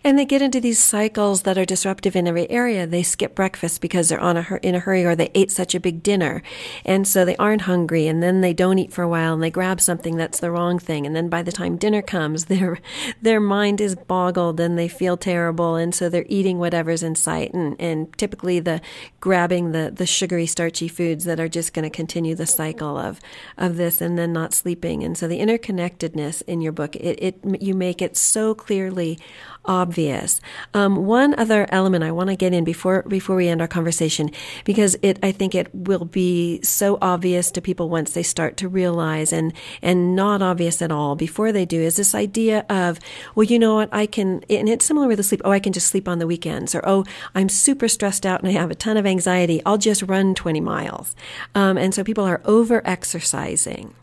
And 0.04 0.18
they 0.18 0.26
get 0.26 0.42
into 0.42 0.60
these 0.60 0.80
cycles 0.80 1.44
that 1.44 1.58
are 1.58 1.66
disruptive 1.66 2.16
in 2.16 2.28
every 2.28 2.50
area. 2.50 2.86
They 2.86 3.04
skip 3.04 3.36
breakfast 3.36 3.82
because 3.82 4.10
they're 4.10 4.20
on 4.20 4.38
a, 4.38 4.60
in 4.62 4.76
a 4.76 4.80
hurry 4.80 5.06
or 5.06 5.16
they 5.16 5.32
ate 5.34 5.52
such 5.52 5.76
a 5.76 5.80
big 5.80 6.04
dinner. 6.04 6.44
And 6.86 7.08
so 7.08 7.26
they 7.26 7.36
aren't 7.38 7.64
hungry 7.64 8.08
and 8.08 8.22
then 8.22 8.42
they 8.42 8.54
don't 8.54 8.80
eat 8.80 8.92
for 8.92 9.04
a 9.04 9.08
while 9.08 9.34
and 9.34 9.44
they 9.44 9.52
grab 9.52 9.80
something 9.80 10.18
that's 10.18 10.40
the 10.40 10.52
wrong 10.52 10.80
thing. 10.80 11.06
And 11.06 11.16
then 11.16 11.30
by 11.30 11.42
the 11.42 11.52
time 11.52 11.78
dinner 11.78 12.02
comes, 12.02 12.46
their, 12.54 12.80
their 13.22 13.40
mind 13.40 13.82
is 13.82 13.96
boggled 13.96 14.60
and 14.60 14.78
they 14.78 14.88
feel 14.88 15.18
terrible. 15.18 15.76
And 15.76 15.94
so 15.94 16.10
they're 16.10 16.26
eating 16.28 16.60
whatever's 16.60 17.04
in 17.04 17.16
sight 17.16 17.54
and, 17.54 17.80
and 17.80 18.16
typically 18.18 18.60
the 18.60 18.82
grabbing 19.20 19.72
the, 19.72 19.92
the 19.94 20.06
sugary, 20.06 20.46
starchy 20.46 20.88
foods 20.88 21.24
that 21.26 21.40
are 21.40 21.48
just 21.48 21.74
going 21.74 21.84
to 21.84 21.90
continue 21.90 22.36
the 22.36 22.46
cycle 22.46 22.98
of, 22.98 23.20
of 23.58 23.78
this 23.78 24.02
and 24.02 24.18
then 24.18 24.34
not 24.34 24.54
sleeping. 24.54 25.04
And 25.04 25.18
so 25.18 25.28
the 25.28 25.40
interconnectedness 25.40 26.42
in 26.48 26.62
your 26.62 26.72
book, 26.72 26.96
it, 26.98 27.20
it, 27.22 27.62
you 27.62 27.74
make 27.74 28.02
it 28.02 28.18
so 28.18 28.54
clearly 28.54 29.20
obvious. 29.66 30.42
Um, 30.74 31.06
one 31.06 31.38
other 31.38 31.68
element 31.70 32.04
I 32.04 32.12
want 32.12 32.30
to 32.30 32.36
get 32.36 32.54
in 32.54 32.64
before 32.64 33.04
before 33.04 33.36
we 33.36 33.48
end 33.48 33.62
our 33.62 33.68
conversation, 33.68 34.32
because 34.64 34.96
it 35.02 35.20
I 35.24 35.32
think 35.32 35.56
it 35.56 35.74
will 35.74 36.06
be 36.06 36.62
so 36.62 36.98
obvious 37.02 37.52
to 37.52 37.62
people 37.62 37.90
once 37.90 38.14
they 38.14 38.24
start 38.24 38.58
to 38.58 38.68
realize, 38.68 39.32
and 39.34 39.54
and 39.82 40.16
not 40.16 40.42
obvious 40.42 40.82
at 40.82 40.92
all 40.92 41.16
before 41.16 41.52
they 41.52 41.66
do, 41.66 41.82
is 41.82 41.96
this 41.96 42.16
idea 42.16 42.66
of 42.70 43.00
well, 43.36 43.46
you 43.46 43.60
know 43.60 43.76
what, 43.76 43.90
I 43.92 44.06
can, 44.06 44.44
and 44.50 44.70
it's 44.70 44.86
similar 44.86 45.08
with 45.08 45.18
the 45.18 45.24
sleep. 45.24 45.42
Oh, 45.46 45.52
I 45.52 45.60
can 45.60 45.74
just 45.74 45.88
sleep 45.88 46.08
on 46.08 46.20
the 46.20 46.28
weekends, 46.28 46.76
or 46.76 46.82
oh, 46.88 47.06
I'm 47.36 47.50
super 47.50 47.88
stressed 47.88 48.26
out 48.26 48.42
and 48.42 48.50
I 48.50 48.54
have 48.54 48.72
a 48.72 48.76
ton 48.76 48.98
of 48.98 49.06
anxiety. 49.06 49.62
I'll 49.66 49.78
just 49.78 50.04
run 50.04 50.36
20 50.36 50.60
miles, 50.62 51.16
um, 51.56 51.78
and 51.78 51.94
so 51.94 52.04
people 52.04 52.26
are 52.26 52.42
over 52.46 52.82
exercising 52.86 53.94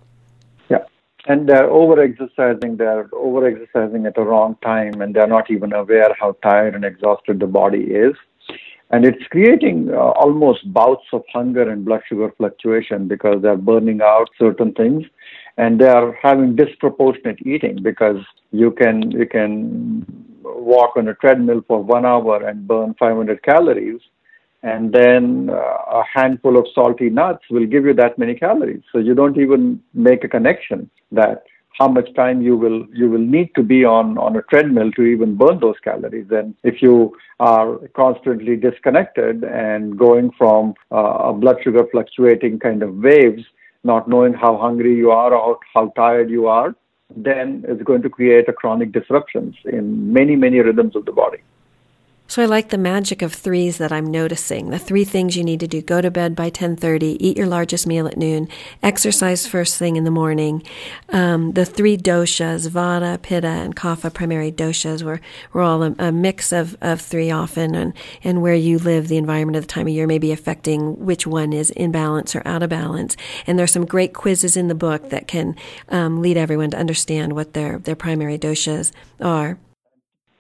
and 1.27 1.49
they're 1.49 1.71
over 1.71 2.01
exercising 2.01 2.77
they're 2.77 3.09
over 3.12 3.47
exercising 3.47 4.07
at 4.07 4.14
the 4.14 4.23
wrong 4.23 4.57
time 4.62 5.01
and 5.01 5.14
they're 5.14 5.27
not 5.27 5.51
even 5.51 5.73
aware 5.73 6.14
how 6.18 6.33
tired 6.43 6.75
and 6.75 6.85
exhausted 6.85 7.41
the 7.41 7.47
body 7.47 7.85
is. 7.85 8.14
And 8.93 9.05
it's 9.05 9.23
creating 9.31 9.91
uh, 9.93 9.97
almost 9.97 10.73
bouts 10.73 11.05
of 11.12 11.23
hunger 11.33 11.71
and 11.71 11.85
blood 11.85 12.01
sugar 12.09 12.33
fluctuation 12.37 13.07
because 13.07 13.41
they're 13.41 13.57
burning 13.57 14.01
out 14.03 14.29
certain 14.37 14.73
things 14.73 15.05
and 15.57 15.81
they 15.81 15.89
are 15.89 16.18
having 16.21 16.57
disproportionate 16.57 17.47
eating 17.47 17.79
because 17.83 18.16
you 18.51 18.73
can 18.73 19.11
you 19.12 19.27
can 19.27 20.05
walk 20.43 20.97
on 20.97 21.07
a 21.07 21.14
treadmill 21.14 21.62
for 21.68 21.83
one 21.83 22.05
hour 22.05 22.45
and 22.47 22.66
burn 22.66 22.95
500 22.99 23.43
calories 23.43 24.01
and 24.63 24.93
then 24.93 25.51
uh, 25.51 26.01
a 26.01 26.05
handful 26.13 26.59
of 26.59 26.67
salty 26.75 27.09
nuts 27.09 27.45
will 27.51 27.67
give 27.67 27.85
you 27.85 27.95
that 27.95 28.19
many 28.19 28.35
calories. 28.35 28.83
So 28.93 28.99
you 28.99 29.15
don't 29.15 29.39
even 29.39 29.83
make 29.95 30.25
a 30.25 30.29
connection 30.29 30.91
that 31.13 31.45
how 31.79 31.89
much 31.89 32.13
time 32.15 32.43
you 32.43 32.57
will 32.57 32.87
you 32.93 33.09
will 33.09 33.27
need 33.37 33.55
to 33.55 33.63
be 33.63 33.85
on 33.85 34.19
on 34.19 34.37
a 34.37 34.43
treadmill 34.43 34.91
to 34.93 35.03
even 35.03 35.37
burn 35.37 35.61
those 35.61 35.79
calories. 35.83 36.27
And 36.31 36.55
if 36.63 36.83
you 36.83 37.17
are 37.39 37.79
constantly 37.97 38.57
disconnected 38.57 39.45
and 39.45 39.99
going 39.99 40.31
from 40.37 40.75
uh, 40.91 41.33
blood 41.33 41.57
sugar 41.63 41.87
fluctuating 41.91 42.59
kind 42.59 42.83
of 42.83 42.97
waves 42.97 43.45
not 43.83 44.09
knowing 44.09 44.35
how 44.35 44.59
hungry 44.59 44.95
you 44.95 45.11
are 45.11 45.35
or 45.35 45.59
how 45.73 45.89
tired 45.97 46.29
you 46.31 46.47
are 46.47 46.75
then 47.17 47.65
it's 47.67 47.83
going 47.83 48.03
to 48.03 48.11
create 48.11 48.49
a 48.49 48.53
chronic 48.53 48.93
disruptions 48.93 49.55
in 49.65 50.13
many 50.13 50.37
many 50.37 50.61
rhythms 50.61 50.95
of 50.95 51.05
the 51.07 51.13
body 51.13 51.39
so 52.31 52.41
I 52.41 52.47
like 52.47 52.68
the 52.68 52.78
magic 52.78 53.22
of 53.22 53.35
threes 53.35 53.78
that 53.78 53.91
I'm 53.91 54.07
noticing. 54.07 54.70
The 54.70 54.78
three 54.78 55.03
things 55.03 55.37
you 55.37 55.43
need 55.43 55.59
to 55.59 55.66
do: 55.66 55.83
go 55.83 56.01
to 56.01 56.12
bed 56.12 56.37
by 56.37 56.49
10:30, 56.49 57.16
eat 57.18 57.37
your 57.37 57.49
largest 57.49 57.89
meal 57.89 58.07
at 58.07 58.16
noon, 58.16 58.47
exercise 58.85 59.49
first 59.49 59.78
thing 59.78 59.97
in 59.97 60.05
the 60.05 60.12
morning. 60.12 60.62
Um, 61.09 61.55
the 61.55 61.64
three 61.64 61.97
doshas: 61.97 62.68
Vata, 62.68 63.20
Pitta, 63.20 63.49
and 63.49 63.74
Kapha, 63.74 64.14
primary 64.14 64.53
doshas. 64.53 65.03
We're 65.03 65.20
we're 65.53 65.62
all 65.62 65.83
a, 65.83 65.93
a, 65.99 66.12
mix 66.12 66.53
of, 66.53 66.76
of 66.81 67.01
three 67.01 67.33
often, 67.33 67.74
and 67.74 67.95
and 68.22 68.43
where 68.43 68.55
you 68.55 68.78
live, 68.78 69.09
the 69.09 69.16
environment 69.16 69.57
of 69.57 69.64
the 69.64 69.74
time 69.74 69.89
of 69.89 69.93
year 69.93 70.07
may 70.07 70.18
be 70.18 70.31
affecting 70.31 71.05
which 71.05 71.26
one 71.26 71.53
is 71.53 71.70
in 71.72 71.91
balance 71.91 72.37
or 72.37 72.43
out 72.45 72.62
of 72.62 72.70
balance. 72.70 73.16
And 73.45 73.59
there's 73.59 73.72
some 73.72 73.85
great 73.85 74.14
quizzes 74.14 74.57
in 74.57 74.68
the 74.68 74.76
book 74.76 75.11
that 75.11 75.26
can 75.26 75.57
um, 75.89 76.22
lead 76.22 76.37
everyone 76.37 76.70
to 76.70 76.78
understand 76.78 77.33
what 77.33 77.55
their 77.55 77.78
their 77.78 77.97
primary 77.97 78.39
doshas 78.39 78.93
are 79.20 79.59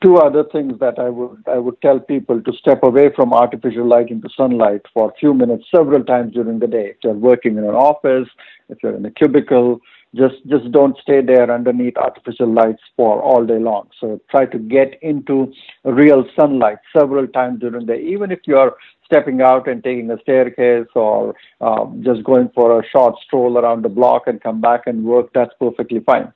two 0.02 0.16
other 0.16 0.44
things 0.44 0.78
that 0.80 0.98
I 0.98 1.08
would 1.08 1.44
I 1.46 1.58
would 1.58 1.80
tell 1.82 2.00
people 2.00 2.40
to 2.40 2.52
step 2.54 2.82
away 2.82 3.10
from 3.14 3.32
artificial 3.32 3.86
light 3.86 4.10
into 4.10 4.28
sunlight 4.36 4.82
for 4.94 5.10
a 5.10 5.14
few 5.14 5.34
minutes 5.34 5.64
several 5.74 6.04
times 6.04 6.32
during 6.32 6.58
the 6.58 6.66
day. 6.66 6.90
If 6.90 6.96
you're 7.04 7.12
working 7.12 7.58
in 7.58 7.64
an 7.64 7.74
office, 7.74 8.28
if 8.68 8.78
you're 8.82 8.96
in 8.96 9.04
a 9.04 9.10
cubicle, 9.10 9.80
just 10.14 10.36
just 10.48 10.72
don't 10.72 10.96
stay 10.98 11.20
there 11.20 11.52
underneath 11.52 11.96
artificial 11.96 12.52
lights 12.52 12.82
for 12.96 13.22
all 13.22 13.44
day 13.44 13.58
long. 13.58 13.88
So 14.00 14.20
try 14.30 14.46
to 14.46 14.58
get 14.58 14.98
into 15.02 15.52
real 15.84 16.24
sunlight 16.38 16.78
several 16.96 17.26
times 17.28 17.60
during 17.60 17.86
the 17.86 17.94
day, 17.94 18.02
even 18.02 18.30
if 18.30 18.40
you're 18.46 18.76
stepping 19.04 19.42
out 19.42 19.68
and 19.68 19.82
taking 19.82 20.10
a 20.10 20.18
staircase 20.22 20.86
or 20.94 21.34
um, 21.60 22.00
just 22.04 22.24
going 22.24 22.48
for 22.54 22.80
a 22.80 22.86
short 22.88 23.16
stroll 23.26 23.58
around 23.58 23.82
the 23.82 23.88
block 23.88 24.22
and 24.26 24.40
come 24.40 24.60
back 24.60 24.82
and 24.86 25.04
work. 25.04 25.30
That's 25.34 25.52
perfectly 25.58 26.00
fine 26.00 26.32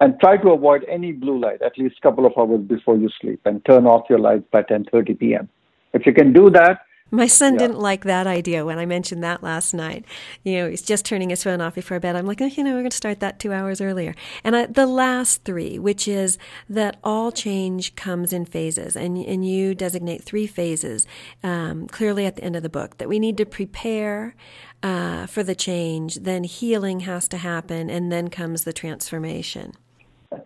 and 0.00 0.18
try 0.20 0.36
to 0.36 0.50
avoid 0.50 0.84
any 0.88 1.12
blue 1.12 1.38
light 1.40 1.62
at 1.62 1.78
least 1.78 1.96
a 1.98 2.02
couple 2.02 2.26
of 2.26 2.32
hours 2.36 2.60
before 2.60 2.96
you 2.96 3.08
sleep 3.20 3.40
and 3.44 3.64
turn 3.64 3.86
off 3.86 4.10
your 4.10 4.18
lights 4.18 4.44
by 4.50 4.62
10:30 4.62 5.18
p.m. 5.18 5.48
If 5.92 6.04
you 6.06 6.12
can 6.12 6.32
do 6.32 6.50
that, 6.50 6.80
my 7.10 7.28
son 7.28 7.54
yeah. 7.54 7.60
didn't 7.60 7.78
like 7.78 8.04
that 8.04 8.26
idea 8.26 8.64
when 8.64 8.78
I 8.78 8.86
mentioned 8.86 9.22
that 9.22 9.42
last 9.42 9.72
night. 9.72 10.04
You 10.42 10.56
know, 10.56 10.70
he's 10.70 10.82
just 10.82 11.04
turning 11.04 11.30
his 11.30 11.44
phone 11.44 11.60
off 11.60 11.76
before 11.76 12.00
bed. 12.00 12.16
I'm 12.16 12.26
like, 12.26 12.40
oh, 12.40 12.46
you 12.46 12.64
know, 12.64 12.72
we're 12.72 12.80
going 12.80 12.90
to 12.90 12.96
start 12.96 13.20
that 13.20 13.38
two 13.38 13.52
hours 13.52 13.80
earlier. 13.80 14.14
And 14.42 14.56
I, 14.56 14.66
the 14.66 14.86
last 14.86 15.44
three, 15.44 15.78
which 15.78 16.08
is 16.08 16.36
that 16.68 16.96
all 17.04 17.30
change 17.30 17.94
comes 17.94 18.32
in 18.32 18.44
phases, 18.44 18.96
and 18.96 19.16
and 19.18 19.48
you 19.48 19.74
designate 19.74 20.24
three 20.24 20.48
phases 20.48 21.06
um, 21.44 21.86
clearly 21.86 22.26
at 22.26 22.36
the 22.36 22.44
end 22.44 22.56
of 22.56 22.64
the 22.64 22.68
book 22.68 22.98
that 22.98 23.08
we 23.08 23.20
need 23.20 23.36
to 23.36 23.46
prepare 23.46 24.34
uh, 24.82 25.26
for 25.26 25.44
the 25.44 25.54
change, 25.54 26.16
then 26.16 26.42
healing 26.42 27.00
has 27.00 27.28
to 27.28 27.36
happen, 27.36 27.88
and 27.88 28.10
then 28.10 28.28
comes 28.28 28.64
the 28.64 28.72
transformation. 28.72 29.72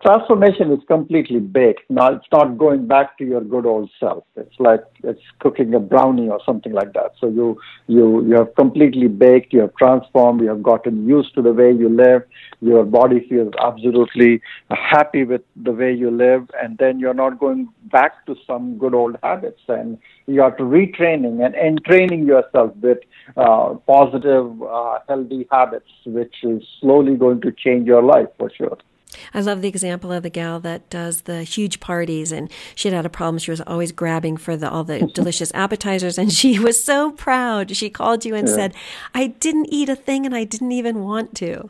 Transformation 0.03 0.71
is 0.71 0.79
completely 0.87 1.39
baked. 1.39 1.89
Now 1.89 2.13
it's 2.13 2.25
not 2.31 2.57
going 2.57 2.87
back 2.87 3.17
to 3.17 3.25
your 3.25 3.41
good 3.41 3.65
old 3.65 3.89
self. 3.99 4.23
It's 4.35 4.59
like 4.59 4.83
it's 5.03 5.21
cooking 5.39 5.73
a 5.73 5.79
brownie 5.79 6.29
or 6.29 6.39
something 6.45 6.71
like 6.71 6.93
that. 6.93 7.13
So 7.19 7.27
you 7.27 7.59
you 7.87 8.25
you 8.27 8.35
have 8.35 8.53
completely 8.55 9.07
baked. 9.07 9.53
You 9.53 9.61
have 9.61 9.75
transformed. 9.75 10.41
You 10.41 10.49
have 10.49 10.61
gotten 10.61 11.07
used 11.07 11.33
to 11.35 11.41
the 11.41 11.53
way 11.53 11.71
you 11.71 11.89
live. 11.89 12.23
Your 12.61 12.83
body 12.83 13.25
feels 13.27 13.53
absolutely 13.59 14.41
happy 14.69 15.23
with 15.23 15.41
the 15.55 15.71
way 15.71 15.93
you 15.93 16.11
live, 16.11 16.49
and 16.61 16.77
then 16.77 16.99
you're 16.99 17.13
not 17.13 17.39
going 17.39 17.67
back 17.91 18.25
to 18.27 18.35
some 18.45 18.77
good 18.77 18.93
old 18.93 19.17
habits. 19.23 19.61
And 19.67 19.97
you 20.27 20.43
are 20.43 20.55
retraining 20.57 21.45
and 21.45 21.55
entraining 21.55 22.25
yourself 22.25 22.75
with 22.77 22.99
uh, 23.35 23.75
positive, 23.87 24.61
uh, 24.63 24.99
healthy 25.07 25.47
habits, 25.51 25.89
which 26.05 26.35
is 26.43 26.63
slowly 26.79 27.15
going 27.15 27.41
to 27.41 27.51
change 27.51 27.87
your 27.87 28.03
life 28.03 28.29
for 28.37 28.51
sure. 28.55 28.77
I 29.33 29.41
love 29.41 29.61
the 29.61 29.67
example 29.67 30.11
of 30.11 30.23
the 30.23 30.29
gal 30.29 30.59
that 30.61 30.89
does 30.89 31.21
the 31.21 31.43
huge 31.43 31.79
parties, 31.79 32.31
and 32.31 32.49
she 32.75 32.87
had 32.87 32.95
had 32.95 33.05
a 33.05 33.09
problem. 33.09 33.39
She 33.39 33.51
was 33.51 33.61
always 33.61 33.91
grabbing 33.91 34.37
for 34.37 34.55
the, 34.55 34.69
all 34.69 34.83
the 34.83 35.07
delicious 35.13 35.51
appetizers, 35.53 36.17
and 36.17 36.31
she 36.31 36.59
was 36.59 36.83
so 36.83 37.11
proud. 37.11 37.75
She 37.75 37.89
called 37.89 38.25
you 38.25 38.35
and 38.35 38.47
yeah. 38.47 38.55
said, 38.55 38.73
"I 39.13 39.27
didn't 39.27 39.67
eat 39.71 39.89
a 39.89 39.95
thing, 39.95 40.25
and 40.25 40.35
I 40.35 40.43
didn't 40.43 40.71
even 40.71 41.03
want 41.03 41.35
to." 41.35 41.69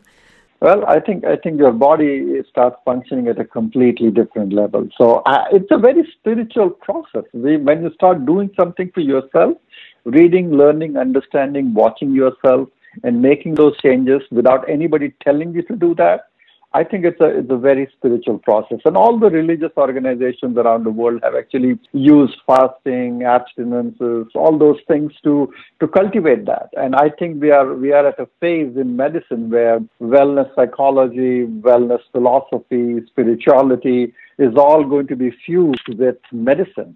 Well, 0.62 0.86
I 0.86 1.00
think 1.00 1.26
I 1.26 1.38
think 1.38 1.58
your 1.58 1.72
body 1.72 2.40
starts 2.48 2.78
functioning 2.86 3.28
at 3.28 3.40
a 3.40 3.46
completely 3.46 4.12
different 4.12 4.54
level. 4.54 4.88
So 4.96 5.24
uh, 5.26 5.46
it's 5.52 5.72
a 5.72 5.78
very 5.78 6.08
spiritual 6.20 6.70
process. 6.70 7.24
We, 7.34 7.58
when 7.58 7.82
you 7.82 7.92
start 7.96 8.28
doing 8.28 8.52
something 8.60 8.92
for 8.94 9.00
yourself, 9.00 9.58
reading, 10.06 10.52
learning, 10.52 10.98
understanding, 10.98 11.74
watching 11.74 12.14
yourself, 12.14 12.70
and 13.04 13.24
making 13.24 13.56
those 13.56 13.76
changes 13.82 14.22
without 14.30 14.70
anybody 14.70 15.14
telling 15.24 15.54
you 15.56 15.64
to 15.64 15.76
do 15.76 15.96
that, 15.96 16.28
I 16.74 16.86
think 16.86 17.04
it's 17.04 17.20
a 17.20 17.40
it's 17.40 17.52
a 17.52 17.58
very 17.58 17.90
spiritual 17.98 18.38
process, 18.38 18.80
and 18.86 18.96
all 18.96 19.20
the 19.20 19.30
religious 19.30 19.72
organizations 19.76 20.58
around 20.58 20.86
the 20.86 20.90
world 20.90 21.20
have 21.22 21.36
actually 21.36 21.78
used 21.92 22.38
fasting, 22.48 23.24
abstinences, 23.24 24.28
all 24.36 24.58
those 24.58 24.80
things 24.88 25.12
to 25.24 25.54
to 25.82 25.88
cultivate 25.90 26.46
that. 26.46 26.70
And 26.78 26.96
I 26.96 27.10
think 27.10 27.42
we 27.42 27.52
are 27.52 27.74
we 27.74 27.92
are 27.92 28.08
at 28.08 28.20
a 28.20 28.28
phase 28.40 28.78
in 28.78 28.96
medicine 28.96 29.50
where 29.50 29.82
wellness 30.02 30.56
psychology, 30.56 31.46
wellness 31.46 32.04
philosophy, 32.14 33.02
spirituality 33.08 34.14
is 34.38 34.56
all 34.56 34.86
going 34.86 35.08
to 35.08 35.18
be 35.18 35.32
fused 35.46 35.90
with 35.98 36.18
medicine, 36.32 36.96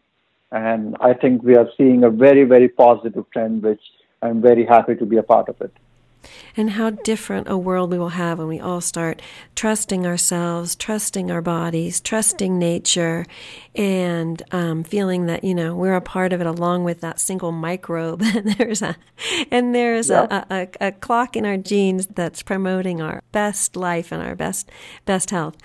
and 0.53 0.95
I 1.01 1.13
think 1.13 1.43
we 1.43 1.57
are 1.57 1.67
seeing 1.76 2.05
a 2.05 2.09
very 2.09 2.45
very 2.45 2.69
positive 2.69 3.26
trend, 3.32 3.63
which 3.63 3.82
I'm 4.21 4.41
very 4.41 4.65
happy 4.65 4.95
to 4.95 5.05
be 5.05 5.17
a 5.17 5.23
part 5.23 5.49
of 5.49 5.59
it. 5.59 5.73
And 6.57 6.71
how 6.71 6.89
different 6.89 7.49
a 7.49 7.57
world 7.57 7.91
we 7.91 7.97
will 7.97 8.09
have 8.09 8.38
when 8.39 8.47
we 8.47 8.59
all 8.59 8.82
start 8.82 9.21
trusting 9.55 10.05
ourselves, 10.05 10.76
trusting 10.76 11.32
our 11.32 11.41
bodies, 11.41 11.99
trusting 12.01 12.57
nature, 12.57 13.26
and 13.76 14.41
um, 14.51 14.84
feeling 14.84 15.26
that 15.26 15.43
you 15.43 15.55
know 15.55 15.76
we're 15.76 15.95
a 15.95 16.01
part 16.01 16.34
of 16.34 16.41
it 16.41 16.47
along 16.47 16.84
with 16.84 17.01
that 17.01 17.19
single 17.19 17.51
microbe. 17.51 18.21
and 18.21 18.53
there's 18.57 18.82
a 18.82 18.95
and 19.51 19.73
there's 19.73 20.09
yeah. 20.09 20.43
a, 20.49 20.67
a, 20.82 20.88
a 20.88 20.91
clock 20.91 21.36
in 21.36 21.45
our 21.45 21.57
genes 21.57 22.07
that's 22.07 22.41
promoting 22.43 23.01
our 23.01 23.21
best 23.32 23.76
life 23.76 24.11
and 24.11 24.21
our 24.21 24.36
best 24.36 24.69
best 25.05 25.30
health. 25.30 25.55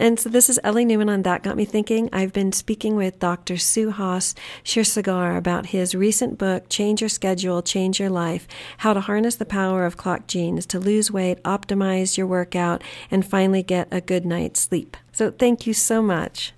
And 0.00 0.20
so 0.20 0.28
this 0.28 0.48
is 0.48 0.60
Ellie 0.62 0.84
Newman 0.84 1.08
on 1.08 1.22
That 1.22 1.42
Got 1.42 1.56
Me 1.56 1.64
Thinking. 1.64 2.08
I've 2.12 2.32
been 2.32 2.52
speaking 2.52 2.94
with 2.94 3.18
Dr. 3.18 3.54
Suhas 3.54 4.34
Kshirsagar 4.64 5.36
about 5.36 5.66
his 5.66 5.92
recent 5.92 6.38
book, 6.38 6.68
Change 6.68 7.00
Your 7.02 7.08
Schedule, 7.08 7.62
Change 7.62 7.98
Your 7.98 8.08
Life, 8.08 8.46
How 8.78 8.94
to 8.94 9.00
Harness 9.00 9.34
the 9.34 9.44
Power 9.44 9.84
of 9.84 9.96
Clock 9.96 10.28
Genes 10.28 10.66
to 10.66 10.78
Lose 10.78 11.10
Weight, 11.10 11.42
Optimize 11.42 12.16
Your 12.16 12.28
Workout, 12.28 12.80
and 13.10 13.26
Finally 13.26 13.64
Get 13.64 13.88
a 13.90 14.00
Good 14.00 14.24
Night's 14.24 14.60
Sleep. 14.60 14.96
So 15.10 15.32
thank 15.32 15.66
you 15.66 15.74
so 15.74 16.00
much. 16.00 16.52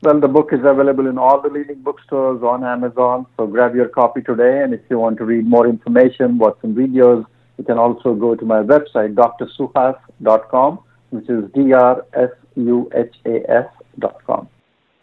Well, 0.00 0.18
the 0.18 0.28
book 0.28 0.54
is 0.54 0.60
available 0.60 1.06
in 1.06 1.18
all 1.18 1.42
the 1.42 1.50
leading 1.50 1.82
bookstores 1.82 2.42
on 2.42 2.64
Amazon, 2.64 3.26
so 3.36 3.46
grab 3.46 3.74
your 3.74 3.88
copy 3.88 4.22
today. 4.22 4.62
And 4.62 4.72
if 4.72 4.80
you 4.88 4.98
want 4.98 5.18
to 5.18 5.26
read 5.26 5.44
more 5.44 5.66
information, 5.66 6.38
watch 6.38 6.56
some 6.62 6.74
videos, 6.74 7.26
you 7.58 7.64
can 7.64 7.76
also 7.76 8.14
go 8.14 8.34
to 8.34 8.44
my 8.46 8.62
website, 8.62 9.14
drsuhas.com, 9.14 10.78
which 11.10 11.28
is 11.28 11.44
D 11.52 11.74
R 11.74 12.02
S 12.14 12.30
U-H-A-S 12.56 13.68
dot 13.98 14.18
com. 14.26 14.48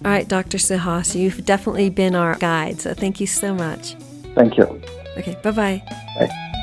All 0.03 0.11
right, 0.11 0.27
Dr. 0.27 0.57
Suhas, 0.57 1.15
you've 1.15 1.45
definitely 1.45 1.89
been 1.89 2.15
our 2.15 2.35
guide, 2.35 2.81
so 2.81 2.91
uh, 2.91 2.93
thank 2.93 3.21
you 3.21 3.27
so 3.27 3.53
much. 3.53 3.95
Thank 4.35 4.57
you. 4.57 4.81
Okay, 5.17 5.37
bye-bye. 5.41 5.81
Bye. 6.19 6.59